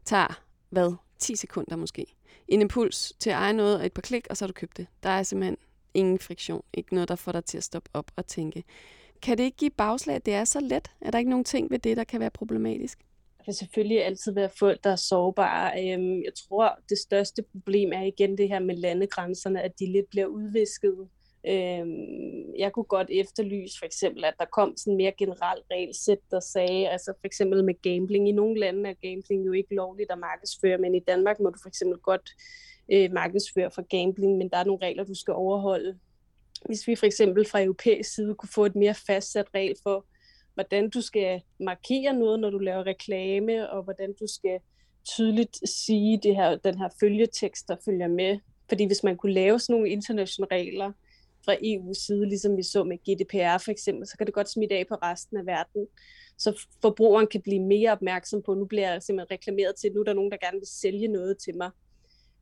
tager, 0.05 0.41
hvad, 0.69 0.93
10 1.19 1.35
sekunder 1.35 1.75
måske. 1.75 2.05
En 2.47 2.61
impuls 2.61 3.13
til 3.19 3.29
at 3.29 3.35
eje 3.35 3.53
noget 3.53 3.79
og 3.79 3.85
et 3.85 3.93
par 3.93 4.01
klik, 4.01 4.27
og 4.29 4.37
så 4.37 4.45
har 4.45 4.47
du 4.47 4.53
købt 4.53 4.77
det. 4.77 4.87
Der 5.03 5.09
er 5.09 5.23
simpelthen 5.23 5.57
ingen 5.93 6.19
friktion. 6.19 6.61
Ikke 6.73 6.93
noget, 6.93 7.09
der 7.09 7.15
får 7.15 7.31
dig 7.31 7.45
til 7.45 7.57
at 7.57 7.63
stoppe 7.63 7.89
op 7.93 8.11
og 8.15 8.27
tænke. 8.27 8.63
Kan 9.25 9.37
det 9.37 9.43
ikke 9.43 9.57
give 9.57 9.71
bagslag, 9.71 10.15
at 10.15 10.25
det 10.25 10.33
er 10.33 10.43
så 10.43 10.59
let? 10.59 10.91
Er 11.01 11.11
der 11.11 11.19
ikke 11.19 11.29
nogen 11.29 11.45
ting 11.45 11.71
ved 11.71 11.79
det, 11.79 11.97
der 11.97 12.03
kan 12.03 12.19
være 12.19 12.29
problematisk? 12.29 12.99
Der 13.37 13.43
kan 13.43 13.53
selvfølgelig 13.53 14.05
altid 14.05 14.31
være 14.31 14.49
folk, 14.59 14.83
der 14.83 14.89
er 14.89 14.95
sårbare. 14.95 15.71
Øhm, 15.83 16.23
jeg 16.23 16.31
tror, 16.47 16.79
det 16.89 16.97
største 16.97 17.43
problem 17.51 17.91
er 17.93 18.01
igen 18.01 18.37
det 18.37 18.49
her 18.49 18.59
med 18.59 18.75
landegrænserne, 18.75 19.61
at 19.61 19.79
de 19.79 19.91
lidt 19.91 20.09
bliver 20.09 20.25
udvisket. 20.25 21.07
Øhm, 21.47 22.55
jeg 22.57 22.71
kunne 22.73 22.83
godt 22.83 23.07
efterlyse 23.11 23.79
for 23.79 23.85
eksempel, 23.85 24.25
at 24.25 24.33
der 24.39 24.45
kom 24.45 24.77
sådan 24.77 24.97
mere 24.97 25.13
generelt 25.17 25.65
regelsæt, 25.71 26.19
der 26.31 26.39
sagde, 26.39 26.89
altså 26.89 27.13
for 27.21 27.27
eksempel 27.27 27.63
med 27.63 27.81
gambling. 27.81 28.29
I 28.29 28.31
nogle 28.31 28.59
lande 28.59 28.89
er 28.89 28.93
gambling 28.93 29.45
jo 29.45 29.51
ikke 29.51 29.75
lovligt 29.75 30.11
at 30.11 30.19
markedsføre, 30.19 30.77
men 30.77 30.95
i 30.95 30.99
Danmark 30.99 31.39
må 31.39 31.49
du 31.49 31.59
for 31.61 31.69
eksempel 31.69 31.99
godt 31.99 32.29
øh, 32.93 33.11
markedsføre 33.11 33.71
for 33.71 33.81
gambling, 33.81 34.37
men 34.37 34.49
der 34.49 34.57
er 34.57 34.63
nogle 34.63 34.85
regler, 34.85 35.03
du 35.03 35.15
skal 35.15 35.33
overholde 35.33 35.99
hvis 36.65 36.87
vi 36.87 36.95
for 36.95 37.05
eksempel 37.05 37.45
fra 37.45 37.63
europæisk 37.63 38.15
side 38.15 38.35
kunne 38.35 38.49
få 38.49 38.65
et 38.65 38.75
mere 38.75 38.93
fastsat 39.07 39.47
regel 39.55 39.75
for, 39.83 40.05
hvordan 40.53 40.89
du 40.89 41.01
skal 41.01 41.41
markere 41.59 42.13
noget, 42.13 42.39
når 42.39 42.49
du 42.49 42.57
laver 42.57 42.87
reklame, 42.87 43.69
og 43.69 43.83
hvordan 43.83 44.13
du 44.19 44.27
skal 44.27 44.59
tydeligt 45.05 45.69
sige 45.69 46.19
det 46.23 46.35
her, 46.35 46.55
den 46.55 46.77
her 46.77 46.89
følgetekst, 46.99 47.67
der 47.67 47.75
følger 47.85 48.07
med. 48.07 48.39
Fordi 48.69 48.85
hvis 48.85 49.03
man 49.03 49.17
kunne 49.17 49.33
lave 49.33 49.59
sådan 49.59 49.73
nogle 49.73 49.89
internationale 49.89 50.55
regler 50.55 50.91
fra 51.45 51.53
EU's 51.53 52.05
side, 52.05 52.25
ligesom 52.25 52.57
vi 52.57 52.63
så 52.63 52.83
med 52.83 52.97
GDPR 52.97 53.57
for 53.63 53.71
eksempel, 53.71 54.07
så 54.07 54.17
kan 54.17 54.27
det 54.27 54.33
godt 54.33 54.49
smitte 54.49 54.75
af 54.75 54.87
på 54.87 54.95
resten 54.95 55.37
af 55.37 55.45
verden. 55.45 55.87
Så 56.37 56.65
forbrugeren 56.81 57.27
kan 57.27 57.41
blive 57.41 57.59
mere 57.59 57.91
opmærksom 57.91 58.41
på, 58.41 58.53
nu 58.53 58.65
bliver 58.65 58.91
jeg 58.91 59.03
simpelthen 59.03 59.31
reklameret 59.31 59.75
til, 59.75 59.91
nu 59.93 59.99
er 59.99 60.03
der 60.03 60.13
nogen, 60.13 60.31
der 60.31 60.37
gerne 60.37 60.59
vil 60.59 60.67
sælge 60.67 61.07
noget 61.07 61.37
til 61.37 61.57
mig 61.57 61.69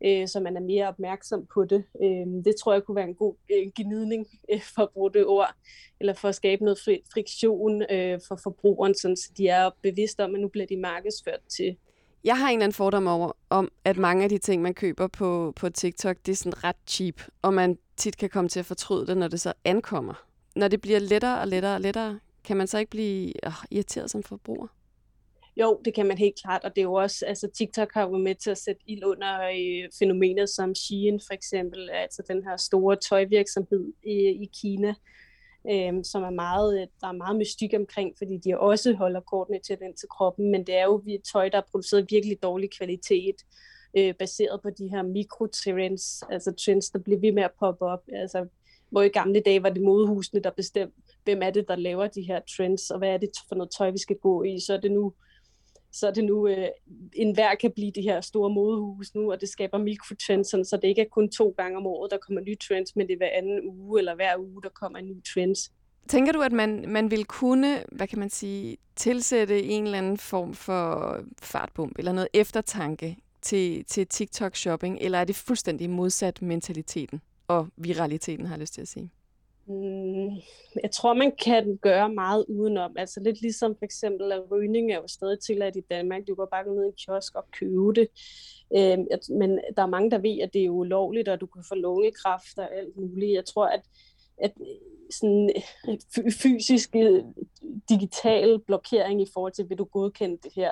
øh, 0.06 0.28
så 0.28 0.40
man 0.40 0.58
er 0.58 0.62
mere 0.62 0.88
opmærksom 0.88 1.46
på 1.54 1.66
det. 1.66 1.84
Øh, 2.04 2.44
det 2.46 2.56
tror 2.64 2.74
jeg 2.74 2.84
kunne 2.84 2.96
være 2.96 3.08
en 3.08 3.16
god 3.16 3.36
øh, 3.52 3.72
gnidning, 3.76 4.28
øh, 4.52 4.62
for 4.76 4.82
at 4.82 4.90
bruge 4.90 5.14
det 5.14 5.26
ord, 5.26 5.54
eller 6.00 6.14
for 6.14 6.28
at 6.28 6.36
skabe 6.36 6.64
noget 6.64 6.80
fri, 6.86 7.02
friktion 7.14 7.82
øh, 7.92 8.20
for 8.28 8.36
forbrugeren, 8.44 8.96
så 8.96 9.32
de 9.38 9.48
er 9.48 9.70
bevidste 9.82 10.24
om, 10.24 10.36
at 10.36 10.42
nu 10.42 10.48
bliver 10.48 10.68
de 10.68 10.78
markedsført 10.78 11.40
til. 11.50 11.78
Jeg 12.24 12.38
har 12.38 12.50
en 12.50 12.54
eller 12.54 12.64
anden 12.64 12.74
fordom 12.74 13.08
over, 13.08 13.32
om, 13.50 13.72
at 13.86 13.98
mange 13.98 14.24
af 14.24 14.30
de 14.30 14.38
ting, 14.38 14.62
man 14.62 14.74
køber 14.74 15.08
på, 15.08 15.54
på 15.56 15.70
TikTok, 15.70 16.18
det 16.26 16.32
er 16.32 16.36
sådan 16.36 16.64
ret 16.64 16.76
cheap, 16.88 17.16
og 17.42 17.54
man 17.54 17.78
tit 17.98 18.18
kan 18.18 18.30
komme 18.30 18.50
til 18.50 18.60
at 18.60 18.66
fortryde 18.66 19.08
det, 19.08 19.18
når 19.18 19.28
det 19.28 19.42
så 19.42 19.54
ankommer. 19.66 20.26
Når 20.56 20.68
det 20.68 20.82
bliver 20.82 21.00
lettere 21.00 21.40
og 21.40 21.48
lettere 21.48 21.76
og 21.76 21.82
lettere, 21.82 22.20
kan 22.44 22.58
man 22.58 22.68
så 22.68 22.78
ikke 22.78 22.90
blive 22.90 23.46
øh, 23.46 23.54
irriteret 23.72 24.12
som 24.12 24.24
forbruger? 24.24 24.68
Jo, 25.58 25.82
det 25.86 25.94
kan 25.94 26.06
man 26.06 26.18
helt 26.18 26.42
klart, 26.44 26.64
og 26.64 26.76
det 26.76 26.82
er 26.82 26.86
jo 26.86 26.94
også, 26.94 27.26
altså 27.26 27.48
TikTok 27.48 27.94
har 27.94 28.02
jo 28.02 28.18
med 28.18 28.36
til 28.36 28.50
at 28.50 28.58
sætte 28.58 28.82
ild 28.88 29.04
under 29.04 29.42
øh, 29.42 29.90
fænomenet 30.00 30.50
som 30.50 30.76
Shein 30.76 31.20
for 31.28 31.34
eksempel, 31.34 31.90
altså 31.90 32.24
den 32.28 32.44
her 32.44 32.58
store 32.58 32.96
tøjvirksomhed 32.96 33.94
i, 34.04 34.14
i 34.14 34.50
Kina, 34.62 34.96
øh, 35.72 35.94
som 36.04 36.24
er 36.24 36.30
meget, 36.30 36.82
øh, 36.82 36.88
der 37.02 37.08
er 37.08 37.12
meget 37.12 37.36
mystik 37.36 37.74
omkring, 37.76 38.14
fordi 38.18 38.38
de 38.38 38.60
også 38.60 38.94
holder 38.94 39.20
kortene 39.20 39.60
til 39.60 39.80
den 39.80 39.96
til 39.96 40.10
kroppen, 40.10 40.52
men 40.52 40.68
det 40.68 40.76
er 40.76 40.84
jo 40.84 41.04
tøj, 41.34 41.50
der 41.50 41.58
er 41.58 41.70
produceret 41.72 42.08
virkelig 42.10 42.44
dårlig 42.44 42.70
kvalitet, 42.78 43.36
øh, 43.98 44.14
baseret 44.20 44.62
på 44.62 44.70
de 44.70 44.88
her 44.88 45.02
mikrotrends, 45.02 46.24
altså 46.30 46.52
trends, 46.66 46.90
der 46.90 47.00
bliver 47.00 47.20
ved 47.20 47.32
med 47.32 47.44
at 47.44 47.52
poppe 47.60 47.86
op, 47.86 48.04
altså 48.14 48.48
hvor 48.90 49.02
i 49.02 49.08
gamle 49.08 49.40
dage 49.40 49.64
var 49.64 49.70
det 49.70 49.82
modehusene, 49.82 50.42
der 50.42 50.52
bestemte, 50.52 50.96
hvem 51.24 51.42
er 51.42 51.50
det, 51.50 51.68
der 51.68 51.76
laver 51.76 52.08
de 52.08 52.22
her 52.22 52.40
trends, 52.58 52.90
og 52.90 52.98
hvad 52.98 53.10
er 53.10 53.18
det 53.18 53.30
for 53.48 53.56
noget 53.56 53.72
tøj, 53.78 53.92
vi 53.92 53.98
skal 53.98 54.16
gå 54.16 54.44
i, 54.44 54.60
så 54.60 54.74
er 54.74 54.78
det 54.78 54.92
nu 54.92 55.14
så 55.94 56.08
er 56.08 56.12
det 56.12 56.24
nu, 56.24 56.48
øh, 56.48 56.68
enhver 57.14 57.56
kan 57.56 57.72
blive 57.72 57.92
det 57.92 58.04
her 58.04 58.22
store 58.22 58.50
modehus 58.50 59.16
nu, 59.16 59.32
og 59.32 59.42
det 59.42 59.50
skaber 59.50 59.78
mikrotrends, 59.78 60.50
så 60.50 60.80
det 60.82 60.88
ikke 60.88 61.02
er 61.02 61.10
kun 61.12 61.30
to 61.30 61.54
gange 61.58 61.78
om 61.78 61.88
året, 61.88 62.12
der 62.12 62.18
kommer 62.18 62.42
nye 62.42 62.56
trends, 62.56 62.96
men 62.96 63.08
det 63.08 63.14
er 63.14 63.18
hver 63.18 63.30
anden 63.34 63.62
uge 63.64 64.00
eller 64.00 64.16
hver 64.16 64.38
uge, 64.38 64.64
der 64.64 64.70
kommer 64.70 65.00
en 65.00 65.06
ny 65.06 65.24
trends. 65.34 65.72
Tænker 66.08 66.32
du, 66.32 66.42
at 66.42 66.52
man, 66.52 66.86
man 66.88 67.12
vil 67.12 67.26
kunne, 67.26 67.84
hvad 67.92 68.08
kan 68.08 68.20
man 68.20 68.30
sige, 68.30 68.78
tilsætte 68.96 69.64
en 69.64 69.84
eller 69.84 69.98
anden 69.98 70.18
form 70.18 70.54
for 70.54 71.18
fartbump 71.42 72.00
eller 72.00 72.14
noget 72.14 72.28
eftertanke 72.34 73.18
til, 73.42 73.86
til 73.86 74.08
TikTok-shopping, 74.14 74.98
eller 75.02 75.18
er 75.18 75.24
det 75.24 75.36
fuldstændig 75.36 75.90
modsat 75.90 76.42
mentaliteten 76.42 77.22
og 77.48 77.68
viraliteten, 77.78 78.46
har 78.46 78.56
jeg 78.56 78.62
lyst 78.62 78.74
til 78.74 78.82
at 78.82 78.88
sige? 78.88 79.12
Mm, 79.68 80.30
jeg 80.84 80.92
tror, 80.92 81.14
man 81.14 81.32
kan 81.46 81.78
gøre 81.82 82.14
meget 82.14 82.46
udenom. 82.48 82.96
Altså 82.98 83.20
lidt 83.20 83.42
ligesom 83.42 83.76
for 83.76 83.86
eksempel, 83.86 84.32
at 84.32 84.52
rygning 84.52 84.92
er 84.92 84.96
jo 84.96 85.08
stadig 85.08 85.40
tilladt 85.40 85.76
i 85.76 85.82
Danmark. 85.92 86.22
Du 86.28 86.36
kan 86.36 86.48
bare 86.52 86.64
gå 86.64 86.74
ned 86.74 86.84
i 86.84 86.88
en 86.88 86.94
kiosk 86.94 87.36
og 87.36 87.46
købe 87.52 87.94
det. 87.94 88.08
Øh, 88.76 88.98
men 89.40 89.60
der 89.76 89.82
er 89.84 89.88
mange, 89.96 90.12
der 90.12 90.18
ved, 90.18 90.40
at 90.40 90.54
det 90.54 90.66
er 90.66 90.70
ulovligt, 90.70 91.28
og 91.28 91.42
du 91.42 91.46
kan 91.46 91.64
få 91.68 91.76
lungekræft 91.76 92.58
og 92.58 92.76
alt 92.76 92.98
muligt. 92.98 93.34
Jeg 93.34 93.46
tror, 93.46 93.66
at, 93.66 93.82
at 94.38 94.54
sådan 95.10 95.50
øh, 95.88 96.32
fysisk 96.32 96.96
øh, 96.96 97.24
digital 97.90 98.60
blokering 98.60 99.22
i 99.22 99.28
forhold 99.34 99.52
til, 99.54 99.70
vil 99.70 99.78
du 99.78 99.84
godkende 99.84 100.38
det 100.44 100.52
her, 100.56 100.72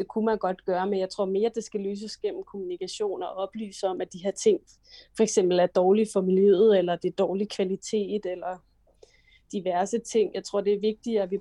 det 0.00 0.08
kunne 0.08 0.24
man 0.24 0.38
godt 0.38 0.64
gøre, 0.64 0.86
men 0.86 0.98
jeg 0.98 1.10
tror 1.10 1.24
mere, 1.24 1.50
det 1.54 1.64
skal 1.64 1.80
løses 1.80 2.16
gennem 2.16 2.42
kommunikation 2.42 3.22
og 3.22 3.28
oplyse 3.28 3.86
om, 3.86 4.00
at 4.00 4.12
de 4.12 4.18
her 4.18 4.30
ting 4.30 4.60
for 5.16 5.22
eksempel 5.22 5.58
er 5.58 5.66
dårlige 5.66 6.08
for 6.12 6.20
miljøet, 6.20 6.78
eller 6.78 6.96
det 6.96 7.08
er 7.08 7.16
dårlig 7.24 7.48
kvalitet, 7.48 8.26
eller 8.26 8.62
diverse 9.52 9.98
ting. 9.98 10.34
Jeg 10.34 10.44
tror, 10.44 10.60
det 10.60 10.72
er 10.72 10.80
vigtigt, 10.80 11.20
at 11.20 11.30
vi 11.30 11.38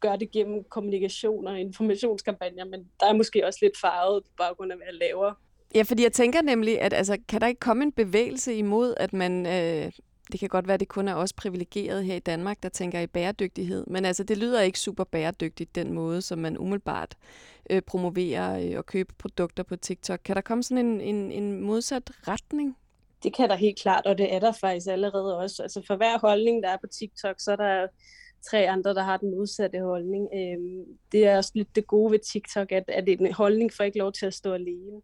gør 0.00 0.16
det 0.16 0.30
gennem 0.30 0.64
kommunikation 0.64 1.46
og 1.46 1.60
informationskampagner, 1.60 2.64
men 2.64 2.88
der 3.00 3.06
er 3.06 3.12
måske 3.12 3.46
også 3.46 3.58
lidt 3.62 3.80
farvet 3.80 4.24
på 4.24 4.30
baggrund 4.38 4.72
af, 4.72 4.78
hvad 4.78 4.86
jeg 4.86 4.94
laver. 4.94 5.34
Ja, 5.74 5.82
fordi 5.82 6.02
jeg 6.02 6.12
tænker 6.12 6.42
nemlig, 6.42 6.80
at 6.80 6.92
altså, 6.92 7.18
kan 7.28 7.40
der 7.40 7.46
ikke 7.46 7.60
komme 7.60 7.82
en 7.82 7.92
bevægelse 7.92 8.54
imod, 8.54 8.94
at 8.96 9.12
man 9.12 9.46
øh, 9.46 9.92
det 10.32 10.40
kan 10.40 10.48
godt 10.48 10.66
være, 10.66 10.74
at 10.74 10.80
det 10.80 10.88
kun 10.88 11.08
er 11.08 11.14
os 11.14 11.32
privilegeret 11.32 12.04
her 12.04 12.14
i 12.14 12.18
Danmark, 12.18 12.62
der 12.62 12.68
tænker 12.68 13.00
i 13.00 13.06
bæredygtighed. 13.06 13.84
Men 13.86 14.04
altså, 14.04 14.24
det 14.24 14.38
lyder 14.38 14.60
ikke 14.60 14.78
super 14.78 15.04
bæredygtigt, 15.04 15.74
den 15.74 15.92
måde, 15.92 16.22
som 16.22 16.38
man 16.38 16.58
umiddelbart 16.58 17.16
øh, 17.70 17.82
promoverer 17.82 18.70
øh, 18.70 18.78
og 18.78 18.86
køber 18.86 19.14
produkter 19.18 19.62
på 19.62 19.76
TikTok. 19.76 20.20
Kan 20.24 20.36
der 20.36 20.42
komme 20.42 20.62
sådan 20.62 20.86
en, 20.86 21.00
en, 21.00 21.32
en 21.32 21.60
modsat 21.60 22.10
retning? 22.28 22.76
Det 23.22 23.34
kan 23.34 23.48
der 23.48 23.56
helt 23.56 23.78
klart, 23.78 24.06
og 24.06 24.18
det 24.18 24.34
er 24.34 24.40
der 24.40 24.52
faktisk 24.52 24.86
allerede 24.86 25.38
også. 25.38 25.62
Altså 25.62 25.82
for 25.86 25.96
hver 25.96 26.18
holdning, 26.18 26.62
der 26.62 26.68
er 26.68 26.76
på 26.76 26.86
TikTok, 26.86 27.34
så 27.38 27.52
er 27.52 27.56
der 27.56 27.86
tre 28.50 28.68
andre, 28.68 28.94
der 28.94 29.02
har 29.02 29.16
den 29.16 29.30
modsatte 29.30 29.80
holdning. 29.80 30.28
Øhm, 30.34 30.84
det 31.12 31.26
er 31.26 31.36
også 31.36 31.52
lidt 31.54 31.76
det 31.76 31.86
gode 31.86 32.12
ved 32.12 32.18
TikTok, 32.18 32.72
at, 32.72 32.84
at 32.88 33.08
en 33.08 33.32
holdning 33.32 33.72
får 33.72 33.84
ikke 33.84 33.98
lov 33.98 34.12
til 34.12 34.26
at 34.26 34.34
stå 34.34 34.52
alene. 34.52 35.00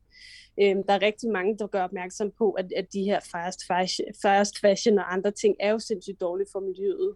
Øhm, 0.61 0.83
der 0.83 0.93
er 0.93 1.03
rigtig 1.03 1.31
mange, 1.31 1.59
der 1.59 1.67
gør 1.67 1.83
opmærksom 1.83 2.33
på, 2.39 2.51
at, 2.51 2.73
at 2.77 2.93
de 2.93 3.03
her 3.03 3.21
fast 3.33 3.67
fashion, 3.67 4.09
fast 4.23 4.61
fashion 4.61 4.99
og 4.99 5.13
andre 5.13 5.31
ting 5.31 5.57
er 5.61 5.71
jo 5.71 5.79
sindssygt 5.79 6.21
dårlige 6.21 6.49
for 6.53 6.61
miljøet. 6.61 7.15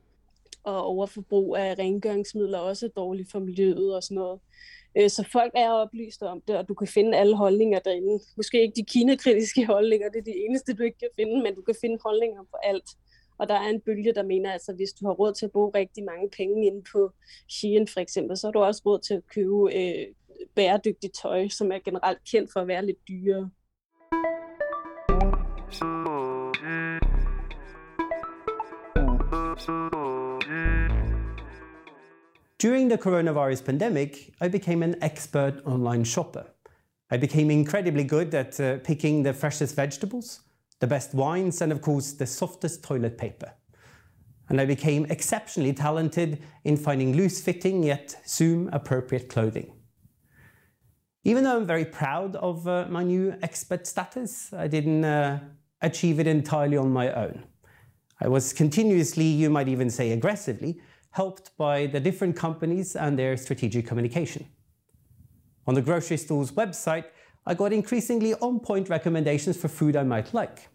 Og 0.64 0.84
overforbrug 0.84 1.56
af 1.56 1.78
rengøringsmidler 1.78 2.58
er 2.58 2.62
også 2.62 2.88
dårligt 2.96 3.30
for 3.30 3.38
miljøet 3.38 3.96
og 3.96 4.02
sådan 4.02 4.14
noget. 4.14 4.40
Øh, 4.98 5.10
så 5.10 5.28
folk 5.32 5.52
er 5.56 5.70
oplyst 5.70 6.22
om 6.22 6.40
det, 6.48 6.56
og 6.56 6.68
du 6.68 6.74
kan 6.74 6.86
finde 6.86 7.18
alle 7.18 7.36
holdninger 7.36 7.78
derinde. 7.78 8.24
Måske 8.36 8.62
ikke 8.62 8.74
de 8.76 8.84
kinakritiske 8.84 9.66
holdninger, 9.74 10.08
det 10.08 10.18
er 10.18 10.24
de 10.24 10.44
eneste, 10.48 10.74
du 10.74 10.82
ikke 10.82 10.98
kan 10.98 11.08
finde, 11.16 11.42
men 11.42 11.54
du 11.54 11.62
kan 11.62 11.74
finde 11.80 11.98
holdninger 12.04 12.42
på 12.42 12.56
alt. 12.62 12.88
Og 13.42 13.48
der 13.48 13.54
er 13.54 13.68
en 13.68 13.80
bølge, 13.80 14.14
der 14.14 14.22
mener, 14.22 14.52
altså 14.52 14.72
hvis 14.72 14.92
du 14.92 15.06
har 15.06 15.12
råd 15.12 15.34
til 15.34 15.46
at 15.46 15.52
bruge 15.52 15.70
rigtig 15.74 16.04
mange 16.04 16.30
penge 16.36 16.66
inde 16.66 16.82
på 16.92 17.12
Shein 17.48 17.88
for 17.88 18.00
eksempel, 18.00 18.36
så 18.36 18.46
har 18.46 18.52
du 18.52 18.58
også 18.58 18.82
råd 18.86 18.98
til 18.98 19.14
at 19.14 19.22
købe 19.34 19.74
øh, 19.74 20.06
bæredygtigt 20.56 21.14
tøj, 21.22 21.48
som 21.48 21.72
er 21.72 21.78
generelt 21.84 22.18
kendt 22.30 22.52
for 22.52 22.60
at 22.60 22.68
være 22.68 22.86
lidt 22.86 23.08
dyrere. 23.08 23.50
During 32.62 32.90
the 32.90 32.98
coronavirus 32.98 33.62
pandemic, 33.62 34.12
I 34.46 34.48
became 34.48 34.84
an 34.84 34.94
expert 35.10 35.54
online 35.64 36.04
shopper. 36.04 36.44
I 37.14 37.18
became 37.18 37.52
incredibly 37.52 38.08
good 38.08 38.34
at 38.34 38.60
uh, 38.60 38.82
picking 38.84 39.24
the 39.24 39.34
freshest 39.34 39.76
vegetables, 39.78 40.40
the 40.82 40.86
best 40.88 41.14
wines, 41.14 41.62
and 41.62 41.70
of 41.70 41.80
course, 41.80 42.10
the 42.12 42.26
softest 42.26 42.82
toilet 42.82 43.16
paper. 43.16 43.52
And 44.48 44.60
I 44.60 44.64
became 44.66 45.06
exceptionally 45.06 45.72
talented 45.72 46.42
in 46.64 46.76
finding 46.76 47.16
loose 47.16 47.40
fitting 47.40 47.84
yet 47.84 48.16
Zoom 48.26 48.68
appropriate 48.72 49.28
clothing. 49.28 49.72
Even 51.22 51.44
though 51.44 51.56
I'm 51.56 51.66
very 51.66 51.84
proud 51.84 52.34
of 52.34 52.66
uh, 52.66 52.86
my 52.90 53.04
new 53.04 53.32
expert 53.42 53.86
status, 53.86 54.52
I 54.52 54.66
didn't 54.66 55.04
uh, 55.04 55.38
achieve 55.82 56.18
it 56.18 56.26
entirely 56.26 56.76
on 56.76 56.92
my 56.92 57.12
own. 57.12 57.44
I 58.20 58.26
was 58.26 58.52
continuously, 58.52 59.26
you 59.26 59.50
might 59.50 59.68
even 59.68 59.88
say 59.88 60.10
aggressively, 60.10 60.80
helped 61.12 61.56
by 61.56 61.86
the 61.86 62.00
different 62.00 62.34
companies 62.34 62.96
and 62.96 63.16
their 63.16 63.36
strategic 63.36 63.86
communication. 63.86 64.46
On 65.68 65.74
the 65.74 65.82
grocery 65.82 66.16
store's 66.16 66.50
website, 66.50 67.04
I 67.46 67.54
got 67.54 67.72
increasingly 67.72 68.34
on 68.34 68.58
point 68.58 68.88
recommendations 68.88 69.56
for 69.56 69.68
food 69.68 69.94
I 69.94 70.02
might 70.02 70.34
like, 70.34 70.68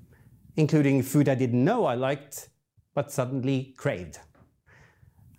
including 0.58 1.04
food 1.04 1.30
I 1.30 1.36
didn't 1.36 1.64
know 1.64 1.86
I 1.86 1.96
liked, 1.96 2.50
but 2.94 3.12
suddenly 3.12 3.74
craved. 3.78 4.20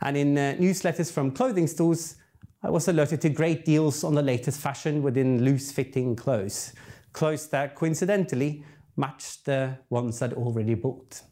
And 0.00 0.16
in 0.16 0.38
uh, 0.38 0.54
newsletters 0.59 1.12
from 1.12 1.33
clothing 1.33 1.66
stores, 1.66 2.16
I 2.62 2.70
was 2.70 2.88
alerted 2.88 3.20
to 3.20 3.28
great 3.28 3.64
deals 3.64 4.04
on 4.04 4.14
the 4.14 4.22
latest 4.22 4.61
fashion 4.61 5.02
within 5.02 5.44
loose 5.44 5.72
fitting 5.72 6.16
clothes, 6.16 6.72
clothes 7.12 7.48
that 7.48 7.74
coincidentally 7.74 8.64
matched 8.96 9.44
the 9.44 9.78
ones 9.90 10.22
I'd 10.22 10.33
already 10.33 10.74
bought. 10.74 11.22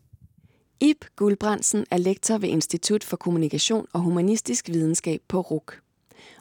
Ib 0.80 1.04
Guldbrandsen 1.16 1.86
er 1.90 1.98
lektor 1.98 2.38
ved 2.38 2.48
Institut 2.48 3.04
for 3.04 3.16
Kommunikation 3.16 3.86
og 3.92 4.00
Humanistisk 4.00 4.68
Videnskab 4.68 5.20
på 5.28 5.40
RUK. 5.40 5.80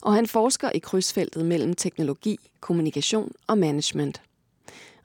Og 0.01 0.13
han 0.13 0.27
forsker 0.27 0.69
i 0.69 0.79
krydsfeltet 0.79 1.45
mellem 1.45 1.73
teknologi, 1.73 2.37
kommunikation 2.59 3.31
og 3.47 3.57
management. 3.57 4.21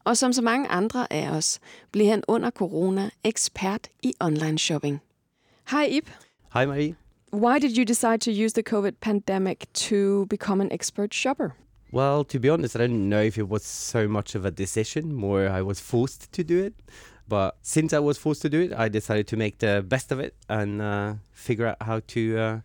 Og 0.04 0.16
som 0.16 0.32
så 0.32 0.42
mange 0.42 0.68
andre 0.68 1.12
af 1.12 1.30
os, 1.30 1.58
blev 1.92 2.06
han 2.06 2.22
under 2.28 2.50
corona 2.50 3.10
ekspert 3.24 3.88
i 4.02 4.12
online 4.20 4.58
shopping. 4.58 5.00
Hej 5.70 5.84
Ib. 5.90 6.06
Hej 6.52 6.66
Marie. 6.66 6.94
Why 7.32 7.58
did 7.58 7.76
you 7.78 7.84
decide 7.84 8.18
to 8.18 8.30
use 8.44 8.52
the 8.52 8.62
COVID 8.62 8.92
pandemic 9.00 9.58
to 9.74 10.26
become 10.26 10.60
an 10.60 10.72
expert 10.72 11.14
shopper? 11.14 11.50
Well, 11.92 12.24
to 12.24 12.38
be 12.38 12.52
honest, 12.52 12.76
I 12.76 12.78
don't 12.78 13.08
know 13.08 13.22
if 13.22 13.38
it 13.38 13.48
was 13.48 13.62
so 13.64 14.08
much 14.08 14.34
of 14.34 14.44
a 14.44 14.50
decision, 14.50 15.12
more 15.12 15.58
I 15.58 15.62
was 15.62 15.80
forced 15.80 16.32
to 16.32 16.44
do 16.44 16.64
it. 16.64 16.74
But 17.28 17.50
since 17.62 17.92
I 17.92 18.00
was 18.00 18.18
forced 18.18 18.42
to 18.42 18.48
do 18.48 18.60
it, 18.60 18.72
I 18.72 18.88
decided 18.88 19.26
to 19.28 19.36
make 19.36 19.58
the 19.58 19.82
best 19.82 20.12
of 20.12 20.18
it 20.18 20.34
and 20.48 20.82
uh, 20.82 21.14
figure 21.32 21.66
out 21.66 21.76
how 21.80 22.00
to 22.08 22.38
uh, 22.38 22.60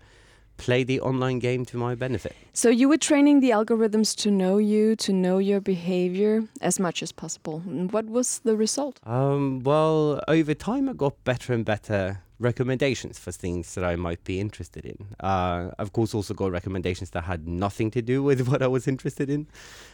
play 0.58 0.84
the 0.84 1.00
online 1.02 1.39
game 1.39 1.65
to 1.65 1.78
my 1.78 1.96
benefit. 1.96 2.36
So 2.54 2.70
you 2.70 2.88
were 2.89 2.98
training 2.98 3.39
the 3.39 3.50
algorithms 3.52 4.15
to 4.18 4.32
know 4.32 4.58
you, 4.58 4.96
to 4.98 5.13
know 5.13 5.38
your 5.38 5.62
behavior 5.62 6.44
as 6.62 6.80
much 6.80 7.04
as 7.04 7.12
possible. 7.12 7.62
And 7.65 7.91
what 7.91 8.06
was 8.06 8.39
the 8.39 8.56
result? 8.56 9.00
Um, 9.04 9.60
well, 9.60 10.22
over 10.28 10.54
time, 10.54 10.89
I 10.89 10.94
got 10.94 11.24
better 11.24 11.54
and 11.54 11.65
better 11.65 12.22
recommendations 12.39 13.18
for 13.18 13.32
things 13.32 13.76
that 13.76 13.84
I 13.84 13.96
might 13.96 14.24
be 14.24 14.39
interested 14.39 14.86
in. 14.86 15.08
Uh, 15.20 15.72
of 15.80 15.94
course, 15.94 16.13
also 16.13 16.34
got 16.34 16.52
recommendations 16.52 17.12
that 17.12 17.24
had 17.24 17.48
nothing 17.48 17.91
to 17.91 18.02
do 18.02 18.24
with 18.24 18.48
what 18.50 18.62
I 18.62 18.68
was 18.68 18.88
interested 18.88 19.30
in. 19.30 19.48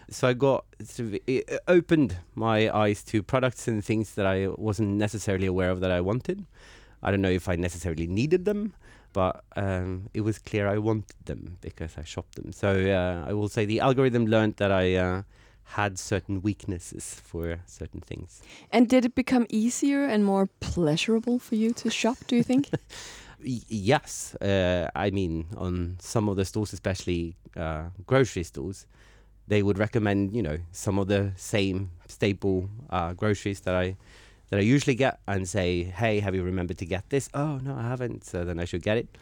So 0.09 0.27
I 0.27 0.33
got 0.33 0.65
sort 0.83 1.09
of, 1.09 1.19
it 1.27 1.59
opened 1.67 2.17
my 2.35 2.75
eyes 2.75 3.03
to 3.05 3.21
products 3.23 3.67
and 3.67 3.83
things 3.83 4.15
that 4.15 4.25
I 4.25 4.47
wasn't 4.47 4.89
necessarily 4.89 5.47
aware 5.47 5.69
of 5.69 5.81
that 5.81 5.91
I 5.91 6.01
wanted. 6.01 6.45
I 7.03 7.11
don't 7.11 7.21
know 7.21 7.29
if 7.29 7.49
I 7.49 7.55
necessarily 7.55 8.07
needed 8.07 8.45
them, 8.45 8.73
but 9.13 9.43
um, 9.55 10.09
it 10.13 10.21
was 10.21 10.39
clear 10.39 10.67
I 10.67 10.77
wanted 10.77 11.15
them 11.25 11.57
because 11.61 11.97
I 11.97 12.03
shopped 12.03 12.35
them. 12.35 12.51
So 12.51 12.69
uh, 12.69 13.29
I 13.29 13.33
will 13.33 13.49
say 13.49 13.65
the 13.65 13.79
algorithm 13.79 14.25
learned 14.25 14.57
that 14.57 14.71
I. 14.71 14.95
Uh, 14.95 15.21
had 15.75 15.97
certain 15.97 16.41
weaknesses 16.41 17.15
for 17.23 17.59
certain 17.65 18.01
things. 18.01 18.41
And 18.71 18.89
did 18.89 19.05
it 19.05 19.15
become 19.15 19.45
easier 19.49 20.03
and 20.03 20.25
more 20.25 20.47
pleasurable 20.59 21.39
for 21.39 21.55
you 21.55 21.71
to 21.73 21.89
shop, 21.89 22.17
do 22.27 22.35
you 22.35 22.43
think? 22.43 22.69
Yes. 23.43 24.35
Uh, 24.35 24.87
I 24.93 25.09
mean, 25.09 25.47
on 25.57 25.97
some 25.99 26.29
of 26.29 26.35
the 26.35 26.45
stores, 26.45 26.73
especially 26.73 27.35
uh, 27.57 27.85
grocery 28.05 28.43
stores, 28.43 28.85
they 29.47 29.63
would 29.63 29.79
recommend, 29.79 30.35
you 30.35 30.43
know, 30.43 30.59
some 30.71 30.99
of 30.99 31.07
the 31.07 31.31
same 31.37 31.89
staple 32.07 32.69
uh, 32.91 33.13
groceries 33.13 33.61
that 33.61 33.73
I 33.73 33.97
that 34.51 34.59
I 34.59 34.63
usually 34.63 34.95
get 34.95 35.19
and 35.27 35.47
say, 35.47 35.83
hey, 35.83 36.19
have 36.19 36.35
you 36.35 36.43
remembered 36.43 36.77
to 36.79 36.85
get 36.85 37.09
this? 37.09 37.29
Oh, 37.33 37.59
no, 37.63 37.73
I 37.73 37.83
haven't. 37.83 38.25
So 38.25 38.43
then 38.43 38.59
I 38.59 38.65
should 38.65 38.83
get 38.83 38.97
it. 38.97 39.17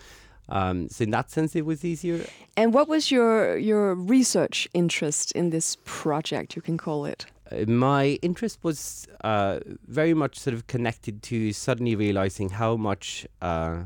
Um, 0.50 0.90
so 0.90 1.04
in 1.04 1.12
that 1.12 1.30
sense, 1.30 1.56
it 1.56 1.66
was 1.66 1.86
easier. 1.86 2.26
And 2.58 2.74
what 2.74 2.88
was 2.90 3.12
your 3.12 3.56
your 3.56 3.94
research 3.94 4.68
interest 4.74 5.32
in 5.34 5.52
this 5.52 5.78
project? 5.86 6.56
You 6.56 6.64
can 6.64 6.76
call 6.76 7.06
it. 7.06 7.28
Uh, 7.52 7.66
my 7.68 8.18
interest 8.24 8.58
was 8.64 9.08
uh, 9.24 9.60
very 9.88 10.16
much 10.16 10.40
sort 10.40 10.56
of 10.56 10.66
connected 10.66 11.22
to 11.24 11.54
suddenly 11.54 11.96
realizing 11.96 12.50
how 12.50 12.76
much 12.76 13.28
uh, 13.44 13.84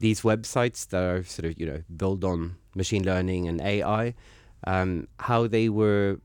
these 0.00 0.22
websites 0.22 0.88
that 0.88 1.04
are 1.04 1.22
sort 1.22 1.46
of 1.46 1.60
you 1.60 1.66
know 1.66 1.84
built 1.96 2.24
on 2.24 2.56
machine 2.74 3.04
learning 3.04 3.46
and 3.46 3.60
AI, 3.60 4.14
um, 4.66 5.06
how 5.20 5.46
they 5.46 5.68
were 5.68 6.18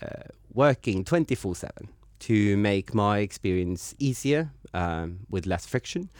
uh, 0.00 0.22
working 0.54 1.04
twenty 1.04 1.34
four 1.34 1.56
seven 1.56 1.88
to 2.20 2.56
make 2.56 2.94
my 2.94 3.18
experience 3.18 3.94
easier 3.98 4.52
um, 4.74 5.20
with 5.28 5.46
less 5.46 5.66
friction 5.66 6.10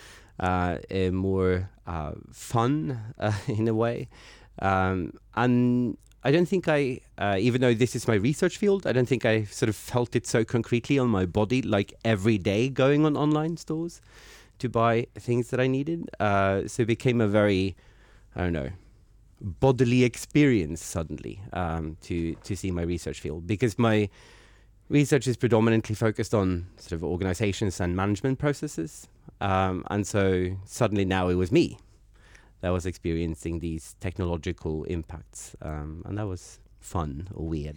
uh, 0.40 0.78
more 1.12 1.70
uh, 1.86 2.12
fun 2.32 2.98
uh, 3.18 3.32
in 3.46 3.68
a 3.68 3.74
way. 3.74 4.08
Um, 4.60 5.14
and 5.34 5.96
I 6.22 6.30
don't 6.30 6.46
think 6.46 6.68
I, 6.68 7.00
uh, 7.18 7.36
even 7.38 7.60
though 7.60 7.74
this 7.74 7.96
is 7.96 8.06
my 8.06 8.14
research 8.14 8.58
field, 8.58 8.86
I 8.86 8.92
don't 8.92 9.06
think 9.06 9.24
I 9.24 9.44
sort 9.44 9.68
of 9.68 9.76
felt 9.76 10.14
it 10.16 10.26
so 10.26 10.44
concretely 10.44 10.98
on 10.98 11.08
my 11.08 11.24
body, 11.26 11.62
like 11.62 11.94
every 12.04 12.38
day 12.38 12.68
going 12.68 13.06
on 13.06 13.16
online 13.16 13.56
stores 13.56 14.00
to 14.58 14.68
buy 14.68 15.06
things 15.14 15.48
that 15.48 15.60
I 15.60 15.66
needed. 15.66 16.10
Uh, 16.18 16.66
so 16.66 16.82
it 16.82 16.86
became 16.86 17.20
a 17.20 17.28
very, 17.28 17.76
I 18.36 18.42
don't 18.42 18.52
know, 18.52 18.70
bodily 19.40 20.04
experience 20.04 20.84
suddenly 20.84 21.40
um, 21.54 21.96
to 22.02 22.34
to 22.34 22.54
see 22.54 22.70
my 22.70 22.82
research 22.82 23.20
field 23.20 23.46
because 23.46 23.78
my 23.78 24.10
research 24.90 25.26
is 25.26 25.36
predominantly 25.36 25.94
focused 25.94 26.34
on 26.34 26.66
sort 26.76 26.92
of 26.92 27.02
organizations 27.02 27.80
and 27.80 27.96
management 27.96 28.38
processes. 28.38 29.08
Um, 29.40 29.84
and 29.90 30.06
so 30.06 30.56
suddenly 30.66 31.06
now 31.06 31.28
it 31.28 31.36
was 31.36 31.50
me 31.50 31.78
that 32.60 32.70
was 32.70 32.84
experiencing 32.84 33.60
these 33.60 33.96
technological 34.00 34.84
impacts. 34.84 35.56
Um, 35.62 36.02
and 36.04 36.18
that 36.18 36.26
was 36.26 36.58
fun 36.80 37.28
or 37.34 37.46
weird. 37.46 37.76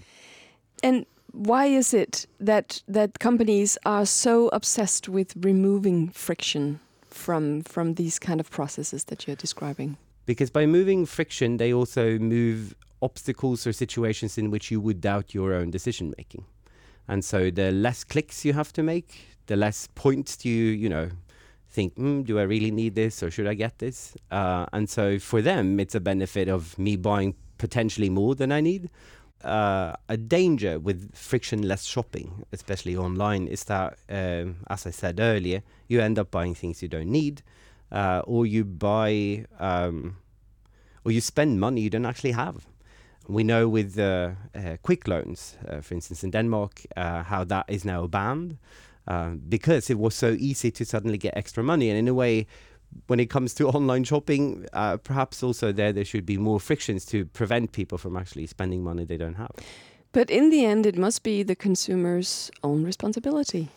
And 0.82 1.06
why 1.32 1.68
is 1.68 1.94
it 1.94 2.28
that 2.40 2.82
that 2.88 3.20
companies 3.20 3.78
are 3.86 4.06
so 4.06 4.50
obsessed 4.50 5.08
with 5.08 5.34
removing 5.38 6.10
friction 6.10 6.80
from 7.10 7.62
from 7.62 7.94
these 7.94 8.20
kind 8.20 8.40
of 8.40 8.50
processes 8.50 9.06
that 9.06 9.26
you're 9.26 9.36
describing? 9.36 9.98
Because 10.26 10.50
by 10.50 10.66
moving 10.66 11.06
friction, 11.06 11.58
they 11.58 11.74
also 11.74 12.18
move 12.20 12.76
obstacles 13.02 13.68
or 13.68 13.74
situations 13.74 14.38
in 14.38 14.52
which 14.52 14.72
you 14.72 14.80
would 14.80 15.02
doubt 15.02 15.34
your 15.34 15.54
own 15.54 15.70
decision 15.70 16.14
making. 16.18 16.46
And 17.08 17.24
so 17.24 17.52
the 17.52 17.72
less 17.72 18.04
clicks 18.04 18.46
you 18.46 18.54
have 18.54 18.72
to 18.74 18.84
make, 18.84 19.38
the 19.48 19.56
less 19.56 19.88
points 19.96 20.46
you, 20.46 20.54
you 20.54 20.90
know, 20.90 21.10
think, 21.70 21.96
mm, 21.96 22.24
do 22.26 22.40
I 22.40 22.44
really 22.44 22.72
need 22.72 22.96
this 22.96 23.22
or 23.24 23.32
should 23.32 23.48
I 23.48 23.56
get 23.56 23.80
this? 23.80 24.16
Uh, 24.32 24.66
and 24.72 24.90
so 24.90 25.20
for 25.20 25.42
them, 25.42 25.80
it's 25.80 25.96
a 25.96 26.00
benefit 26.00 26.48
of 26.48 26.78
me 26.78 26.96
buying 26.96 27.36
potentially 27.58 28.10
more 28.10 28.36
than 28.36 28.52
I 28.52 28.62
need. 28.62 28.90
Uh, 29.44 29.94
a 30.08 30.16
danger 30.16 30.80
with 30.80 31.14
frictionless 31.14 31.84
shopping, 31.84 32.46
especially 32.54 32.96
online, 32.96 33.48
is 33.48 33.66
that, 33.66 33.98
um, 34.08 34.58
as 34.70 34.88
I 34.88 34.92
said 34.92 35.20
earlier, 35.20 35.64
you 35.90 36.00
end 36.00 36.18
up 36.18 36.32
buying 36.32 36.56
things 36.56 36.82
you 36.82 36.88
don't 36.88 37.12
need, 37.12 37.42
uh, 37.92 38.22
or 38.26 38.46
you 38.46 38.64
buy, 38.64 39.46
um, 39.60 40.18
or 41.04 41.12
you 41.12 41.20
spend 41.20 41.60
money 41.60 41.82
you 41.82 41.90
don't 41.90 42.06
actually 42.06 42.32
have. 42.32 42.66
We 43.28 43.44
know 43.44 43.70
with 43.70 43.98
uh, 43.98 44.32
uh, 44.54 44.78
quick 44.82 45.08
loans, 45.08 45.58
uh, 45.68 45.82
for 45.82 45.94
instance, 45.94 46.24
in 46.24 46.32
Denmark, 46.32 46.82
uh, 46.98 47.24
how 47.24 47.44
that 47.46 47.66
is 47.70 47.86
now 47.86 48.08
banned 48.08 48.58
uh, 49.08 49.32
because 49.50 49.90
it 49.90 49.98
was 49.98 50.14
so 50.14 50.36
easy 50.40 50.72
to 50.72 50.86
suddenly 50.86 51.18
get 51.18 51.36
extra 51.38 51.64
money. 51.64 51.90
And 51.90 51.98
in 51.98 52.08
a 52.08 52.14
way, 52.14 52.48
when 53.08 53.20
it 53.20 53.30
comes 53.30 53.54
to 53.56 53.68
online 53.76 54.04
shopping, 54.04 54.66
perhaps 55.04 55.42
also 55.44 55.72
there 55.72 55.94
there 55.94 56.06
should 56.06 56.26
be 56.26 56.38
more 56.38 56.60
frictions 56.60 57.06
to 57.06 57.26
prevent 57.26 57.72
people 57.72 57.98
from 57.98 58.18
actually 58.18 58.48
spending 58.48 58.84
money 58.84 59.06
they 59.06 59.18
don't 59.18 59.36
have. 59.36 59.52
But 60.12 60.30
in 60.30 60.52
the 60.52 60.64
end, 60.66 60.86
it 60.86 60.98
must 60.98 61.24
be 61.24 61.44
the 61.44 61.56
consumer's 61.56 62.52
own 62.62 62.84
responsibility. 62.84 63.70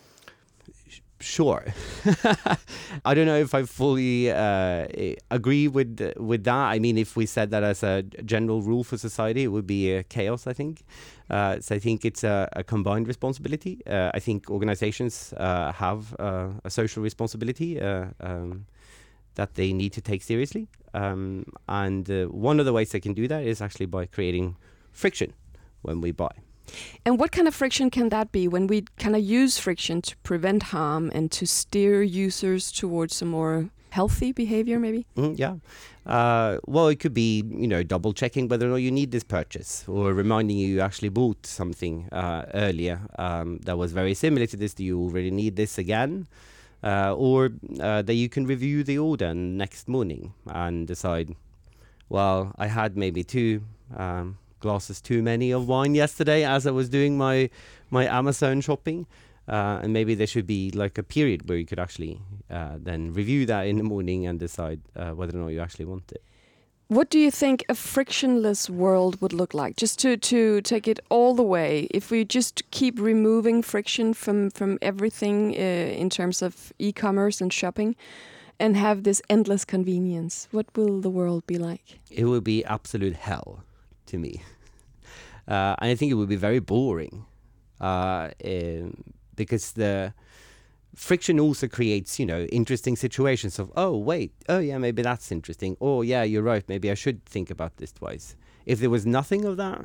Sure, 1.18 1.64
I 3.06 3.14
don't 3.14 3.24
know 3.24 3.38
if 3.38 3.54
I 3.54 3.62
fully 3.62 4.30
uh, 4.30 4.86
agree 5.30 5.66
with 5.66 5.98
with 6.18 6.44
that. 6.44 6.66
I 6.74 6.78
mean, 6.78 6.98
if 6.98 7.16
we 7.16 7.24
said 7.24 7.50
that 7.52 7.62
as 7.62 7.82
a 7.82 8.02
general 8.02 8.60
rule 8.60 8.84
for 8.84 8.98
society, 8.98 9.44
it 9.44 9.46
would 9.48 9.66
be 9.66 10.02
chaos. 10.10 10.46
I 10.46 10.52
think. 10.52 10.84
Uh, 11.30 11.58
so 11.60 11.74
I 11.74 11.78
think 11.78 12.04
it's 12.04 12.22
a, 12.22 12.48
a 12.52 12.62
combined 12.62 13.08
responsibility. 13.08 13.80
Uh, 13.86 14.10
I 14.12 14.20
think 14.20 14.50
organizations 14.50 15.32
uh, 15.38 15.72
have 15.72 16.14
uh, 16.20 16.48
a 16.64 16.70
social 16.70 17.02
responsibility 17.02 17.80
uh, 17.80 18.08
um, 18.20 18.66
that 19.36 19.54
they 19.54 19.72
need 19.72 19.92
to 19.94 20.02
take 20.02 20.22
seriously. 20.22 20.68
Um, 20.94 21.46
and 21.68 22.10
uh, 22.10 22.26
one 22.26 22.60
of 22.60 22.66
the 22.66 22.72
ways 22.74 22.90
they 22.90 23.00
can 23.00 23.14
do 23.14 23.26
that 23.28 23.42
is 23.44 23.62
actually 23.62 23.86
by 23.86 24.06
creating 24.06 24.56
friction 24.92 25.32
when 25.82 26.00
we 26.02 26.12
buy. 26.12 26.45
And 27.04 27.18
what 27.18 27.32
kind 27.32 27.48
of 27.48 27.54
friction 27.54 27.90
can 27.90 28.08
that 28.10 28.32
be 28.32 28.48
when 28.48 28.66
we 28.66 28.84
kind 28.98 29.14
of 29.14 29.22
use 29.22 29.58
friction 29.58 30.02
to 30.02 30.16
prevent 30.18 30.64
harm 30.64 31.10
and 31.14 31.30
to 31.32 31.46
steer 31.46 32.02
users 32.02 32.72
towards 32.72 33.22
a 33.22 33.24
more 33.24 33.70
healthy 33.90 34.32
behavior, 34.32 34.78
maybe? 34.78 35.06
Mm, 35.16 35.38
yeah. 35.38 35.54
Uh, 36.06 36.58
well, 36.66 36.88
it 36.88 37.00
could 37.00 37.14
be, 37.14 37.42
you 37.48 37.66
know, 37.66 37.82
double 37.82 38.12
checking 38.12 38.46
whether 38.48 38.66
or 38.66 38.70
not 38.70 38.76
you 38.76 38.90
need 38.90 39.10
this 39.10 39.24
purchase 39.24 39.84
or 39.88 40.12
reminding 40.12 40.56
you 40.56 40.68
you 40.68 40.80
actually 40.80 41.08
bought 41.08 41.46
something 41.46 42.08
uh, 42.12 42.44
earlier 42.54 43.00
um, 43.18 43.58
that 43.64 43.76
was 43.76 43.92
very 43.92 44.14
similar 44.14 44.46
to 44.46 44.56
this. 44.56 44.74
Do 44.74 44.84
you 44.84 45.00
already 45.00 45.30
need 45.30 45.56
this 45.56 45.78
again? 45.78 46.26
Uh, 46.84 47.14
or 47.14 47.50
uh, 47.80 48.02
that 48.02 48.14
you 48.14 48.28
can 48.28 48.46
review 48.46 48.84
the 48.84 48.98
order 48.98 49.34
next 49.34 49.88
morning 49.88 50.34
and 50.46 50.86
decide, 50.86 51.34
well, 52.08 52.52
I 52.58 52.66
had 52.66 52.96
maybe 52.96 53.24
two. 53.24 53.62
Um, 53.96 54.38
glasses 54.66 55.00
too 55.00 55.20
many 55.22 55.48
of 55.58 55.62
wine 55.74 55.94
yesterday 55.94 56.40
as 56.56 56.66
I 56.66 56.72
was 56.80 56.88
doing 56.98 57.12
my 57.26 57.36
my 57.90 58.04
Amazon 58.20 58.60
shopping. 58.68 59.06
Uh, 59.48 59.78
and 59.82 59.92
maybe 59.92 60.12
there 60.20 60.26
should 60.34 60.48
be 60.58 60.62
like 60.82 60.98
a 60.98 61.06
period 61.16 61.48
where 61.48 61.58
you 61.60 61.66
could 61.70 61.78
actually 61.86 62.14
uh, 62.50 62.74
then 62.88 63.00
review 63.20 63.46
that 63.46 63.62
in 63.70 63.76
the 63.76 63.84
morning 63.94 64.26
and 64.26 64.40
decide 64.40 64.80
uh, 64.96 65.12
whether 65.18 65.38
or 65.38 65.42
not 65.42 65.52
you 65.54 65.60
actually 65.60 65.84
want 65.84 66.10
it. 66.16 66.22
What 66.88 67.10
do 67.10 67.18
you 67.18 67.32
think 67.32 67.64
a 67.68 67.74
frictionless 67.74 68.70
world 68.70 69.20
would 69.20 69.32
look 69.32 69.54
like? 69.54 69.76
Just 69.76 69.98
to, 70.00 70.16
to 70.16 70.60
take 70.62 70.86
it 70.86 71.00
all 71.08 71.34
the 71.34 71.42
way, 71.56 71.88
if 71.90 72.12
we 72.12 72.24
just 72.24 72.62
keep 72.70 73.00
removing 73.00 73.62
friction 73.62 74.14
from, 74.14 74.50
from 74.50 74.78
everything 74.80 75.54
uh, 75.56 76.02
in 76.02 76.10
terms 76.10 76.42
of 76.42 76.72
e 76.78 76.92
commerce 76.92 77.40
and 77.40 77.52
shopping 77.52 77.96
and 78.60 78.76
have 78.76 79.02
this 79.02 79.20
endless 79.28 79.64
convenience, 79.64 80.48
what 80.52 80.66
will 80.76 81.00
the 81.00 81.10
world 81.10 81.44
be 81.46 81.58
like? 81.58 81.98
It 82.10 82.26
will 82.26 82.40
be 82.40 82.64
absolute 82.64 83.16
hell 83.16 83.64
to 84.06 84.18
me. 84.18 84.42
Uh, 85.48 85.76
and 85.78 85.90
I 85.90 85.94
think 85.94 86.10
it 86.10 86.14
would 86.14 86.28
be 86.28 86.36
very 86.36 86.58
boring 86.58 87.24
uh, 87.80 88.30
um, 88.44 89.04
because 89.36 89.72
the 89.72 90.12
friction 90.94 91.38
also 91.38 91.68
creates, 91.68 92.18
you 92.18 92.26
know, 92.26 92.44
interesting 92.46 92.96
situations 92.96 93.58
of, 93.58 93.70
oh, 93.76 93.96
wait, 93.96 94.32
oh, 94.48 94.58
yeah, 94.58 94.78
maybe 94.78 95.02
that's 95.02 95.30
interesting. 95.30 95.76
Oh, 95.80 96.02
yeah, 96.02 96.22
you're 96.22 96.42
right. 96.42 96.64
Maybe 96.68 96.90
I 96.90 96.94
should 96.94 97.24
think 97.26 97.50
about 97.50 97.76
this 97.76 97.92
twice. 97.92 98.34
If 98.64 98.80
there 98.80 98.90
was 98.90 99.06
nothing 99.06 99.44
of 99.44 99.56
that, 99.58 99.84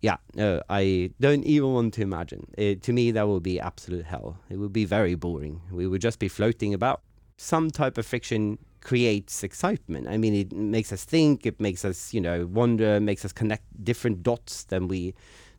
yeah, 0.00 0.18
no, 0.34 0.62
I 0.70 1.10
don't 1.20 1.44
even 1.44 1.72
want 1.74 1.94
to 1.94 2.02
imagine. 2.02 2.46
It, 2.56 2.82
to 2.84 2.92
me, 2.92 3.10
that 3.10 3.26
would 3.26 3.42
be 3.42 3.58
absolute 3.58 4.04
hell. 4.04 4.38
It 4.48 4.56
would 4.56 4.72
be 4.72 4.84
very 4.84 5.16
boring. 5.16 5.60
We 5.72 5.86
would 5.86 6.00
just 6.00 6.20
be 6.20 6.28
floating 6.28 6.72
about. 6.72 7.02
Some 7.36 7.70
type 7.70 7.98
of 7.98 8.06
friction 8.06 8.58
creates 8.80 9.42
excitement. 9.42 10.08
I 10.08 10.16
mean, 10.16 10.34
it 10.34 10.52
makes 10.52 10.92
us 10.92 11.04
think, 11.04 11.46
it 11.46 11.60
makes 11.60 11.84
us, 11.84 12.14
you 12.14 12.20
know, 12.20 12.46
wonder, 12.46 13.00
makes 13.00 13.24
us 13.24 13.32
connect 13.32 13.64
different 13.84 14.22
dots 14.22 14.64
than 14.64 14.88
we 14.88 15.14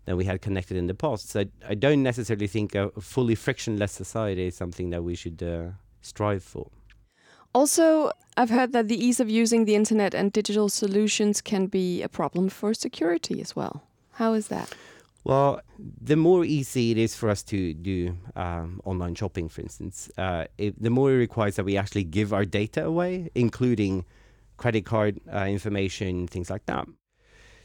than 0.06 0.18
we 0.18 0.26
had 0.26 0.42
connected 0.42 0.78
in 0.78 0.88
the 0.88 0.94
past. 0.94 1.30
So 1.30 1.44
I, 1.68 1.76
don't 1.76 2.02
necessarily 2.02 2.48
think 2.48 2.74
a 2.74 2.90
fully 3.00 3.36
frictionless 3.36 3.92
society 3.92 4.48
is 4.48 4.56
something 4.56 4.90
that 4.90 5.04
we 5.04 5.14
should 5.14 5.44
uh, 5.44 5.72
strive 6.02 6.44
for. 6.44 6.72
Also, 7.54 8.12
I've 8.38 8.50
heard 8.50 8.74
that 8.74 8.88
the 8.88 9.04
ease 9.06 9.20
of 9.20 9.30
using 9.30 9.66
the 9.66 9.76
internet 9.76 10.16
and 10.16 10.32
digital 10.32 10.70
solutions 10.70 11.42
can 11.42 11.68
be 11.68 12.02
a 12.02 12.10
problem 12.10 12.50
for 12.50 12.74
security 12.74 13.42
as 13.42 13.56
well. 13.56 13.84
How 14.14 14.34
is 14.34 14.48
that? 14.48 14.74
Well, 15.30 15.62
the 15.78 16.16
more 16.16 16.44
easy 16.44 16.90
it 16.90 16.98
is 16.98 17.14
for 17.14 17.30
us 17.30 17.44
to 17.44 17.76
do 17.76 18.18
um, 18.36 18.82
online 18.84 19.14
shopping, 19.14 19.48
for 19.48 19.62
instance, 19.62 20.10
uh, 20.18 20.46
it, 20.58 20.82
the 20.82 20.90
more 20.90 21.12
it 21.12 21.18
requires 21.18 21.58
that 21.58 21.66
we 21.66 21.78
actually 21.78 22.06
give 22.06 22.34
our 22.34 22.46
data 22.46 22.84
away, 22.84 23.30
including 23.36 24.06
credit 24.58 24.86
card 24.86 25.20
uh, 25.32 25.46
information, 25.46 26.26
things 26.26 26.50
like 26.50 26.66
that. 26.66 26.88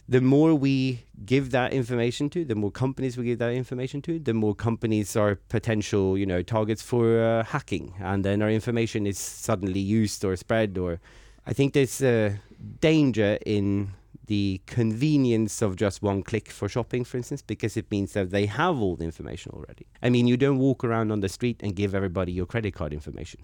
The 0.07 0.20
more 0.20 0.55
we 0.55 1.05
give 1.24 1.53
that 1.53 1.72
information 1.72 2.29
to, 2.31 2.44
the 2.44 2.55
more 2.55 2.70
companies 2.70 3.16
we 3.16 3.24
give 3.24 3.38
that 3.38 3.55
information 3.55 4.03
to, 4.03 4.18
the 4.18 4.35
more 4.35 4.55
companies 4.55 5.16
are 5.16 5.37
potential, 5.48 6.18
you 6.18 6.27
know, 6.27 6.42
targets 6.42 6.83
for 6.83 7.18
uh, 7.18 7.44
hacking, 7.44 7.94
and 7.98 8.27
then 8.27 8.42
our 8.42 8.50
information 8.50 9.07
is 9.07 9.18
suddenly 9.18 9.81
used 9.81 10.22
or 10.22 10.37
spread. 10.37 10.77
Or 10.77 11.00
I 11.46 11.55
think 11.55 11.72
there's 11.72 12.03
a 12.03 12.38
danger 12.83 13.38
in 13.46 13.94
the 14.26 14.60
convenience 14.66 15.62
of 15.62 15.76
just 15.76 16.02
one 16.02 16.22
click 16.22 16.50
for 16.50 16.68
shopping, 16.68 17.04
for 17.04 17.16
instance, 17.16 17.42
because 17.42 17.76
it 17.76 17.90
means 17.90 18.12
that 18.12 18.30
they 18.30 18.46
have 18.46 18.80
all 18.80 18.96
the 18.96 19.04
information 19.04 19.52
already. 19.52 19.87
I 20.02 20.10
mean, 20.10 20.26
you 20.26 20.37
don't 20.37 20.58
walk 20.58 20.84
around 20.84 21.10
on 21.10 21.20
the 21.20 21.28
street 21.28 21.60
and 21.62 21.76
give 21.76 21.94
everybody 21.94 22.32
your 22.32 22.46
credit 22.46 22.74
card 22.74 22.92
information. 22.92 23.42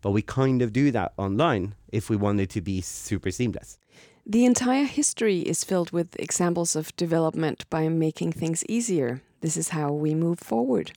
But 0.00 0.10
we 0.12 0.22
kind 0.22 0.62
of 0.62 0.72
do 0.72 0.90
that 0.92 1.12
online 1.16 1.74
if 1.90 2.08
we 2.08 2.16
want 2.16 2.40
it 2.40 2.50
to 2.50 2.60
be 2.60 2.80
super 2.80 3.30
seamless. 3.30 3.78
The 4.24 4.44
entire 4.44 4.84
history 4.84 5.40
is 5.40 5.64
filled 5.64 5.92
with 5.92 6.18
examples 6.18 6.74
of 6.74 6.94
development 6.96 7.68
by 7.70 7.88
making 7.88 8.32
things 8.32 8.64
easier. 8.68 9.22
This 9.40 9.56
is 9.56 9.68
how 9.70 9.92
we 9.92 10.14
move 10.14 10.40
forward. 10.40 10.92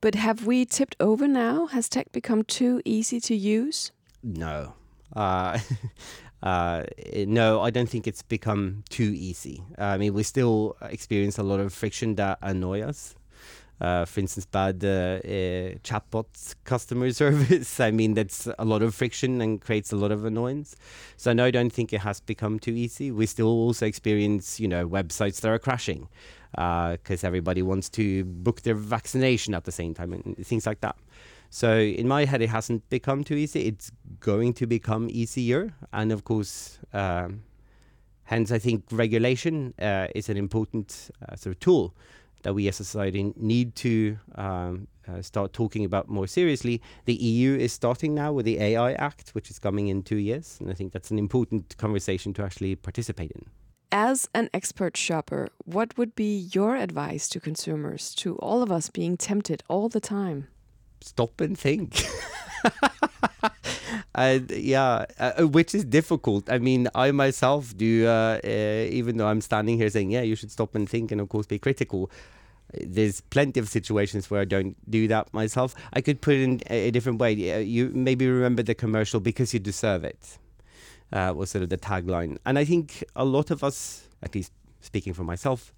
But 0.00 0.14
have 0.14 0.46
we 0.46 0.64
tipped 0.64 0.96
over 1.00 1.26
now? 1.26 1.66
Has 1.66 1.88
tech 1.88 2.12
become 2.12 2.44
too 2.44 2.80
easy 2.84 3.20
to 3.20 3.34
use? 3.34 3.92
No. 4.22 4.74
Uh, 5.14 5.58
uh, 6.42 6.84
no, 7.14 7.60
I 7.60 7.70
don't 7.70 7.88
think 7.88 8.06
it's 8.06 8.22
become 8.22 8.82
too 8.88 9.12
easy. 9.14 9.62
I 9.78 9.96
mean, 9.98 10.14
we 10.14 10.22
still 10.22 10.76
experience 10.82 11.38
a 11.38 11.42
lot 11.42 11.60
of 11.60 11.72
friction 11.72 12.16
that 12.16 12.38
annoy 12.42 12.82
us. 12.82 13.14
Uh, 13.80 14.04
for 14.04 14.20
instance, 14.20 14.46
bad 14.46 14.84
uh, 14.84 14.88
uh, 14.88 15.74
chatbot 15.82 16.54
customer 16.64 17.10
service. 17.22 17.80
I 17.80 17.90
mean, 17.90 18.14
that's 18.14 18.48
a 18.58 18.64
lot 18.64 18.80
of 18.82 18.94
friction 18.94 19.40
and 19.40 19.60
creates 19.60 19.92
a 19.92 19.96
lot 19.96 20.12
of 20.12 20.24
annoyance. 20.24 20.76
So 21.16 21.32
no, 21.32 21.46
I 21.46 21.50
don't 21.50 21.72
think 21.72 21.92
it 21.92 22.00
has 22.02 22.20
become 22.20 22.60
too 22.60 22.72
easy. 22.72 23.10
We 23.10 23.26
still 23.26 23.48
also 23.48 23.84
experience, 23.86 24.60
you 24.60 24.68
know, 24.68 24.88
websites 24.88 25.40
that 25.40 25.50
are 25.50 25.58
crashing 25.58 26.08
because 26.52 27.24
uh, 27.24 27.26
everybody 27.26 27.62
wants 27.62 27.88
to 27.90 28.24
book 28.24 28.62
their 28.62 28.74
vaccination 28.74 29.52
at 29.52 29.64
the 29.64 29.72
same 29.72 29.94
time 29.94 30.12
and 30.12 30.36
things 30.46 30.64
like 30.64 30.80
that. 30.82 30.94
So 31.54 31.78
in 31.78 32.08
my 32.08 32.24
head, 32.24 32.40
it 32.40 32.48
hasn't 32.48 32.88
become 32.88 33.24
too 33.24 33.34
easy. 33.34 33.66
It's 33.66 33.92
going 34.20 34.54
to 34.54 34.66
become 34.66 35.08
easier, 35.10 35.74
and 35.92 36.10
of 36.10 36.24
course. 36.24 36.78
Um, 36.94 37.42
hence, 38.24 38.50
I 38.50 38.58
think 38.58 38.84
regulation 38.90 39.74
uh, 39.78 40.06
is 40.14 40.30
an 40.30 40.38
important 40.38 41.10
uh, 41.28 41.36
sort 41.36 41.54
of 41.56 41.60
tool 41.60 41.94
that 42.42 42.54
we 42.54 42.68
as 42.68 42.80
a 42.80 42.84
society 42.84 43.34
need 43.36 43.74
to 43.76 44.16
um, 44.36 44.88
uh, 45.06 45.20
start 45.20 45.52
talking 45.52 45.84
about 45.84 46.08
more 46.08 46.26
seriously. 46.26 46.80
The 47.04 47.16
EU 47.16 47.58
is 47.58 47.74
starting 47.74 48.14
now 48.14 48.32
with 48.32 48.46
the 48.46 48.58
AI 48.58 48.92
Act, 48.94 49.34
which 49.34 49.50
is 49.50 49.58
coming 49.58 49.88
in 49.88 50.02
two 50.02 50.16
years, 50.16 50.56
and 50.58 50.70
I 50.70 50.72
think 50.72 50.94
that's 50.94 51.10
an 51.10 51.18
important 51.18 51.76
conversation 51.76 52.32
to 52.32 52.42
actually 52.42 52.76
participate 52.76 53.30
in. 53.30 53.44
As 53.92 54.26
an 54.34 54.48
expert 54.54 54.96
shopper, 54.96 55.48
what 55.66 55.98
would 55.98 56.14
be 56.14 56.48
your 56.54 56.76
advice 56.76 57.28
to 57.28 57.40
consumers, 57.40 58.14
to 58.14 58.36
all 58.36 58.62
of 58.62 58.72
us 58.72 58.88
being 58.88 59.18
tempted 59.18 59.62
all 59.68 59.90
the 59.90 60.00
time? 60.00 60.48
Stop 61.02 61.40
and 61.40 61.58
think. 61.58 62.04
and 64.14 64.50
yeah, 64.50 65.06
uh, 65.18 65.42
which 65.42 65.74
is 65.74 65.84
difficult. 65.84 66.50
I 66.50 66.58
mean, 66.58 66.88
I 66.94 67.10
myself 67.10 67.76
do, 67.76 68.06
uh, 68.06 68.38
uh, 68.44 68.86
even 68.90 69.16
though 69.16 69.26
I'm 69.26 69.40
standing 69.40 69.76
here 69.76 69.90
saying, 69.90 70.10
yeah, 70.10 70.22
you 70.22 70.36
should 70.36 70.50
stop 70.50 70.74
and 70.74 70.88
think 70.88 71.10
and, 71.12 71.20
of 71.20 71.28
course, 71.28 71.46
be 71.46 71.58
critical. 71.58 72.10
There's 72.74 73.20
plenty 73.20 73.60
of 73.60 73.68
situations 73.68 74.30
where 74.30 74.40
I 74.40 74.44
don't 74.44 74.76
do 74.90 75.06
that 75.08 75.32
myself. 75.34 75.74
I 75.92 76.00
could 76.00 76.20
put 76.20 76.34
it 76.34 76.42
in 76.42 76.60
a 76.68 76.90
different 76.90 77.18
way. 77.18 77.32
You 77.62 77.90
maybe 77.92 78.26
remember 78.28 78.62
the 78.62 78.74
commercial 78.74 79.20
because 79.20 79.52
you 79.52 79.60
deserve 79.60 80.04
it, 80.04 80.38
uh, 81.12 81.34
was 81.36 81.50
sort 81.50 81.64
of 81.64 81.68
the 81.68 81.76
tagline. 81.76 82.38
And 82.46 82.58
I 82.58 82.64
think 82.64 83.04
a 83.14 83.24
lot 83.24 83.50
of 83.50 83.62
us, 83.62 84.08
at 84.22 84.34
least 84.34 84.52
speaking 84.80 85.12
for 85.12 85.24
myself, 85.24 85.74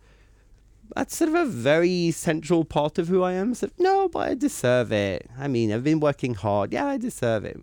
that's 0.94 1.16
sort 1.16 1.30
of 1.30 1.34
a 1.34 1.46
very 1.46 2.10
central 2.10 2.64
part 2.64 2.98
of 2.98 3.08
who 3.08 3.22
I 3.22 3.32
am. 3.32 3.54
So, 3.54 3.68
no, 3.78 4.08
but 4.08 4.30
I 4.30 4.34
deserve 4.34 4.92
it. 4.92 5.28
I 5.38 5.48
mean, 5.48 5.72
I've 5.72 5.84
been 5.84 6.00
working 6.00 6.34
hard. 6.34 6.72
Yeah, 6.72 6.86
I 6.86 6.98
deserve 6.98 7.44
it. 7.44 7.60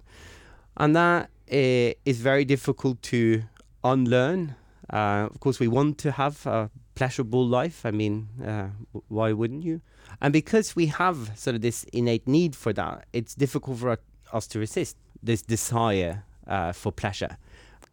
And 0.77 0.95
that 0.95 1.29
uh, 1.51 1.93
is 2.05 2.19
very 2.21 2.45
difficult 2.45 3.01
to 3.03 3.43
unlearn. 3.83 4.55
Uh, 4.91 5.27
of 5.31 5.39
course, 5.39 5.59
we 5.59 5.67
want 5.67 5.97
to 5.99 6.11
have 6.11 6.45
a 6.45 6.69
pleasurable 6.95 7.45
life. 7.45 7.85
I 7.85 7.91
mean, 7.91 8.27
uh, 8.45 8.69
why 9.07 9.31
wouldn't 9.33 9.63
you? 9.63 9.81
And 10.21 10.33
because 10.33 10.75
we 10.75 10.87
have 10.87 11.31
sort 11.37 11.55
of 11.55 11.61
this 11.61 11.83
innate 11.93 12.27
need 12.27 12.55
for 12.55 12.73
that, 12.73 13.05
it's 13.13 13.35
difficult 13.35 13.79
for 13.79 13.97
us 14.33 14.47
to 14.47 14.59
resist 14.59 14.97
this 15.23 15.41
desire 15.41 16.23
uh, 16.47 16.71
for 16.71 16.91
pleasure. 16.91 17.37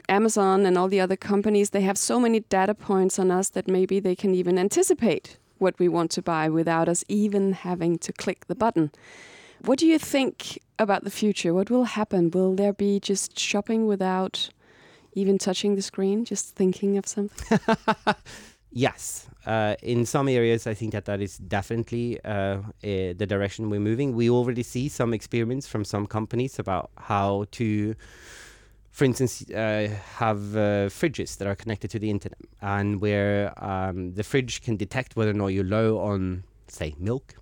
Amazon 0.09 0.65
and 0.67 0.79
all 0.79 0.89
the 0.89 1.01
other 1.01 1.17
companies, 1.17 1.71
they 1.71 1.83
have 1.83 1.99
so 1.99 2.19
many 2.19 2.41
data 2.41 2.75
points 2.75 3.19
on 3.19 3.31
us 3.31 3.51
that 3.51 3.69
maybe 3.69 4.01
they 4.01 4.17
can 4.17 4.35
even 4.35 4.59
anticipate 4.59 5.39
what 5.59 5.79
we 5.79 5.89
want 5.89 6.11
to 6.13 6.23
buy 6.23 6.49
without 6.49 6.89
us 6.89 7.05
even 7.09 7.53
having 7.53 7.99
to 7.99 8.13
click 8.13 8.47
the 8.47 8.55
button. 8.55 8.91
What 9.65 9.79
do 9.79 9.87
you 9.87 9.99
think 9.99 10.59
about 10.79 11.05
the 11.05 11.11
future? 11.11 11.53
What 11.53 11.71
will 11.71 11.85
happen? 11.85 12.31
Will 12.31 12.55
there 12.55 12.73
be 12.73 13.01
just 13.01 13.39
shopping 13.39 13.87
without 13.87 14.51
even 15.15 15.37
touching 15.37 15.75
the 15.75 15.83
screen, 15.83 16.25
just 16.25 16.55
thinking 16.55 16.97
of 16.97 17.07
something? 17.07 17.59
yes. 18.71 19.27
Uh, 19.45 19.75
in 19.83 20.07
some 20.07 20.29
areas, 20.29 20.67
I 20.67 20.75
think 20.75 20.93
that 20.93 21.07
that 21.07 21.21
is 21.21 21.39
definitely 21.39 22.23
uh, 22.25 22.31
uh, 22.31 22.63
the 22.83 23.27
direction 23.27 23.69
we're 23.69 23.81
moving. 23.81 24.15
We 24.15 24.31
already 24.31 24.63
see 24.63 24.89
some 24.89 25.13
experiments 25.13 25.67
from 25.67 25.85
some 25.85 26.07
companies 26.07 26.59
about 26.59 26.91
how 26.97 27.47
to 27.53 27.95
for 28.99 29.05
instance, 29.05 29.49
uh, 29.51 29.89
have 30.17 30.57
uh, 30.57 30.91
fridges 30.91 31.37
that 31.37 31.47
are 31.47 31.55
connected 31.55 31.89
to 31.89 32.01
the 32.01 32.11
internet, 32.11 32.41
and 32.61 33.01
where 33.01 33.55
um, 33.65 34.13
the 34.15 34.25
fridge 34.25 34.61
can 34.61 34.77
detect 34.77 35.15
whether 35.15 35.31
or 35.31 35.35
not 35.35 35.47
you're 35.49 35.63
low 35.63 36.01
on, 36.01 36.43
say, 36.67 36.97
milk, 36.99 37.37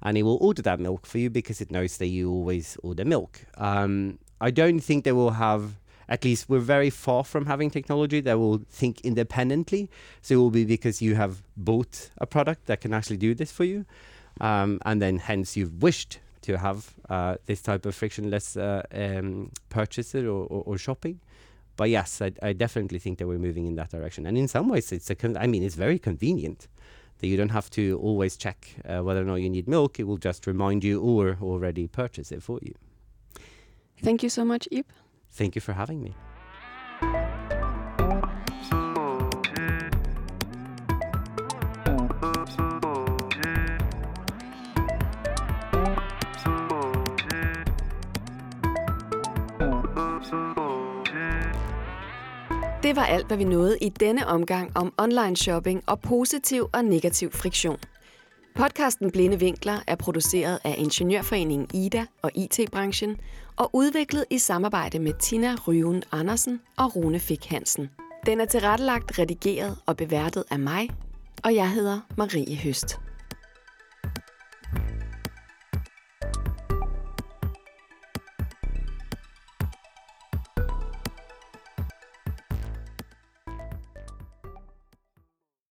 and 0.00 0.16
it 0.16 0.22
will 0.22 0.38
order 0.40 0.62
that 0.62 0.80
milk 0.80 1.04
for 1.04 1.18
you 1.18 1.28
because 1.28 1.60
it 1.60 1.70
knows 1.70 1.98
that 1.98 2.06
you 2.06 2.30
always 2.30 2.78
order 2.82 3.04
milk. 3.04 3.44
Um, 3.58 4.20
I 4.40 4.50
don't 4.50 4.80
think 4.80 5.04
they 5.04 5.12
will 5.12 5.32
have. 5.32 5.74
At 6.08 6.24
least 6.24 6.48
we're 6.48 6.60
very 6.60 6.88
far 6.88 7.24
from 7.24 7.44
having 7.44 7.70
technology 7.70 8.22
that 8.22 8.38
will 8.38 8.62
think 8.70 9.02
independently. 9.02 9.90
So 10.22 10.34
it 10.34 10.38
will 10.38 10.50
be 10.50 10.64
because 10.64 11.02
you 11.02 11.14
have 11.16 11.42
bought 11.58 12.08
a 12.16 12.26
product 12.26 12.64
that 12.68 12.80
can 12.80 12.94
actually 12.94 13.18
do 13.18 13.34
this 13.34 13.52
for 13.52 13.64
you, 13.64 13.84
um, 14.40 14.80
and 14.86 15.02
then 15.02 15.18
hence 15.18 15.58
you've 15.58 15.82
wished 15.82 16.20
to 16.42 16.58
have 16.58 16.94
uh, 17.08 17.36
this 17.46 17.62
type 17.62 17.86
of 17.86 17.94
frictionless 17.94 18.56
uh, 18.56 18.82
um, 18.92 19.50
purchases 19.68 20.24
or, 20.24 20.46
or, 20.46 20.62
or, 20.66 20.78
shopping. 20.78 21.20
But 21.76 21.90
yes, 21.90 22.20
I, 22.20 22.32
I, 22.42 22.52
definitely 22.52 22.98
think 22.98 23.18
that 23.18 23.26
we're 23.26 23.38
moving 23.38 23.66
in 23.66 23.76
that 23.76 23.90
direction. 23.90 24.26
And 24.26 24.36
in 24.36 24.48
some 24.48 24.68
ways, 24.68 24.92
it's 24.92 25.08
a 25.10 25.14
con- 25.14 25.36
I 25.36 25.46
mean, 25.46 25.62
it's 25.62 25.74
very 25.74 25.98
convenient 25.98 26.68
that 27.18 27.28
you 27.28 27.36
don't 27.36 27.50
have 27.50 27.70
to 27.70 27.98
always 28.02 28.36
check 28.36 28.68
uh, 28.84 29.00
whether 29.02 29.22
or 29.22 29.24
not 29.24 29.36
you 29.36 29.48
need 29.48 29.68
milk. 29.68 29.98
It 29.98 30.04
will 30.04 30.18
just 30.18 30.46
remind 30.46 30.84
you 30.84 31.00
or 31.00 31.38
already 31.40 31.86
purchase 31.86 32.32
it 32.32 32.42
for 32.42 32.58
you. 32.62 32.74
Thank 34.02 34.22
you 34.22 34.28
so 34.28 34.44
much, 34.44 34.68
Ib. 34.70 34.86
Thank 35.30 35.54
you 35.54 35.60
for 35.60 35.72
having 35.72 36.02
me. 36.02 36.14
Det 52.92 53.00
var 53.00 53.06
alt, 53.06 53.26
hvad 53.26 53.36
vi 53.36 53.44
nåede 53.44 53.78
i 53.80 53.88
denne 53.88 54.26
omgang 54.26 54.76
om 54.76 54.92
online 54.98 55.36
shopping 55.36 55.82
og 55.86 56.00
positiv 56.00 56.68
og 56.72 56.84
negativ 56.84 57.30
friktion. 57.32 57.78
Podcasten 58.56 59.10
Blinde 59.10 59.38
Vinkler 59.38 59.78
er 59.86 59.94
produceret 59.96 60.58
af 60.64 60.74
Ingeniørforeningen 60.78 61.68
Ida 61.74 62.06
og 62.22 62.30
IT-branchen 62.34 63.16
og 63.56 63.70
udviklet 63.72 64.24
i 64.30 64.38
samarbejde 64.38 64.98
med 64.98 65.12
Tina 65.20 65.56
Ryven 65.68 66.02
Andersen 66.12 66.60
og 66.76 66.96
Rune 66.96 67.20
Fik 67.20 67.46
Hansen. 67.46 67.90
Den 68.26 68.40
er 68.40 68.44
tilrettelagt, 68.44 69.18
redigeret 69.18 69.76
og 69.86 69.96
beværtet 69.96 70.44
af 70.50 70.58
mig, 70.58 70.90
og 71.44 71.54
jeg 71.54 71.70
hedder 71.70 72.00
Marie 72.16 72.56
Høst. 72.56 72.98